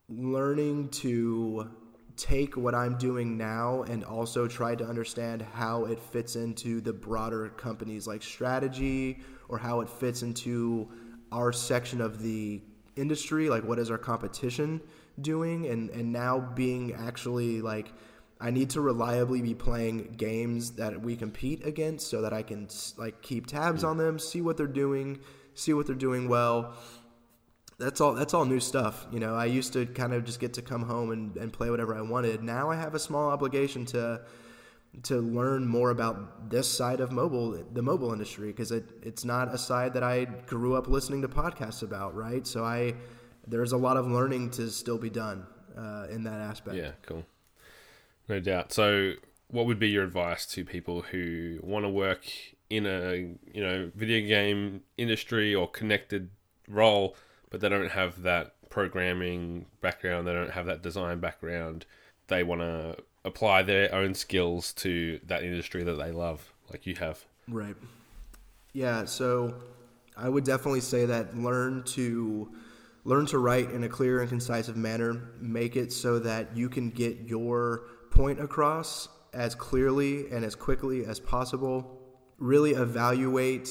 learning 0.09 0.89
to 0.89 1.69
take 2.17 2.57
what 2.57 2.75
I'm 2.75 2.97
doing 2.97 3.37
now 3.37 3.83
and 3.83 4.03
also 4.03 4.47
try 4.47 4.75
to 4.75 4.83
understand 4.83 5.43
how 5.53 5.85
it 5.85 5.99
fits 5.99 6.35
into 6.35 6.81
the 6.81 6.91
broader 6.91 7.49
company's 7.49 8.07
like 8.07 8.23
strategy 8.23 9.19
or 9.47 9.57
how 9.57 9.81
it 9.81 9.89
fits 9.89 10.23
into 10.23 10.89
our 11.31 11.53
section 11.53 12.01
of 12.01 12.21
the 12.21 12.61
industry 12.95 13.49
like 13.49 13.63
what 13.63 13.77
is 13.77 13.91
our 13.91 13.97
competition 13.97 14.81
doing 15.21 15.67
and 15.67 15.89
and 15.91 16.11
now 16.11 16.39
being 16.39 16.93
actually 16.93 17.61
like 17.61 17.93
I 18.39 18.51
need 18.51 18.69
to 18.71 18.81
reliably 18.81 19.41
be 19.41 19.55
playing 19.55 20.13
games 20.17 20.71
that 20.71 21.01
we 21.01 21.15
compete 21.15 21.65
against 21.65 22.07
so 22.07 22.21
that 22.21 22.33
I 22.33 22.43
can 22.43 22.67
like 22.97 23.21
keep 23.21 23.47
tabs 23.47 23.83
on 23.83 23.97
them, 23.97 24.19
see 24.19 24.41
what 24.41 24.57
they're 24.57 24.67
doing, 24.67 25.19
see 25.55 25.73
what 25.73 25.87
they're 25.87 25.95
doing 25.95 26.29
well. 26.29 26.75
That's 27.79 28.01
all 28.01 28.13
that's 28.13 28.33
all 28.33 28.45
new 28.45 28.59
stuff. 28.59 29.05
You 29.11 29.19
know, 29.19 29.35
I 29.35 29.45
used 29.45 29.73
to 29.73 29.85
kind 29.85 30.13
of 30.13 30.25
just 30.25 30.39
get 30.39 30.53
to 30.53 30.61
come 30.61 30.83
home 30.83 31.11
and, 31.11 31.35
and 31.37 31.53
play 31.53 31.69
whatever 31.69 31.95
I 31.95 32.01
wanted. 32.01 32.41
Now 32.43 32.71
I 32.71 32.75
have 32.75 32.95
a 32.95 32.99
small 32.99 33.29
obligation 33.29 33.85
to 33.87 34.21
to 35.03 35.17
learn 35.17 35.67
more 35.67 35.91
about 35.91 36.49
this 36.49 36.67
side 36.67 36.99
of 37.01 37.11
mobile 37.11 37.63
the 37.73 37.81
mobile 37.83 38.11
industry 38.11 38.47
because 38.47 38.71
it, 38.71 38.85
it's 39.03 39.23
not 39.23 39.53
a 39.53 39.57
side 39.57 39.93
that 39.93 40.03
I 40.03 40.25
grew 40.25 40.75
up 40.75 40.87
listening 40.87 41.21
to 41.21 41.27
podcasts 41.27 41.83
about, 41.83 42.15
right? 42.15 42.47
So 42.47 42.63
I 42.63 42.95
there's 43.47 43.71
a 43.71 43.77
lot 43.77 43.97
of 43.97 44.07
learning 44.07 44.51
to 44.51 44.69
still 44.69 44.97
be 44.97 45.09
done 45.09 45.45
uh, 45.77 46.07
in 46.09 46.23
that 46.23 46.41
aspect. 46.41 46.77
Yeah, 46.77 46.91
cool. 47.05 47.25
No 48.27 48.39
doubt. 48.39 48.73
So, 48.73 49.13
what 49.49 49.65
would 49.65 49.79
be 49.79 49.89
your 49.89 50.03
advice 50.03 50.45
to 50.47 50.65
people 50.65 51.01
who 51.01 51.59
want 51.63 51.85
to 51.85 51.89
work 51.89 52.25
in 52.69 52.85
a 52.85 53.35
you 53.53 53.63
know 53.63 53.91
video 53.95 54.27
game 54.27 54.81
industry 54.97 55.55
or 55.55 55.69
connected 55.69 56.29
role, 56.67 57.15
but 57.49 57.61
they 57.61 57.69
don't 57.69 57.91
have 57.91 58.23
that 58.23 58.53
programming 58.69 59.65
background, 59.81 60.27
they 60.27 60.33
don't 60.33 60.51
have 60.51 60.65
that 60.65 60.81
design 60.81 61.19
background. 61.19 61.85
They 62.27 62.43
want 62.43 62.61
to 62.61 62.97
apply 63.23 63.63
their 63.63 63.93
own 63.93 64.13
skills 64.13 64.73
to 64.73 65.19
that 65.27 65.43
industry 65.43 65.83
that 65.83 65.93
they 65.93 66.11
love, 66.11 66.53
like 66.69 66.85
you 66.85 66.95
have. 66.95 67.23
Right. 67.47 67.75
Yeah. 68.73 69.05
So, 69.05 69.53
I 70.17 70.29
would 70.29 70.43
definitely 70.43 70.81
say 70.81 71.05
that 71.05 71.37
learn 71.37 71.83
to 71.83 72.51
learn 73.03 73.25
to 73.27 73.37
write 73.37 73.71
in 73.71 73.83
a 73.83 73.89
clear 73.89 74.19
and 74.21 74.29
concise 74.29 74.67
manner. 74.69 75.21
Make 75.39 75.75
it 75.75 75.93
so 75.93 76.19
that 76.19 76.57
you 76.57 76.69
can 76.69 76.89
get 76.89 77.19
your 77.21 77.83
point 78.09 78.39
across 78.39 79.07
as 79.33 79.53
clearly 79.53 80.29
and 80.31 80.43
as 80.43 80.55
quickly 80.55 81.05
as 81.05 81.19
possible. 81.19 82.01
Really 82.39 82.71
evaluate 82.71 83.69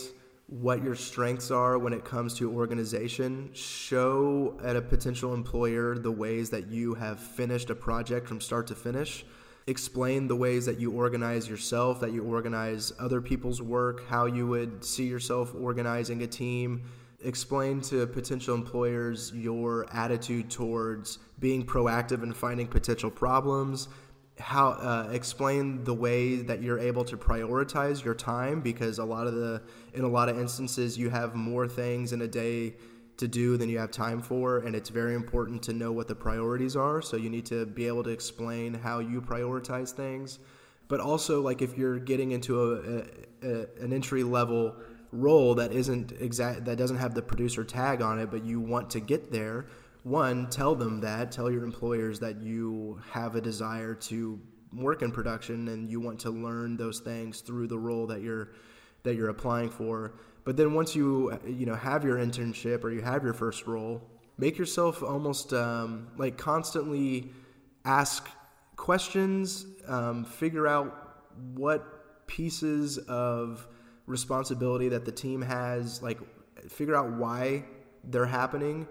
what 0.49 0.82
your 0.82 0.94
strengths 0.94 1.51
are 1.51 1.76
when 1.76 1.92
it 1.92 2.05
comes 2.05 2.34
to 2.34 2.53
organization. 2.53 3.51
Show 3.53 4.59
at 4.62 4.76
a 4.76 4.82
potential 4.82 5.34
employer 5.34 5.99
the 5.99 6.12
ways 6.12 6.51
that 6.51 6.68
you 6.68 6.94
have 6.94 7.18
finished 7.18 7.70
a 7.70 7.74
project 7.74 8.28
from 8.28 8.40
start 8.40 8.68
to 8.68 8.74
finish. 8.74 9.24
Explain 9.66 10.28
the 10.28 10.36
ways 10.36 10.64
that 10.66 10.78
you 10.78 10.92
organize 10.92 11.49
yourself, 11.49 11.99
that 12.01 12.12
you 12.12 12.22
organize 12.22 12.92
other 13.01 13.20
people's 13.20 13.61
work, 13.61 14.07
how 14.09 14.26
you 14.26 14.47
would 14.47 14.84
see 14.84 15.07
yourself 15.07 15.53
organizing 15.59 16.22
a 16.22 16.26
team. 16.28 16.84
Explain 17.24 17.80
to 17.80 18.07
potential 18.07 18.55
employers 18.55 19.32
your 19.34 19.86
attitude 19.92 20.49
towards 20.49 21.18
being 21.40 21.66
proactive 21.66 22.22
and 22.22 22.36
finding 22.36 22.68
potential 22.68 23.11
problems, 23.11 23.88
how 24.39 24.70
uh, 24.72 25.09
explain 25.12 25.82
the 25.84 25.95
way 25.95 26.37
that 26.37 26.62
you're 26.62 26.78
able 26.78 27.05
to 27.05 27.16
prioritize 27.16 28.05
your 28.05 28.14
time 28.14 28.61
because 28.61 28.99
a 28.99 29.05
lot 29.05 29.26
of 29.26 29.34
the 29.34 29.62
in 29.95 30.05
a 30.05 30.09
lot 30.09 30.28
of 30.28 30.39
instances 30.39 30.99
you 30.99 31.09
have 31.09 31.34
more 31.34 31.66
things 31.66 32.12
in 32.12 32.20
a 32.22 32.28
day 32.28 32.74
to 33.16 33.26
do 33.26 33.57
than 33.57 33.70
you 33.70 33.78
have 33.78 33.91
time 33.91 34.20
for 34.20 34.59
and 34.59 34.76
it's 34.76 34.91
very 34.91 35.14
important 35.14 35.62
to 35.62 35.72
know 35.72 35.91
what 35.91 36.07
the 36.07 36.14
priorities 36.14 36.76
are. 36.76 37.01
So 37.01 37.16
you 37.16 37.30
need 37.30 37.47
to 37.47 37.64
be 37.64 37.87
able 37.87 38.05
to 38.05 38.11
explain 38.11 38.74
how 38.74 38.99
you 38.99 39.22
prioritize 39.22 39.93
things. 39.93 40.39
But 40.89 41.01
also 41.01 41.41
like 41.41 41.62
if 41.62 41.78
you're 41.78 41.99
getting 41.99 42.32
into 42.32 42.62
a, 42.62 43.49
a, 43.49 43.51
a 43.51 43.66
an 43.82 43.93
entry 43.95 44.22
level 44.22 44.76
role 45.12 45.55
that 45.55 45.72
isn't 45.72 46.12
exact 46.20 46.64
that 46.66 46.76
doesn't 46.76 46.99
have 46.99 47.14
the 47.14 47.22
producer 47.22 47.64
tag 47.64 48.03
on 48.03 48.18
it 48.18 48.30
but 48.30 48.45
you 48.45 48.61
want 48.61 48.91
to 48.91 49.01
get 49.01 49.32
there 49.32 49.66
one, 50.07 50.48
tell 50.50 50.76
them 50.76 51.00
that, 51.00 51.32
tell 51.32 51.50
your 51.50 51.64
employers 51.64 52.20
that 52.20 52.40
you 52.40 53.00
have 53.11 53.34
a 53.34 53.40
desire 53.40 53.92
to 53.92 54.40
work 54.72 55.02
in 55.02 55.11
production 55.11 55.66
and 55.66 55.90
you 55.90 55.98
want 55.98 56.20
to 56.20 56.30
learn 56.30 56.76
those 56.76 57.00
things 57.00 57.40
through 57.40 57.66
the 57.66 57.76
role 57.76 58.07
that 58.07 58.22
you're 58.22 58.52
that 59.02 59.16
you're 59.16 59.30
applying 59.30 59.68
for. 59.68 60.14
But 60.44 60.57
then 60.57 60.74
once 60.74 60.94
you 60.94 61.36
you 61.44 61.66
know 61.66 61.74
have 61.74 62.04
your 62.04 62.18
internship 62.18 62.84
or 62.84 62.92
you 62.92 63.02
have 63.02 63.24
your 63.24 63.34
first 63.34 63.66
role, 63.66 64.00
make 64.38 64.57
yourself 64.57 65.02
almost 65.02 65.52
um, 65.52 66.07
like 66.16 66.38
constantly 66.38 67.32
ask 67.84 68.28
questions, 68.76 69.66
um, 69.88 70.24
figure 70.24 70.68
out 70.68 71.24
what 71.54 72.28
pieces 72.28 72.98
of 73.09 73.66
responsibility 74.07 74.88
that 74.88 75.04
the 75.04 75.11
team 75.11 75.42
has, 75.42 76.00
like 76.00 76.20
figure 76.68 76.94
out 76.94 77.11
why 77.11 77.64
they're 78.04 78.24
happening 78.24 78.86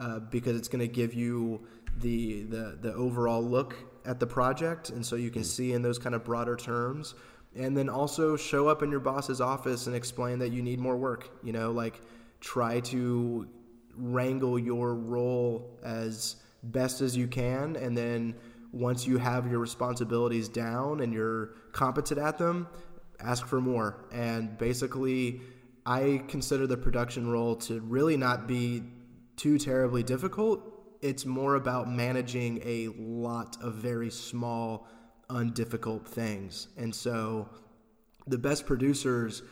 uh, 0.00 0.18
because 0.18 0.56
it's 0.56 0.68
going 0.68 0.80
to 0.80 0.88
give 0.88 1.14
you 1.14 1.60
the, 1.98 2.44
the 2.44 2.78
the 2.80 2.94
overall 2.94 3.42
look 3.42 3.76
at 4.06 4.18
the 4.18 4.26
project, 4.26 4.90
and 4.90 5.04
so 5.04 5.14
you 5.14 5.30
can 5.30 5.44
see 5.44 5.72
in 5.74 5.82
those 5.82 5.98
kind 5.98 6.14
of 6.14 6.24
broader 6.24 6.56
terms. 6.56 7.14
And 7.54 7.76
then 7.76 7.88
also 7.88 8.36
show 8.36 8.68
up 8.68 8.82
in 8.82 8.90
your 8.90 9.00
boss's 9.00 9.40
office 9.40 9.88
and 9.88 9.96
explain 9.96 10.38
that 10.38 10.52
you 10.52 10.62
need 10.62 10.78
more 10.78 10.96
work. 10.96 11.30
You 11.42 11.52
know, 11.52 11.72
like 11.72 12.00
try 12.40 12.80
to 12.80 13.48
wrangle 13.96 14.58
your 14.58 14.94
role 14.94 15.78
as 15.82 16.36
best 16.62 17.00
as 17.00 17.16
you 17.16 17.26
can, 17.26 17.76
and 17.76 17.96
then 17.96 18.34
once 18.72 19.06
you 19.06 19.18
have 19.18 19.50
your 19.50 19.58
responsibilities 19.58 20.48
down 20.48 21.00
and 21.00 21.12
you're 21.12 21.54
competent 21.72 22.20
at 22.20 22.38
them, 22.38 22.68
ask 23.18 23.46
for 23.46 23.60
more. 23.60 24.04
And 24.12 24.56
basically, 24.56 25.40
I 25.84 26.22
consider 26.28 26.66
the 26.66 26.76
production 26.76 27.30
role 27.30 27.56
to 27.56 27.80
really 27.80 28.16
not 28.16 28.46
be 28.46 28.84
too 29.40 29.58
terribly 29.58 30.02
difficult. 30.02 30.60
It's 31.00 31.24
more 31.24 31.54
about 31.54 31.90
managing 31.90 32.60
a 32.62 32.88
lot 32.98 33.56
of 33.62 33.74
very 33.74 34.10
small 34.10 34.86
undifficult 35.30 36.06
things. 36.06 36.68
And 36.76 36.94
so 36.94 37.48
the 38.26 38.36
best 38.36 38.66
producers 38.66 39.42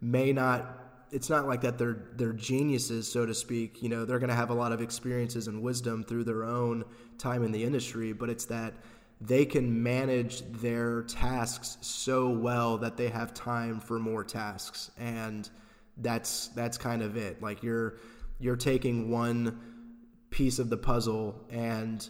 may 0.00 0.32
not 0.32 0.82
it's 1.12 1.30
not 1.30 1.46
like 1.46 1.60
that 1.60 1.78
they're 1.78 2.08
they're 2.16 2.32
geniuses 2.32 3.10
so 3.10 3.24
to 3.24 3.32
speak 3.32 3.80
you 3.80 3.88
know 3.88 4.04
they're 4.04 4.18
going 4.18 4.28
to 4.28 4.34
have 4.34 4.50
a 4.50 4.54
lot 4.54 4.72
of 4.72 4.82
experiences 4.82 5.46
and 5.46 5.62
wisdom 5.62 6.02
through 6.02 6.24
their 6.24 6.44
own 6.44 6.84
time 7.16 7.44
in 7.44 7.52
the 7.52 7.62
industry 7.62 8.12
but 8.12 8.28
it's 8.28 8.44
that 8.44 8.74
they 9.20 9.46
can 9.46 9.82
manage 9.82 10.42
their 10.60 11.04
tasks 11.04 11.78
so 11.80 12.28
well 12.28 12.76
that 12.76 12.96
they 12.96 13.08
have 13.08 13.32
time 13.32 13.78
for 13.78 14.00
more 14.00 14.24
tasks 14.24 14.90
and 14.98 15.48
that's 15.98 16.48
that's 16.48 16.76
kind 16.76 17.02
of 17.02 17.16
it 17.16 17.40
like 17.40 17.62
you're 17.62 17.94
you're 18.38 18.56
taking 18.56 19.10
one 19.10 19.58
piece 20.30 20.58
of 20.58 20.68
the 20.68 20.76
puzzle 20.76 21.40
and 21.50 22.08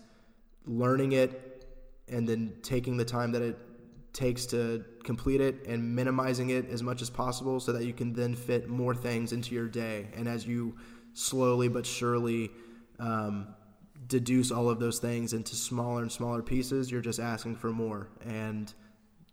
learning 0.66 1.12
it 1.12 1.64
and 2.08 2.28
then 2.28 2.54
taking 2.62 2.96
the 2.96 3.04
time 3.04 3.32
that 3.32 3.42
it 3.42 3.58
takes 4.12 4.46
to 4.46 4.84
complete 5.04 5.40
it 5.40 5.66
and 5.66 5.94
minimizing 5.94 6.50
it 6.50 6.68
as 6.70 6.82
much 6.82 7.02
as 7.02 7.10
possible 7.10 7.60
so 7.60 7.72
that 7.72 7.84
you 7.84 7.92
can 7.92 8.12
then 8.12 8.34
fit 8.34 8.68
more 8.68 8.94
things 8.94 9.32
into 9.32 9.54
your 9.54 9.68
day. 9.68 10.08
And 10.16 10.26
as 10.26 10.46
you 10.46 10.76
slowly 11.12 11.68
but 11.68 11.84
surely 11.84 12.50
um, 12.98 13.48
deduce 14.06 14.50
all 14.50 14.70
of 14.70 14.80
those 14.80 14.98
things 14.98 15.32
into 15.32 15.54
smaller 15.54 16.02
and 16.02 16.10
smaller 16.10 16.42
pieces, 16.42 16.90
you're 16.90 17.02
just 17.02 17.20
asking 17.20 17.56
for 17.56 17.70
more. 17.70 18.08
And 18.24 18.72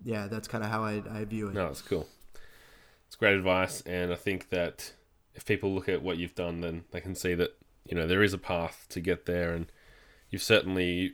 yeah, 0.03 0.27
that's 0.27 0.47
kind 0.47 0.63
of 0.63 0.69
how 0.69 0.83
I, 0.83 1.01
I 1.11 1.25
view 1.25 1.47
it. 1.47 1.53
No, 1.53 1.67
it's 1.67 1.81
cool. 1.81 2.07
It's 3.07 3.15
great 3.15 3.35
advice. 3.35 3.81
And 3.81 4.11
I 4.11 4.15
think 4.15 4.49
that 4.49 4.91
if 5.35 5.45
people 5.45 5.73
look 5.73 5.89
at 5.89 6.01
what 6.01 6.17
you've 6.17 6.35
done, 6.35 6.61
then 6.61 6.83
they 6.91 7.01
can 7.01 7.15
see 7.15 7.33
that, 7.33 7.57
you 7.85 7.95
know, 7.95 8.07
there 8.07 8.23
is 8.23 8.33
a 8.33 8.37
path 8.37 8.85
to 8.89 8.99
get 8.99 9.25
there. 9.25 9.53
And 9.53 9.71
you've 10.29 10.43
certainly, 10.43 11.13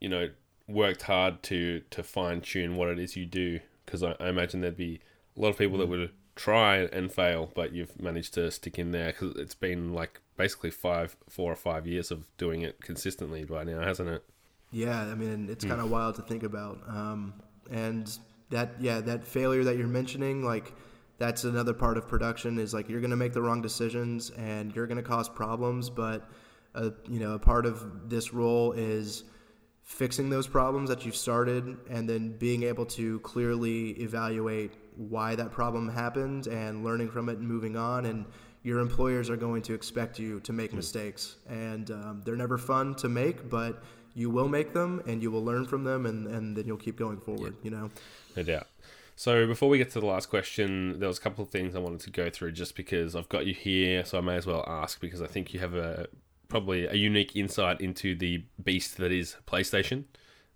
you 0.00 0.08
know, 0.08 0.30
worked 0.66 1.02
hard 1.02 1.42
to 1.42 1.80
to 1.90 2.02
fine 2.02 2.40
tune 2.40 2.76
what 2.76 2.88
it 2.88 2.98
is 2.98 3.16
you 3.16 3.24
do 3.24 3.58
because 3.84 4.02
I, 4.02 4.14
I, 4.20 4.28
imagine 4.28 4.60
there'd 4.60 4.76
be 4.76 5.00
a 5.36 5.40
lot 5.40 5.48
of 5.48 5.58
people 5.58 5.78
that 5.78 5.86
mm. 5.86 5.90
would 5.90 6.10
try 6.36 6.76
and 6.76 7.10
fail, 7.10 7.50
but 7.54 7.72
you've 7.72 8.00
managed 8.00 8.34
to 8.34 8.50
stick 8.50 8.78
in 8.78 8.92
there 8.92 9.12
because 9.12 9.34
it's 9.36 9.54
been 9.54 9.94
like 9.94 10.20
basically 10.36 10.70
five, 10.70 11.16
four 11.28 11.50
or 11.50 11.56
five 11.56 11.86
years 11.86 12.10
of 12.10 12.26
doing 12.36 12.62
it 12.62 12.80
consistently 12.82 13.44
by 13.44 13.64
now, 13.64 13.80
hasn't 13.80 14.10
it? 14.10 14.22
Yeah, 14.70 15.00
I 15.00 15.14
mean 15.14 15.48
it's 15.50 15.64
mm. 15.64 15.70
kind 15.70 15.80
of 15.80 15.90
wild 15.90 16.16
to 16.16 16.22
think 16.22 16.42
about, 16.42 16.78
um, 16.86 17.32
and 17.70 18.18
that 18.50 18.74
yeah 18.78 19.00
that 19.00 19.26
failure 19.26 19.64
that 19.64 19.76
you're 19.76 19.86
mentioning 19.86 20.44
like 20.44 20.72
that's 21.18 21.44
another 21.44 21.74
part 21.74 21.98
of 21.98 22.08
production 22.08 22.58
is 22.58 22.72
like 22.72 22.88
you're 22.88 23.00
going 23.00 23.10
to 23.10 23.16
make 23.16 23.32
the 23.32 23.42
wrong 23.42 23.60
decisions 23.60 24.30
and 24.30 24.74
you're 24.74 24.86
going 24.86 24.96
to 24.96 25.02
cause 25.02 25.28
problems 25.28 25.90
but 25.90 26.28
uh, 26.74 26.90
you 27.08 27.18
know 27.18 27.32
a 27.34 27.38
part 27.38 27.66
of 27.66 28.08
this 28.08 28.32
role 28.32 28.72
is 28.72 29.24
fixing 29.82 30.28
those 30.28 30.46
problems 30.46 30.88
that 30.90 31.04
you've 31.04 31.16
started 31.16 31.76
and 31.88 32.08
then 32.08 32.36
being 32.36 32.62
able 32.62 32.84
to 32.84 33.18
clearly 33.20 33.90
evaluate 33.92 34.72
why 34.96 35.34
that 35.34 35.50
problem 35.50 35.88
happened 35.88 36.46
and 36.46 36.84
learning 36.84 37.10
from 37.10 37.28
it 37.28 37.38
and 37.38 37.48
moving 37.48 37.76
on 37.76 38.06
and 38.06 38.24
your 38.62 38.80
employers 38.80 39.30
are 39.30 39.36
going 39.36 39.62
to 39.62 39.72
expect 39.72 40.18
you 40.18 40.40
to 40.40 40.52
make 40.52 40.72
mm. 40.72 40.76
mistakes 40.76 41.36
and 41.48 41.90
um, 41.90 42.22
they're 42.24 42.36
never 42.36 42.58
fun 42.58 42.94
to 42.94 43.08
make 43.08 43.48
but 43.48 43.82
you 44.14 44.28
will 44.28 44.48
make 44.48 44.74
them 44.74 45.00
and 45.06 45.22
you 45.22 45.30
will 45.30 45.44
learn 45.44 45.64
from 45.64 45.84
them 45.84 46.04
and, 46.06 46.26
and 46.26 46.56
then 46.56 46.66
you'll 46.66 46.76
keep 46.76 46.98
going 46.98 47.18
forward 47.18 47.54
yeah. 47.62 47.64
you 47.64 47.70
know 47.70 47.90
no 48.36 48.42
doubt 48.42 48.66
so 49.18 49.46
before 49.46 49.68
we 49.68 49.78
get 49.78 49.90
to 49.90 49.98
the 49.98 50.06
last 50.06 50.30
question 50.30 50.98
there 51.00 51.08
was 51.08 51.18
a 51.18 51.20
couple 51.20 51.44
of 51.44 51.50
things 51.50 51.74
i 51.74 51.78
wanted 51.78 52.00
to 52.00 52.10
go 52.10 52.30
through 52.30 52.52
just 52.52 52.76
because 52.76 53.16
i've 53.16 53.28
got 53.28 53.46
you 53.46 53.54
here 53.54 54.04
so 54.04 54.18
i 54.18 54.20
may 54.20 54.36
as 54.36 54.46
well 54.46 54.64
ask 54.66 55.00
because 55.00 55.20
i 55.20 55.26
think 55.26 55.52
you 55.52 55.60
have 55.60 55.74
a 55.74 56.06
probably 56.48 56.86
a 56.86 56.94
unique 56.94 57.36
insight 57.36 57.80
into 57.80 58.14
the 58.14 58.42
beast 58.62 58.96
that 58.96 59.12
is 59.12 59.36
PlayStation. 59.46 60.04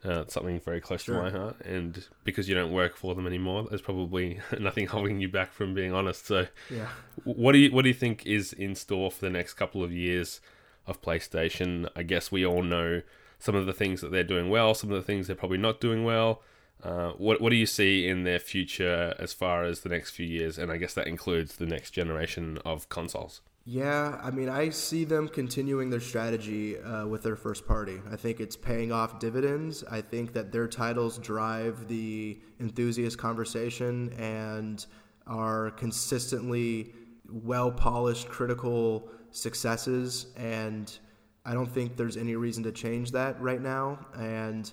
Uh, 0.05 0.23
it's 0.23 0.35
something 0.35 0.59
very 0.59 0.81
close 0.81 1.03
sure. 1.03 1.15
to 1.15 1.23
my 1.23 1.31
heart, 1.31 1.57
and 1.65 2.09
because 2.25 2.49
you 2.49 2.57
don't 2.57 2.73
work 2.73 2.97
for 2.97 3.15
them 3.15 3.25
anymore, 3.25 3.67
there's 3.69 3.83
probably 3.83 4.41
nothing 4.59 4.87
holding 4.87 5.21
you 5.21 5.29
back 5.29 5.53
from 5.53 5.75
being 5.75 5.93
honest. 5.93 6.27
So, 6.27 6.49
yeah, 6.69 6.89
what 7.23 7.53
do 7.53 7.59
you 7.59 7.71
what 7.71 7.83
do 7.83 7.89
you 7.89 7.95
think 7.95 8.27
is 8.27 8.53
in 8.53 8.75
store 8.75 9.13
for 9.13 9.21
the 9.21 9.31
next 9.31 9.55
couple 9.55 9.85
of 9.85 9.93
years 9.93 10.41
of 10.89 11.01
PlayStation? 11.01 11.89
I 11.95 12.03
guess 12.03 12.33
we 12.33 12.45
all 12.45 12.65
know 12.65 13.03
some 13.39 13.55
of 13.55 13.67
the 13.67 13.73
things 13.73 14.01
that 14.01 14.11
they're 14.11 14.25
doing 14.25 14.51
well, 14.51 14.75
some 14.75 14.91
of 14.91 14.97
the 14.97 15.07
things 15.07 15.29
they're 15.29 15.37
probably 15.37 15.59
not 15.59 15.81
doing 15.81 16.03
well. 16.03 16.43
Uh, 16.83 17.13
what 17.13 17.41
what 17.41 17.51
do 17.51 17.57
you 17.57 17.67
see 17.67 18.09
in 18.09 18.25
their 18.25 18.41
future 18.41 19.15
as 19.19 19.33
far 19.33 19.65
as 19.65 19.81
the 19.81 19.89
next 19.89 20.11
few 20.11 20.27
years? 20.27 20.59
And 20.59 20.73
I 20.73 20.77
guess 20.77 20.95
that 20.95 21.07
includes 21.07 21.57
the 21.57 21.67
next 21.67 21.93
generation 21.93 22.59
of 22.65 22.89
consoles. 22.89 23.41
Yeah, 23.65 24.19
I 24.21 24.33
mean, 24.33 24.49
I 24.49 24.71
see 24.71 25.05
them 25.05 25.29
continuing 25.29 25.89
their 25.89 26.01
strategy 26.01 26.79
uh, 26.81 27.07
with 27.07 27.23
their 27.23 27.37
first 27.37 27.65
party. 27.65 28.01
I 28.11 28.17
think 28.17 28.41
it's 28.41 28.57
paying 28.57 28.91
off 28.91 29.21
dividends. 29.21 29.85
I 29.89 30.01
think 30.01 30.33
that 30.33 30.51
their 30.51 30.67
titles 30.67 31.19
drive 31.19 31.87
the 31.87 32.41
enthusiast 32.59 33.19
conversation 33.19 34.13
and 34.15 34.85
are 35.29 35.71
consistently 35.73 36.93
well 37.31 37.71
polished, 37.71 38.29
critical 38.29 39.09
successes. 39.31 40.27
And 40.37 40.99
I 41.45 41.55
don't 41.55 41.73
think 41.73 41.97
there's 41.97 42.17
any 42.17 42.35
reason 42.35 42.65
to 42.65 42.73
change 42.73 43.13
that 43.13 43.41
right 43.41 43.63
now. 43.63 44.05
And 44.17 44.73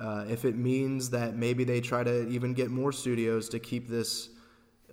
uh, 0.00 0.24
if 0.28 0.44
it 0.44 0.56
means 0.56 1.10
that 1.10 1.36
maybe 1.36 1.64
they 1.64 1.80
try 1.80 2.04
to 2.04 2.28
even 2.28 2.54
get 2.54 2.70
more 2.70 2.92
studios 2.92 3.48
to 3.50 3.58
keep 3.58 3.88
this 3.88 4.30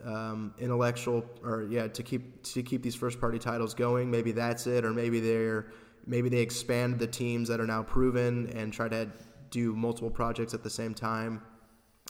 um, 0.04 0.54
intellectual 0.60 1.26
or 1.44 1.68
yeah 1.70 1.88
to 1.88 2.04
keep 2.04 2.44
to 2.44 2.62
keep 2.62 2.84
these 2.84 2.96
first 2.96 3.20
party 3.20 3.40
titles 3.40 3.74
going. 3.74 4.10
Maybe 4.10 4.32
that's 4.32 4.68
it, 4.68 4.84
or 4.84 4.94
maybe 4.94 5.20
they're 5.20 5.68
maybe 6.06 6.30
they 6.30 6.40
expand 6.40 7.00
the 7.00 7.08
teams 7.08 7.48
that 7.50 7.60
are 7.60 7.68
now 7.68 7.84
proven 7.84 8.50
and 8.56 8.74
try 8.74 8.88
to 8.90 9.10
do 9.50 9.74
multiple 9.74 10.10
projects 10.10 10.54
at 10.54 10.64
the 10.64 10.70
same 10.70 10.94
time. 10.94 11.42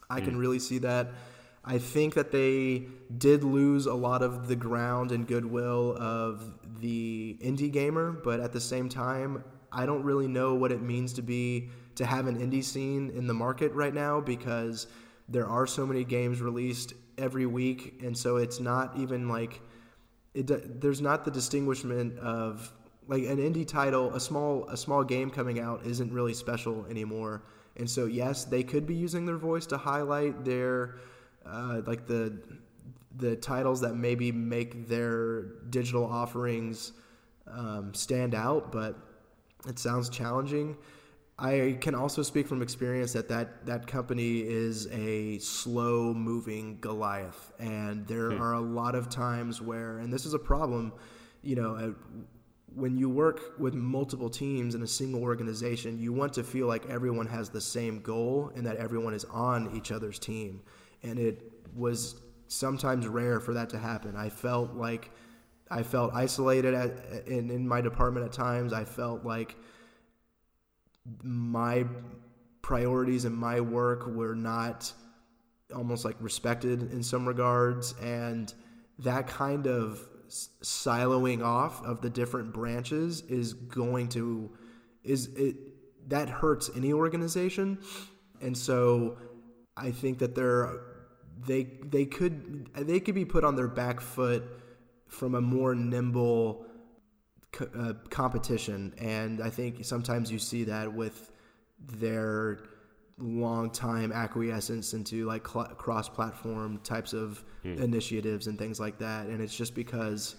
I 0.10 0.22
mm. 0.22 0.26
can 0.26 0.38
really 0.38 0.60
see 0.60 0.78
that. 0.80 1.12
I 1.64 1.80
think 1.80 2.14
that 2.14 2.32
they 2.32 2.86
did 3.18 3.44
lose 3.44 3.88
a 3.88 3.94
lot 3.94 4.22
of 4.22 4.48
the 4.48 4.56
ground 4.56 5.12
and 5.12 5.28
goodwill 5.28 5.98
of 6.00 6.54
the 6.80 7.38
indie 7.42 7.72
gamer, 7.72 8.12
but 8.12 8.40
at 8.40 8.54
the 8.54 8.62
same 8.62 8.88
time, 8.88 9.44
I 9.72 9.88
don't 9.88 10.04
really 10.04 10.28
know 10.28 10.54
what 10.54 10.72
it 10.72 10.82
means 10.82 11.12
to 11.14 11.24
be 11.24 11.70
to 11.96 12.06
have 12.06 12.28
an 12.28 12.38
indie 12.40 12.64
scene 12.64 13.10
in 13.16 13.28
the 13.28 13.34
market 13.34 13.72
right 13.74 13.94
now 13.94 14.20
because 14.20 14.88
there 15.28 15.48
are 15.48 15.66
so 15.66 15.86
many 15.86 16.04
games 16.04 16.42
released 16.42 16.94
every 17.18 17.46
week, 17.46 18.02
and 18.04 18.18
so 18.18 18.38
it's 18.38 18.60
not 18.60 18.98
even 18.98 19.28
like 19.28 19.62
it. 20.34 20.82
There's 20.82 21.02
not 21.02 21.26
the 21.26 21.32
distinguishment 21.32 22.20
of 22.20 22.72
like 23.08 23.24
an 23.24 23.38
indie 23.38 23.68
title, 23.68 24.14
a 24.14 24.20
small 24.20 24.68
a 24.70 24.78
small 24.78 25.04
game 25.04 25.30
coming 25.30 25.60
out 25.60 25.86
isn't 25.86 26.12
really 26.12 26.34
special 26.34 26.86
anymore. 26.90 27.44
And 27.78 27.90
so 27.90 28.06
yes, 28.06 28.46
they 28.46 28.64
could 28.64 28.86
be 28.86 28.96
using 28.96 29.26
their 29.26 29.38
voice 29.38 29.66
to 29.68 29.78
highlight 29.78 30.46
their 30.46 30.98
uh, 31.46 31.82
like 31.86 32.08
the 32.08 32.38
the 33.18 33.36
titles 33.36 33.82
that 33.82 33.96
maybe 33.96 34.32
make 34.32 34.88
their 34.88 35.44
digital 35.70 36.06
offerings 36.06 36.92
um, 37.48 37.94
stand 37.94 38.36
out, 38.36 38.72
but 38.72 38.98
it 39.68 39.80
sounds 39.80 40.10
challenging. 40.10 40.76
I 41.38 41.78
can 41.82 41.96
also 41.96 42.22
speak 42.22 42.48
from 42.48 42.62
experience 42.62 43.12
that 43.14 43.28
that, 43.28 43.66
that 43.66 43.88
company 43.88 44.40
is 44.40 44.88
a 44.88 45.38
slow 45.40 46.14
moving 46.14 46.78
Goliath. 46.80 47.52
And 47.60 48.08
there 48.08 48.32
hmm. 48.32 48.42
are 48.42 48.54
a 48.54 48.62
lot 48.62 48.96
of 48.96 49.10
times 49.10 49.62
where, 49.62 49.98
and 49.98 50.14
this 50.14 50.26
is 50.26 50.34
a 50.34 50.40
problem, 50.40 50.94
you 51.42 51.56
know, 51.56 51.94
when 52.74 52.98
you 52.98 53.10
work 53.10 53.58
with 53.58 53.74
multiple 53.74 54.30
teams 54.30 54.76
in 54.76 54.84
a 54.84 54.88
single 54.88 55.24
organization, 55.24 55.98
you 55.98 56.12
want 56.12 56.34
to 56.34 56.44
feel 56.44 56.68
like 56.68 56.86
everyone 56.90 57.28
has 57.28 57.50
the 57.50 57.62
same 57.62 58.02
goal 58.02 58.52
and 58.56 58.66
that 58.66 58.78
everyone 58.78 59.14
is 59.14 59.26
on 59.26 59.76
each 59.76 59.92
other's 59.92 60.20
team. 60.20 60.62
And 61.04 61.20
it 61.20 61.52
was 61.76 62.16
sometimes 62.48 63.08
rare 63.08 63.40
for 63.40 63.54
that 63.54 63.70
to 63.72 63.78
happen. 63.78 64.16
I 64.16 64.30
felt 64.30 64.74
like 64.74 65.12
I 65.72 65.84
felt 65.84 66.14
isolated 66.14 66.74
at, 66.74 67.28
in, 67.28 67.50
in 67.50 67.68
my 67.68 67.82
department 67.82 68.26
at 68.26 68.32
times. 68.32 68.72
I 68.72 68.84
felt 68.84 69.26
like 69.26 69.56
my 71.24 71.86
priorities 72.62 73.26
and 73.26 73.36
my 73.36 73.62
work 73.62 74.08
were 74.08 74.36
not 74.36 74.92
almost 75.74 76.06
like 76.06 76.16
respected 76.20 76.92
in 76.92 77.04
some 77.04 77.28
regards 77.28 77.94
and 78.02 78.54
that 79.00 79.28
kind 79.28 79.68
of 79.68 80.08
siloing 80.62 81.44
off 81.44 81.84
of 81.84 82.02
the 82.02 82.10
different 82.10 82.54
branches 82.54 83.22
is 83.30 83.54
going 83.54 84.08
to 84.08 84.50
is 85.04 85.28
it 85.36 85.56
that 86.10 86.30
hurts 86.30 86.70
any 86.76 86.92
organization 86.92 87.78
and 88.42 88.58
so 88.58 89.18
i 89.78 89.92
think 89.92 90.18
that 90.18 90.34
they're 90.34 90.82
they 91.46 91.64
they 91.84 92.06
could 92.06 92.70
they 92.74 93.00
could 93.00 93.16
be 93.16 93.26
put 93.26 93.44
on 93.44 93.56
their 93.56 93.68
back 93.68 94.02
foot 94.02 94.44
from 95.08 95.36
a 95.36 95.42
more 95.42 95.76
nimble 95.76 96.66
uh, 97.62 97.94
competition, 98.10 98.94
and 98.98 99.42
I 99.42 99.50
think 99.50 99.84
sometimes 99.86 100.32
you 100.32 100.40
see 100.40 100.64
that 100.66 100.92
with 100.92 101.32
their 101.80 102.60
long 103.18 103.70
time 103.70 104.12
acquiescence 104.12 104.94
into 104.94 105.26
like 105.26 105.48
cl- 105.48 105.66
cross 105.66 106.10
platform 106.10 106.80
types 106.84 107.14
of 107.14 107.44
hmm. 107.64 107.74
initiatives 107.74 108.48
and 108.48 108.58
things 108.58 108.80
like 108.80 108.98
that, 109.00 109.28
and 109.28 109.42
it's 109.42 109.56
just 109.56 109.76
because 109.76 110.36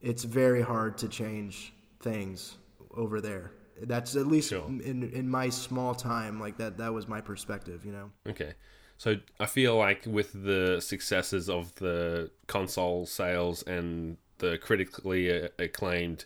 it's 0.00 0.24
very 0.24 0.62
hard 0.62 0.98
to 0.98 1.08
change 1.08 1.72
things 2.00 2.56
over 2.94 3.20
there. 3.20 3.52
That's 3.82 4.16
at 4.16 4.26
least 4.26 4.50
Sure. 4.50 4.66
in 4.66 5.10
in 5.12 5.28
my 5.28 5.48
small 5.48 5.94
time, 5.94 6.38
like 6.38 6.58
that. 6.58 6.76
That 6.78 6.92
was 6.92 7.08
my 7.08 7.20
perspective, 7.20 7.84
you 7.84 7.92
know. 7.92 8.10
Okay. 8.28 8.54
So 8.98 9.16
I 9.40 9.46
feel 9.46 9.76
like 9.76 10.04
with 10.06 10.32
the 10.32 10.80
successes 10.80 11.48
of 11.48 11.74
the 11.76 12.30
console 12.46 13.04
sales 13.06 13.64
and 13.64 14.16
the 14.38 14.58
critically 14.58 15.28
a- 15.28 15.50
acclaimed, 15.58 16.24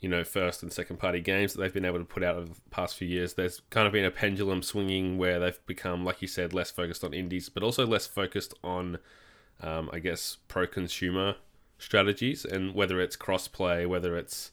you 0.00 0.08
know, 0.08 0.24
first 0.24 0.62
and 0.62 0.72
second 0.72 0.98
party 0.98 1.20
games 1.20 1.52
that 1.52 1.60
they've 1.60 1.74
been 1.74 1.84
able 1.84 1.98
to 1.98 2.04
put 2.04 2.22
out 2.22 2.36
over 2.36 2.46
the 2.46 2.60
past 2.70 2.96
few 2.96 3.06
years, 3.06 3.34
there's 3.34 3.60
kind 3.70 3.86
of 3.86 3.92
been 3.92 4.04
a 4.04 4.10
pendulum 4.10 4.62
swinging 4.62 5.18
where 5.18 5.38
they've 5.38 5.66
become, 5.66 6.04
like 6.04 6.22
you 6.22 6.28
said, 6.28 6.54
less 6.54 6.70
focused 6.70 7.04
on 7.04 7.12
indies, 7.12 7.48
but 7.50 7.62
also 7.62 7.86
less 7.86 8.06
focused 8.06 8.54
on, 8.64 8.98
um, 9.60 9.90
I 9.92 9.98
guess, 9.98 10.38
pro 10.48 10.66
consumer 10.66 11.36
strategies 11.78 12.44
and 12.44 12.74
whether 12.74 13.00
it's 13.00 13.16
cross 13.16 13.46
play, 13.46 13.84
whether 13.84 14.16
it's, 14.16 14.50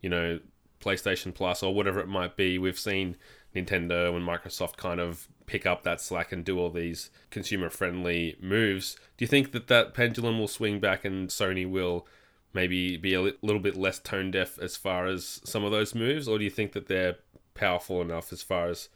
you 0.00 0.08
know, 0.08 0.38
PlayStation 0.80 1.34
Plus 1.34 1.62
or 1.62 1.74
whatever 1.74 1.98
it 1.98 2.08
might 2.08 2.36
be. 2.36 2.58
We've 2.58 2.78
seen 2.78 3.16
Nintendo 3.54 4.14
and 4.14 4.26
Microsoft 4.26 4.76
kind 4.76 5.00
of 5.00 5.26
pick 5.46 5.66
up 5.66 5.82
that 5.82 6.00
slack 6.00 6.30
and 6.30 6.44
do 6.44 6.58
all 6.58 6.70
these 6.70 7.10
consumer 7.30 7.68
friendly 7.68 8.36
moves. 8.40 8.96
Do 9.16 9.24
you 9.24 9.28
think 9.28 9.52
that 9.52 9.66
that 9.66 9.92
pendulum 9.92 10.38
will 10.38 10.48
swing 10.48 10.78
back 10.78 11.04
and 11.04 11.28
Sony 11.28 11.68
will 11.68 12.06
maybe 12.54 12.96
be 12.96 13.14
a 13.14 13.20
li- 13.20 13.34
little 13.42 13.60
bit 13.60 13.76
less 13.76 13.98
tone 13.98 14.30
deaf 14.30 14.58
as 14.58 14.76
far 14.76 15.06
as 15.06 15.40
some 15.44 15.64
of 15.64 15.72
those 15.72 15.94
moves, 15.94 16.28
or 16.28 16.38
do 16.38 16.44
you 16.44 16.50
think 16.50 16.72
that 16.72 16.86
they're 16.86 17.16
powerful 17.54 18.00
enough 18.00 18.32
as 18.32 18.42
far 18.42 18.68
as 18.68 18.88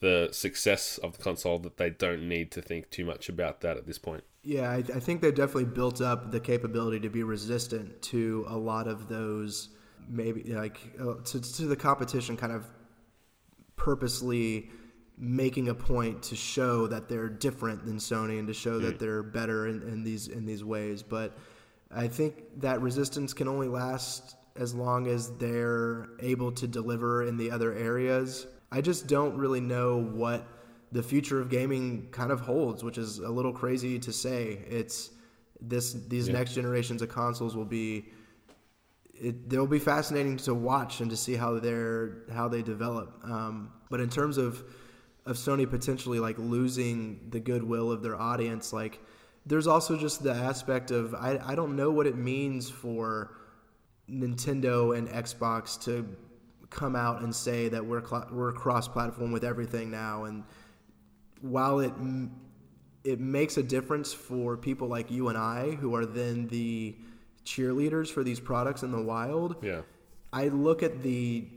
the 0.00 0.28
success 0.32 0.98
of 0.98 1.16
the 1.16 1.22
console 1.22 1.58
that 1.58 1.76
they 1.76 1.90
don't 1.90 2.28
need 2.28 2.50
to 2.52 2.62
think 2.62 2.90
too 2.90 3.04
much 3.04 3.28
about 3.28 3.60
that 3.62 3.76
at 3.76 3.86
this 3.86 3.98
point? 3.98 4.24
Yeah, 4.42 4.70
I, 4.70 4.76
I 4.76 5.00
think 5.00 5.20
they've 5.20 5.34
definitely 5.34 5.66
built 5.66 6.00
up 6.00 6.30
the 6.30 6.40
capability 6.40 7.00
to 7.00 7.08
be 7.08 7.22
resistant 7.22 8.00
to 8.02 8.46
a 8.48 8.56
lot 8.56 8.86
of 8.86 9.08
those, 9.08 9.70
maybe 10.08 10.42
like 10.54 10.78
uh, 11.00 11.14
to, 11.24 11.40
to 11.40 11.66
the 11.66 11.76
competition, 11.76 12.36
kind 12.36 12.52
of 12.52 12.64
purposely 13.76 14.70
making 15.18 15.68
a 15.68 15.74
point 15.74 16.22
to 16.22 16.36
show 16.36 16.86
that 16.86 17.08
they're 17.08 17.28
different 17.28 17.84
than 17.84 17.96
Sony 17.96 18.38
and 18.38 18.46
to 18.46 18.54
show 18.54 18.78
that 18.78 19.00
they're 19.00 19.24
better 19.24 19.66
in, 19.66 19.82
in 19.82 20.04
these 20.04 20.28
in 20.28 20.46
these 20.46 20.62
ways. 20.62 21.02
But 21.02 21.36
I 21.90 22.08
think 22.08 22.60
that 22.60 22.80
resistance 22.82 23.32
can 23.32 23.48
only 23.48 23.68
last 23.68 24.36
as 24.56 24.74
long 24.74 25.06
as 25.06 25.30
they're 25.36 26.08
able 26.20 26.52
to 26.52 26.66
deliver 26.66 27.22
in 27.24 27.36
the 27.36 27.50
other 27.50 27.72
areas. 27.72 28.46
I 28.70 28.80
just 28.80 29.06
don't 29.06 29.36
really 29.36 29.60
know 29.60 29.96
what 29.98 30.46
the 30.92 31.02
future 31.02 31.40
of 31.40 31.48
gaming 31.48 32.08
kind 32.10 32.30
of 32.30 32.40
holds, 32.40 32.82
which 32.82 32.98
is 32.98 33.18
a 33.18 33.28
little 33.30 33.52
crazy 33.52 33.98
to 34.00 34.12
say. 34.12 34.64
It's 34.68 35.10
this 35.60 35.92
these 35.92 36.28
Yeah. 36.28 36.34
next 36.34 36.54
generations 36.54 37.02
of 37.02 37.08
consoles 37.08 37.56
will 37.56 37.64
be 37.64 38.06
it, 39.14 39.50
they'll 39.50 39.66
be 39.66 39.80
fascinating 39.80 40.36
to 40.36 40.54
watch 40.54 41.00
and 41.00 41.10
to 41.10 41.16
see 41.16 41.34
how 41.34 41.58
they're 41.58 42.22
how 42.32 42.48
they 42.48 42.62
develop. 42.62 43.20
Um, 43.24 43.72
but 43.90 44.00
in 44.00 44.08
terms 44.08 44.38
of 44.38 44.64
of 45.26 45.36
Sony 45.36 45.68
potentially 45.68 46.20
like 46.20 46.38
losing 46.38 47.28
the 47.30 47.40
goodwill 47.40 47.90
of 47.92 48.02
their 48.02 48.18
audience, 48.20 48.72
like 48.72 49.00
there's 49.48 49.66
also 49.66 49.96
just 49.96 50.22
the 50.22 50.32
aspect 50.32 50.90
of 50.90 51.14
I, 51.14 51.40
I 51.44 51.54
don't 51.54 51.74
know 51.74 51.90
what 51.90 52.06
it 52.06 52.16
means 52.16 52.68
for 52.70 53.34
Nintendo 54.10 54.96
and 54.96 55.08
Xbox 55.08 55.82
to 55.84 56.06
come 56.70 56.94
out 56.94 57.22
and 57.22 57.34
say 57.34 57.68
that 57.68 57.84
we're 57.84 58.06
cl- 58.06 58.28
we're 58.30 58.52
cross 58.52 58.86
platform 58.86 59.32
with 59.32 59.44
everything 59.44 59.90
now 59.90 60.24
and 60.24 60.44
while 61.40 61.80
it 61.80 61.92
m- 61.98 62.30
it 63.04 63.20
makes 63.20 63.56
a 63.56 63.62
difference 63.62 64.12
for 64.12 64.56
people 64.56 64.86
like 64.88 65.10
you 65.10 65.28
and 65.28 65.38
I 65.38 65.70
who 65.72 65.94
are 65.94 66.04
then 66.04 66.46
the 66.48 66.94
cheerleaders 67.44 68.08
for 68.08 68.22
these 68.22 68.38
products 68.40 68.82
in 68.82 68.92
the 68.92 69.00
wild 69.00 69.56
Yeah. 69.62 69.80
I 70.32 70.48
look 70.48 70.82
at 70.82 71.02
the 71.02 71.48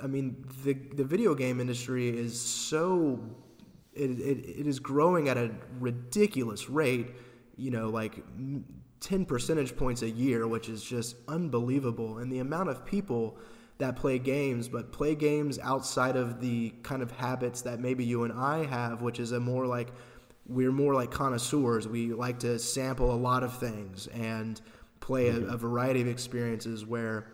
I 0.00 0.06
mean 0.06 0.44
the 0.64 0.74
the 0.74 1.04
video 1.04 1.34
game 1.34 1.60
industry 1.60 2.08
is 2.08 2.40
so 2.40 3.18
it, 3.94 4.10
it, 4.10 4.60
it 4.60 4.66
is 4.66 4.78
growing 4.78 5.28
at 5.28 5.36
a 5.36 5.50
ridiculous 5.78 6.68
rate, 6.68 7.08
you 7.56 7.70
know, 7.70 7.88
like 7.88 8.22
10 9.00 9.26
percentage 9.26 9.76
points 9.76 10.02
a 10.02 10.10
year, 10.10 10.46
which 10.48 10.68
is 10.68 10.82
just 10.82 11.16
unbelievable. 11.28 12.18
And 12.18 12.30
the 12.30 12.38
amount 12.38 12.70
of 12.70 12.84
people 12.84 13.36
that 13.78 13.96
play 13.96 14.18
games, 14.18 14.68
but 14.68 14.92
play 14.92 15.14
games 15.14 15.58
outside 15.58 16.16
of 16.16 16.40
the 16.40 16.70
kind 16.82 17.02
of 17.02 17.10
habits 17.10 17.62
that 17.62 17.80
maybe 17.80 18.04
you 18.04 18.24
and 18.24 18.32
I 18.32 18.64
have, 18.64 19.02
which 19.02 19.18
is 19.18 19.32
a 19.32 19.40
more 19.40 19.66
like 19.66 19.92
we're 20.46 20.72
more 20.72 20.94
like 20.94 21.10
connoisseurs. 21.10 21.88
We 21.88 22.12
like 22.12 22.38
to 22.40 22.58
sample 22.58 23.12
a 23.12 23.16
lot 23.16 23.42
of 23.42 23.58
things 23.58 24.06
and 24.08 24.60
play 25.00 25.28
a, 25.28 25.34
mm-hmm. 25.34 25.50
a 25.50 25.56
variety 25.56 26.00
of 26.02 26.08
experiences 26.08 26.84
where 26.84 27.26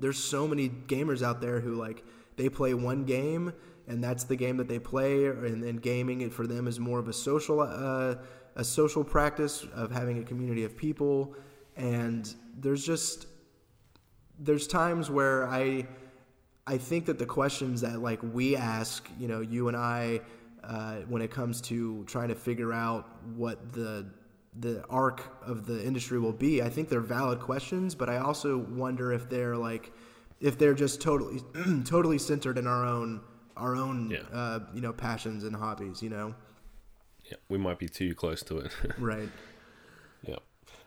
there's 0.00 0.18
so 0.18 0.46
many 0.46 0.68
gamers 0.68 1.22
out 1.22 1.40
there 1.40 1.60
who 1.60 1.74
like 1.74 2.04
they 2.36 2.48
play 2.48 2.74
one 2.74 3.04
game 3.04 3.52
and 3.86 4.02
that's 4.02 4.24
the 4.24 4.36
game 4.36 4.56
that 4.56 4.68
they 4.68 4.78
play 4.78 5.26
and 5.26 5.62
then 5.62 5.76
gaming 5.76 6.28
for 6.30 6.46
them 6.46 6.66
is 6.66 6.80
more 6.80 6.98
of 6.98 7.08
a 7.08 7.12
social 7.12 7.60
uh, 7.60 8.14
a 8.56 8.64
social 8.64 9.02
practice 9.02 9.66
of 9.74 9.90
having 9.90 10.18
a 10.18 10.22
community 10.22 10.64
of 10.64 10.76
people. 10.76 11.34
And 11.76 12.32
there's 12.58 12.84
just 12.84 13.26
there's 14.38 14.66
times 14.66 15.10
where 15.10 15.46
I 15.48 15.86
I 16.66 16.78
think 16.78 17.06
that 17.06 17.18
the 17.18 17.26
questions 17.26 17.80
that 17.82 18.00
like 18.00 18.20
we 18.22 18.56
ask, 18.56 19.08
you 19.18 19.28
know, 19.28 19.40
you 19.40 19.68
and 19.68 19.76
I, 19.76 20.20
uh, 20.62 20.96
when 21.08 21.20
it 21.20 21.30
comes 21.30 21.60
to 21.62 22.04
trying 22.04 22.28
to 22.28 22.34
figure 22.34 22.72
out 22.72 23.08
what 23.34 23.72
the 23.72 24.06
the 24.60 24.84
arc 24.88 25.36
of 25.44 25.66
the 25.66 25.84
industry 25.84 26.18
will 26.18 26.32
be, 26.32 26.62
I 26.62 26.68
think 26.68 26.88
they're 26.88 27.00
valid 27.00 27.40
questions, 27.40 27.94
but 27.94 28.08
I 28.08 28.18
also 28.18 28.58
wonder 28.58 29.12
if 29.12 29.28
they're 29.28 29.56
like 29.56 29.92
if 30.40 30.58
they're 30.58 30.74
just 30.74 31.00
totally 31.00 31.40
totally 31.84 32.18
centered 32.18 32.56
in 32.56 32.66
our 32.66 32.84
own 32.84 33.20
our 33.56 33.74
own 33.76 34.10
Yeah. 34.10 34.22
uh, 34.32 34.60
you 34.74 34.80
know 34.80 34.92
passions 34.92 35.44
and 35.44 35.56
hobbies, 35.56 36.02
you 36.02 36.10
know. 36.10 36.34
Yeah. 37.24 37.36
We 37.48 37.58
might 37.58 37.78
be 37.78 37.88
too 37.88 38.14
close 38.14 38.42
to 38.44 38.58
it. 38.58 38.72
Right. 38.98 39.30
Yeah. 40.26 40.36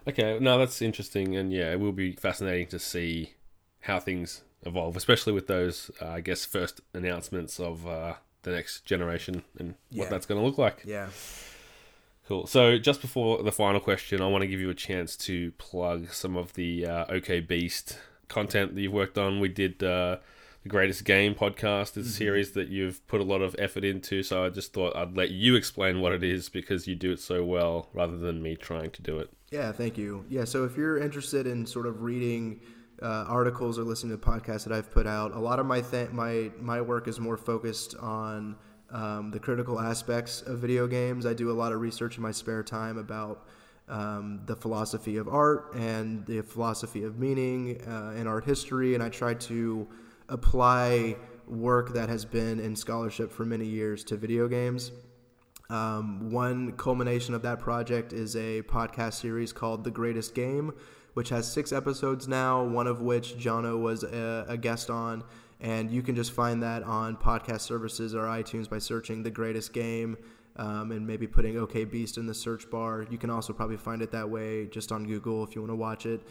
Okay. 0.08 0.38
No, 0.40 0.58
that's 0.60 0.82
interesting, 0.82 1.36
and 1.36 1.52
yeah, 1.52 1.72
it 1.72 1.80
will 1.80 1.92
be 1.92 2.14
fascinating 2.14 2.68
to 2.68 2.80
see 2.80 3.34
how 3.82 4.00
things 4.00 4.42
evolve, 4.66 4.96
especially 4.98 5.34
with 5.34 5.48
those, 5.48 5.90
uh, 6.02 6.08
I 6.10 6.22
guess, 6.22 6.46
first 6.46 6.82
announcements 6.94 7.60
of 7.60 7.88
uh, 7.88 8.14
the 8.44 8.52
next 8.52 8.86
generation 8.86 9.44
and 9.60 9.76
what 9.94 10.10
that's 10.10 10.26
going 10.26 10.40
to 10.42 10.46
look 10.46 10.58
like. 10.58 10.84
Yeah. 10.86 11.08
Cool. 12.28 12.46
So, 12.46 12.78
just 12.78 13.02
before 13.02 13.42
the 13.42 13.52
final 13.54 13.80
question, 13.80 14.22
I 14.22 14.28
want 14.28 14.42
to 14.42 14.48
give 14.48 14.60
you 14.60 14.70
a 14.70 14.74
chance 14.74 15.16
to 15.18 15.52
plug 15.54 16.12
some 16.12 16.36
of 16.36 16.54
the 16.56 16.86
uh, 16.86 17.06
OK 17.08 17.40
Beast 17.40 17.98
content 18.28 18.76
that 18.76 18.82
you've 18.82 18.92
worked 18.94 19.18
on. 19.18 19.40
We 19.40 19.48
did 19.48 19.82
uh, 19.82 20.18
the 20.68 20.72
Greatest 20.72 21.06
Game 21.06 21.34
podcast, 21.34 21.96
it's 21.96 22.10
a 22.10 22.12
series 22.12 22.52
that 22.52 22.68
you've 22.68 23.06
put 23.08 23.22
a 23.22 23.24
lot 23.24 23.42
of 23.42 23.56
effort 23.58 23.86
into. 23.86 24.22
So, 24.22 24.44
I 24.44 24.50
just 24.50 24.74
thought 24.74 24.96
I'd 24.98 25.16
let 25.16 25.32
you 25.32 25.56
explain 25.56 26.02
what 26.02 26.12
it 26.12 26.24
is 26.24 26.50
because 26.50 26.88
you 26.88 26.96
do 26.96 27.14
it 27.14 27.22
so 27.22 27.46
well 27.46 27.88
rather 27.94 28.18
than 28.18 28.42
me 28.42 28.58
trying 28.58 28.92
to 28.92 29.02
do 29.02 29.18
it. 29.20 29.30
Yeah, 29.50 29.72
thank 29.72 29.98
you. 29.98 30.26
Yeah, 30.30 30.44
so 30.44 30.66
if 30.66 30.76
you're 30.76 30.98
interested 30.98 31.48
in 31.48 31.66
sort 31.66 31.88
of 31.88 32.02
reading 32.02 32.60
uh, 33.02 33.24
articles 33.30 33.80
or 33.80 33.84
listening 33.84 34.20
to 34.20 34.26
podcasts 34.26 34.66
that 34.66 34.74
I've 34.74 34.92
put 34.92 35.08
out, 35.08 35.34
a 35.34 35.40
lot 35.40 35.60
of 35.60 35.66
my 35.66 35.80
th- 35.80 36.10
my 36.10 36.52
my 36.60 36.82
work 36.82 37.08
is 37.08 37.18
more 37.18 37.38
focused 37.38 37.96
on 37.96 38.58
um, 38.90 39.32
the 39.32 39.40
critical 39.40 39.80
aspects 39.80 40.42
of 40.42 40.60
video 40.60 40.86
games. 40.86 41.26
I 41.26 41.34
do 41.34 41.50
a 41.50 41.54
lot 41.54 41.72
of 41.72 41.80
research 41.80 42.18
in 42.18 42.24
my 42.24 42.32
spare 42.32 42.64
time 42.64 42.98
about 42.98 43.48
um, 43.88 44.42
the 44.46 44.56
philosophy 44.56 45.16
of 45.16 45.30
art 45.30 45.74
and 45.76 46.26
the 46.26 46.42
philosophy 46.42 47.06
of 47.06 47.18
meaning 47.18 47.82
uh, 47.88 48.16
and 48.18 48.28
art 48.28 48.44
history, 48.44 48.96
and 48.96 49.02
I 49.02 49.08
try 49.08 49.34
to 49.34 49.88
apply 50.30 51.16
work 51.48 51.94
that 51.94 52.10
has 52.10 52.26
been 52.26 52.60
in 52.60 52.76
scholarship 52.76 53.32
for 53.32 53.46
many 53.46 53.66
years 53.66 54.04
to 54.06 54.18
video 54.18 54.48
games. 54.48 54.92
Um, 55.70 56.32
one 56.32 56.74
culmination 56.74 57.34
of 57.34 57.42
that 57.42 57.60
project 57.60 58.14
is 58.14 58.36
a 58.36 58.62
podcast 58.64 59.14
series 59.14 59.52
called 59.52 59.84
The 59.84 59.92
Greatest 59.92 60.34
Game, 60.34 60.74
which 61.14 61.30
has 61.30 61.52
six 61.52 61.72
episodes 61.72 62.28
now, 62.28 62.64
one 62.64 62.88
of 62.88 63.02
which 63.02 63.38
Jono 63.38 63.80
was 63.80 64.04
a, 64.04 64.46
a 64.48 64.58
guest 64.58 64.90
on. 64.90 65.24
And 65.60 65.90
you 65.90 66.04
can 66.04 66.16
just 66.16 66.32
find 66.32 66.62
that 66.64 66.84
on 66.84 67.18
podcast 67.18 67.62
services 67.62 68.14
or 68.14 68.26
iTunes 68.26 68.70
by 68.70 68.78
searching 68.80 69.24
The 69.24 69.32
Greatest 69.32 69.74
Game 69.74 70.18
um, 70.58 70.92
and 70.92 71.06
maybe 71.06 71.28
putting 71.28 71.58
OK 71.58 71.86
Beast 71.86 72.18
in 72.18 72.28
the 72.28 72.34
search 72.34 72.70
bar. 72.70 73.06
You 73.10 73.18
can 73.18 73.30
also 73.30 73.54
probably 73.54 73.78
find 73.78 74.02
it 74.02 74.12
that 74.12 74.30
way 74.30 74.68
just 74.68 74.92
on 74.92 75.06
Google 75.06 75.44
if 75.44 75.56
you 75.56 75.62
want 75.62 75.72
to 75.72 75.76
watch 75.76 76.06
it. 76.06 76.22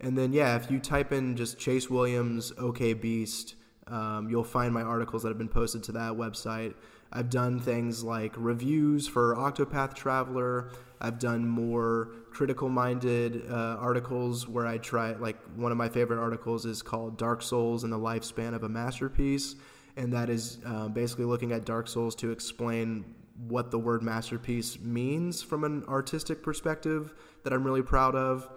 And 0.00 0.18
then, 0.18 0.32
yeah, 0.32 0.56
if 0.56 0.70
you 0.70 0.78
type 0.78 1.12
in 1.12 1.36
just 1.36 1.58
Chase 1.58 1.88
Williams, 1.88 2.52
OK 2.58 2.94
Beast, 2.94 3.54
um, 3.86 4.28
you'll 4.28 4.44
find 4.44 4.72
my 4.72 4.82
articles 4.82 5.22
that 5.22 5.28
have 5.28 5.38
been 5.38 5.48
posted 5.48 5.82
to 5.84 5.92
that 5.92 6.12
website. 6.12 6.74
I've 7.12 7.30
done 7.30 7.60
things 7.60 8.02
like 8.02 8.32
reviews 8.36 9.06
for 9.06 9.36
Octopath 9.36 9.94
Traveler. 9.94 10.70
I've 11.00 11.18
done 11.18 11.46
more 11.46 12.10
critical 12.30 12.68
minded 12.68 13.48
uh, 13.48 13.76
articles 13.78 14.48
where 14.48 14.66
I 14.66 14.78
try, 14.78 15.12
like, 15.12 15.38
one 15.54 15.70
of 15.70 15.78
my 15.78 15.88
favorite 15.88 16.18
articles 16.18 16.66
is 16.66 16.82
called 16.82 17.16
Dark 17.16 17.42
Souls 17.42 17.84
and 17.84 17.92
the 17.92 17.98
Lifespan 17.98 18.54
of 18.54 18.64
a 18.64 18.68
Masterpiece. 18.68 19.54
And 19.96 20.12
that 20.12 20.28
is 20.28 20.58
uh, 20.66 20.88
basically 20.88 21.26
looking 21.26 21.52
at 21.52 21.64
Dark 21.64 21.86
Souls 21.86 22.16
to 22.16 22.32
explain 22.32 23.04
what 23.48 23.70
the 23.70 23.78
word 23.78 24.02
masterpiece 24.02 24.78
means 24.80 25.42
from 25.42 25.64
an 25.64 25.84
artistic 25.88 26.42
perspective 26.42 27.14
that 27.42 27.52
I'm 27.52 27.64
really 27.64 27.82
proud 27.82 28.14
of. 28.16 28.48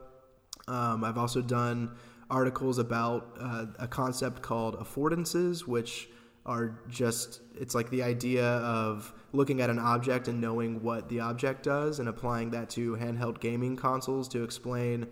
Um, 0.68 1.03
I've 1.03 1.18
also 1.18 1.41
done 1.41 1.91
articles 2.30 2.78
about 2.78 3.38
uh, 3.39 3.65
a 3.80 3.88
concept 3.88 4.41
called 4.41 4.80
affordances, 4.80 5.61
which 5.61 6.09
are 6.45 6.80
just 6.89 7.41
it's 7.59 7.76
like 7.76 7.89
the 7.89 8.01
idea 8.01 8.45
of 8.45 9.13
looking 9.34 9.59
at 9.59 9.70
an 9.70 9.80
object 9.80 10.30
and 10.30 10.39
knowing 10.39 10.82
what 10.82 11.09
the 11.09 11.20
object 11.20 11.63
does 11.63 11.99
and 11.99 12.07
applying 12.07 12.49
that 12.51 12.70
to 12.70 12.95
handheld 12.95 13.41
gaming 13.41 13.76
consoles 13.76 14.30
to 14.30 14.43
explain 14.43 15.05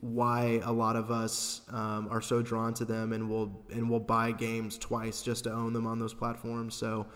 why 0.00 0.60
a 0.64 0.72
lot 0.72 0.96
of 0.96 1.10
us 1.10 1.60
um, 1.70 2.08
are 2.10 2.22
so 2.22 2.40
drawn 2.40 2.72
to 2.72 2.86
them 2.86 3.12
and 3.12 3.28
will 3.28 3.62
and 3.70 3.88
will 3.90 4.00
buy 4.00 4.32
games 4.32 4.78
twice 4.78 5.22
just 5.22 5.44
to 5.44 5.52
own 5.52 5.74
them 5.74 5.86
on 5.86 5.98
those 5.98 6.14
platforms. 6.14 6.74
So 6.74 7.06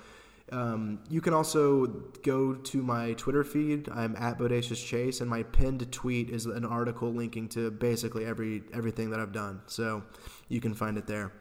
um, 0.53 1.01
you 1.09 1.21
can 1.21 1.33
also 1.33 1.87
go 2.23 2.55
to 2.55 2.83
my 2.83 3.15
Twitter 3.15 3.45
feed. 3.45 3.89
I'm 3.89 4.15
at 4.17 4.39
Bodacious 4.39 4.85
Chase, 4.85 5.21
and 5.21 5.31
my 5.31 5.43
pinned 5.43 5.91
tweet 5.91 6.31
is 6.31 6.47
an 6.47 6.65
article 6.65 7.13
linking 7.13 7.49
to 7.51 7.71
basically 7.71 8.25
every 8.27 8.63
everything 8.73 9.11
that 9.11 9.21
I've 9.21 9.33
done. 9.33 9.63
So 9.67 10.03
you 10.49 10.61
can 10.61 10.75
find 10.75 10.99
it 10.99 11.07
there. 11.07 11.33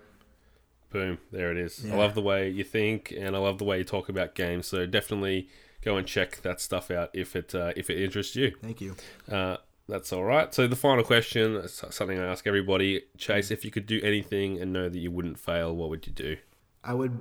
Boom, 0.89 1.17
there 1.31 1.51
it 1.51 1.57
is. 1.57 1.83
I 1.91 1.95
love 1.95 2.13
the 2.13 2.21
way 2.21 2.49
you 2.49 2.63
think, 2.63 3.11
and 3.17 3.35
I 3.35 3.39
love 3.39 3.57
the 3.57 3.65
way 3.65 3.79
you 3.79 3.83
talk 3.83 4.09
about 4.09 4.35
games. 4.35 4.67
So 4.67 4.85
definitely 4.85 5.49
go 5.81 5.97
and 5.97 6.07
check 6.07 6.41
that 6.43 6.61
stuff 6.61 6.89
out 6.89 7.09
if 7.13 7.35
it 7.35 7.53
uh, 7.53 7.73
if 7.75 7.89
it 7.89 8.01
interests 8.01 8.35
you. 8.35 8.53
Thank 8.61 8.79
you. 8.79 8.95
Uh, 9.29 9.57
that's 9.89 10.13
all 10.13 10.23
right. 10.23 10.53
So 10.53 10.65
the 10.65 10.77
final 10.77 11.03
question, 11.03 11.67
something 11.67 12.17
I 12.17 12.25
ask 12.25 12.47
everybody, 12.47 13.01
Chase. 13.17 13.51
If 13.51 13.65
you 13.65 13.71
could 13.71 13.85
do 13.85 13.99
anything 14.01 14.61
and 14.61 14.71
know 14.71 14.87
that 14.87 14.97
you 14.97 15.11
wouldn't 15.11 15.39
fail, 15.39 15.75
what 15.75 15.89
would 15.89 16.07
you 16.07 16.13
do? 16.13 16.37
I 16.83 16.93
would 16.93 17.19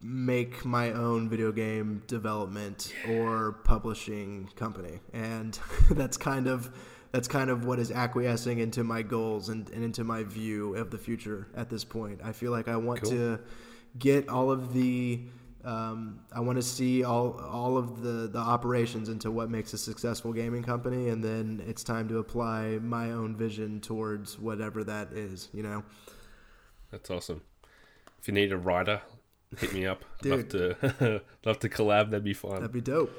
make 0.00 0.64
my 0.64 0.92
own 0.92 1.28
video 1.28 1.50
game 1.52 2.02
development 2.06 2.92
or 3.08 3.52
publishing 3.64 4.48
company, 4.56 5.00
and 5.12 5.58
that's 5.90 6.16
kind 6.16 6.46
of 6.46 6.70
that's 7.12 7.28
kind 7.28 7.48
of 7.50 7.64
what 7.64 7.78
is 7.78 7.90
acquiescing 7.90 8.58
into 8.58 8.84
my 8.84 9.00
goals 9.00 9.48
and, 9.48 9.70
and 9.70 9.82
into 9.82 10.04
my 10.04 10.22
view 10.22 10.74
of 10.76 10.90
the 10.90 10.98
future 10.98 11.46
at 11.54 11.70
this 11.70 11.84
point. 11.84 12.20
I 12.22 12.32
feel 12.32 12.50
like 12.50 12.68
I 12.68 12.76
want 12.76 13.02
Cool. 13.02 13.10
to 13.12 13.40
get 13.98 14.28
all 14.28 14.50
of 14.50 14.74
the 14.74 15.22
um, 15.64 16.20
I 16.32 16.40
want 16.40 16.56
to 16.56 16.62
see 16.62 17.02
all 17.02 17.40
all 17.40 17.76
of 17.76 18.02
the 18.02 18.28
the 18.28 18.38
operations 18.38 19.08
into 19.08 19.30
what 19.30 19.50
makes 19.50 19.72
a 19.72 19.78
successful 19.78 20.32
gaming 20.32 20.62
company, 20.62 21.08
and 21.08 21.24
then 21.24 21.62
it's 21.66 21.82
time 21.82 22.06
to 22.08 22.18
apply 22.18 22.78
my 22.80 23.10
own 23.10 23.34
vision 23.36 23.80
towards 23.80 24.38
whatever 24.38 24.84
that 24.84 25.12
is. 25.12 25.48
You 25.52 25.62
know. 25.64 25.82
That's 26.92 27.10
awesome. 27.10 27.40
If 28.20 28.28
you 28.28 28.34
need 28.34 28.52
a 28.52 28.56
writer, 28.56 29.00
hit 29.58 29.72
me 29.72 29.86
up. 29.86 30.04
love 30.24 30.48
to 30.50 31.22
love 31.44 31.58
to 31.60 31.68
collab. 31.68 32.10
That'd 32.10 32.24
be 32.24 32.34
fun. 32.34 32.56
That'd 32.56 32.72
be 32.72 32.80
dope. 32.80 33.12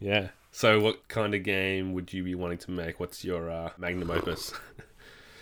Yeah. 0.00 0.28
So, 0.50 0.80
what 0.80 1.08
kind 1.08 1.34
of 1.34 1.42
game 1.42 1.92
would 1.92 2.12
you 2.12 2.22
be 2.24 2.34
wanting 2.34 2.58
to 2.58 2.70
make? 2.70 2.98
What's 2.98 3.24
your 3.24 3.50
uh, 3.50 3.70
magnum 3.78 4.10
opus? 4.10 4.52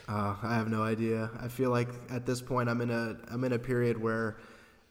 Uh, 0.09 0.37
I 0.41 0.55
have 0.55 0.69
no 0.69 0.85
idea. 0.85 1.31
I 1.41 1.49
feel 1.49 1.71
like 1.71 1.89
at 2.11 2.27
this 2.27 2.41
point 2.41 2.69
I'm 2.69 2.81
in 2.81 2.91
a 2.91 3.17
I'm 3.29 3.43
in 3.43 3.53
a 3.53 3.59
period 3.59 4.01
where 4.01 4.37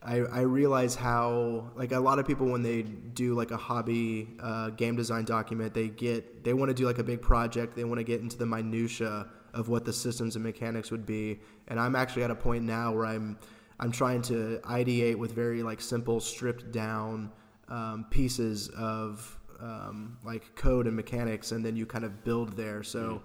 I, 0.03 0.17
I 0.17 0.41
realize 0.41 0.93
how 0.93 1.71
like 1.75 1.93
a 1.93 1.99
lot 1.99 2.19
of 2.19 2.27
people 2.27 2.47
when 2.47 2.61
they 2.61 2.81
do 2.81 3.33
like 3.33 3.51
a 3.51 3.57
hobby 3.57 4.27
uh, 4.41 4.71
game 4.71 4.95
design 4.95 5.23
document 5.25 5.73
they 5.73 5.87
get 5.87 6.43
they 6.43 6.53
want 6.53 6.69
to 6.69 6.73
do 6.73 6.85
like 6.85 6.99
a 6.99 7.03
big 7.03 7.21
project 7.21 7.75
they 7.75 7.85
want 7.85 7.99
to 7.99 8.03
get 8.03 8.19
into 8.19 8.37
the 8.37 8.45
minutia 8.45 9.27
of 9.53 9.69
what 9.69 9.85
the 9.85 9.93
systems 9.93 10.35
and 10.35 10.43
mechanics 10.43 10.91
would 10.91 11.05
be 11.05 11.39
and 11.69 11.79
I'm 11.79 11.95
actually 11.95 12.23
at 12.23 12.31
a 12.31 12.35
point 12.35 12.65
now 12.65 12.91
where 12.91 13.05
I'm 13.05 13.39
I'm 13.79 13.91
trying 13.91 14.21
to 14.23 14.59
ideate 14.63 15.15
with 15.15 15.33
very 15.33 15.63
like 15.63 15.81
simple 15.81 16.19
stripped 16.19 16.71
down 16.71 17.31
um, 17.67 18.05
pieces 18.09 18.69
of 18.69 19.37
um, 19.59 20.17
like 20.23 20.55
code 20.55 20.87
and 20.87 20.95
mechanics 20.95 21.51
and 21.51 21.65
then 21.65 21.75
you 21.75 21.85
kind 21.85 22.05
of 22.05 22.23
build 22.23 22.55
there. 22.55 22.83
So 22.83 23.21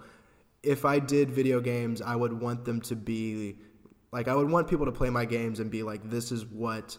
if 0.63 0.85
I 0.85 0.99
did 0.99 1.31
video 1.31 1.59
games, 1.59 2.01
I 2.01 2.15
would 2.15 2.33
want 2.33 2.65
them 2.65 2.81
to 2.81 2.95
be 2.95 3.57
like 4.11 4.27
I 4.27 4.35
would 4.35 4.49
want 4.49 4.67
people 4.67 4.85
to 4.85 4.91
play 4.91 5.09
my 5.09 5.25
games 5.25 5.59
and 5.59 5.71
be 5.71 5.83
like, 5.83 6.09
this 6.09 6.31
is 6.31 6.45
what 6.45 6.97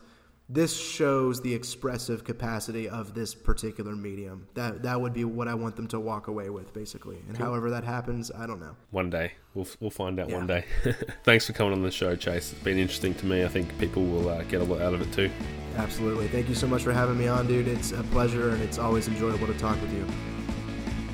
this 0.52 0.76
shows 0.76 1.40
the 1.40 1.54
expressive 1.54 2.24
capacity 2.24 2.86
of 2.88 3.14
this 3.14 3.34
particular 3.34 3.96
medium. 3.96 4.46
That 4.54 4.82
that 4.82 5.00
would 5.00 5.14
be 5.14 5.24
what 5.24 5.48
I 5.48 5.54
want 5.54 5.76
them 5.76 5.88
to 5.88 6.00
walk 6.00 6.28
away 6.28 6.50
with, 6.50 6.74
basically. 6.74 7.18
And 7.28 7.36
however 7.36 7.70
that 7.70 7.84
happens, 7.84 8.30
I 8.36 8.46
don't 8.46 8.60
know. 8.60 8.76
One 8.90 9.08
day. 9.08 9.32
We'll, 9.54 9.66
we'll 9.80 9.90
find 9.90 10.18
out 10.18 10.30
one 10.30 10.46
day. 10.46 10.64
Thanks 11.24 11.46
for 11.46 11.52
coming 11.52 11.72
on 11.72 11.82
the 11.82 11.90
show, 11.90 12.16
Chase. 12.16 12.52
It's 12.52 12.62
been 12.62 12.78
interesting 12.78 13.14
to 13.16 13.26
me. 13.26 13.44
I 13.44 13.48
think 13.48 13.76
people 13.78 14.02
will 14.04 14.28
uh, 14.28 14.42
get 14.44 14.60
a 14.60 14.64
lot 14.64 14.80
out 14.80 14.94
of 14.94 15.02
it 15.02 15.12
too. 15.12 15.30
Absolutely. 15.76 16.28
Thank 16.28 16.48
you 16.48 16.54
so 16.54 16.66
much 16.66 16.82
for 16.82 16.92
having 16.92 17.18
me 17.18 17.28
on, 17.28 17.46
dude. 17.46 17.68
It's 17.68 17.92
a 17.92 18.02
pleasure 18.04 18.50
and 18.50 18.62
it's 18.62 18.78
always 18.78 19.08
enjoyable 19.08 19.46
to 19.46 19.54
talk 19.58 19.80
with 19.80 19.92
you. 19.92 20.06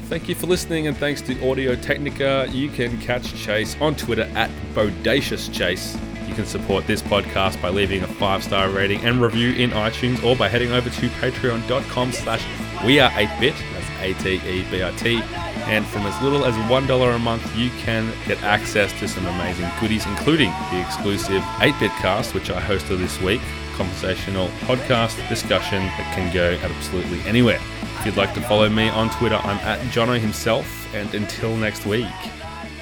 Thank 0.09 0.29
you 0.29 0.35
for 0.35 0.47
listening, 0.47 0.87
and 0.87 0.97
thanks 0.97 1.21
to 1.23 1.51
Audio 1.51 1.75
Technica. 1.75 2.49
You 2.51 2.71
can 2.71 2.99
catch 2.99 3.35
Chase 3.35 3.77
on 3.79 3.95
Twitter 3.95 4.23
at 4.35 4.51
Bodacious 4.73 5.53
Chase. 5.53 5.99
You 6.29 6.35
can 6.35 6.45
support 6.45 6.87
this 6.87 7.01
podcast 7.01 7.61
by 7.63 7.71
leaving 7.71 8.03
a 8.03 8.07
five-star 8.07 8.69
rating 8.69 9.03
and 9.05 9.21
review 9.21 9.53
in 9.53 9.71
iTunes, 9.71 10.23
or 10.23 10.37
by 10.37 10.49
heading 10.49 10.73
over 10.73 10.91
to 10.91 11.09
patreon.com 11.09 12.13
slash 12.13 12.47
we 12.85 13.01
are 13.01 13.11
8bit. 13.11 13.55
That's 13.73 14.21
A-T-E-B-I-T. 14.21 15.23
And 15.69 15.87
from 15.87 16.03
as 16.03 16.23
little 16.23 16.45
as 16.45 16.55
$1 16.55 17.15
a 17.15 17.19
month, 17.19 17.57
you 17.57 17.71
can 17.79 18.13
get 18.27 18.43
access 18.43 18.93
to 19.01 19.09
some 19.09 19.27
amazing 19.27 19.71
goodies, 19.81 20.05
including 20.07 20.51
the 20.71 20.81
exclusive 20.81 21.43
8-bit 21.61 21.91
cast, 21.93 22.35
which 22.35 22.51
I 22.51 22.61
hosted 22.61 22.99
this 22.99 23.19
week, 23.23 23.41
conversational 23.75 24.49
podcast 24.67 25.27
discussion 25.31 25.83
that 25.83 26.15
can 26.15 26.33
go 26.33 26.59
absolutely 26.63 27.21
anywhere. 27.23 27.59
If 27.99 28.07
you'd 28.07 28.17
like 28.17 28.35
to 28.35 28.43
follow 28.43 28.69
me 28.69 28.91
on 28.91 29.09
Twitter, 29.17 29.37
I'm 29.37 29.59
at 29.67 29.81
Jono 29.93 30.21
himself. 30.21 30.95
And 30.95 31.13
until 31.15 31.57
next 31.57 31.87
week, 31.87 32.07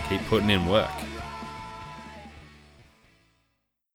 keep 0.08 0.20
putting 0.26 0.50
in 0.50 0.66
work. 0.66 0.90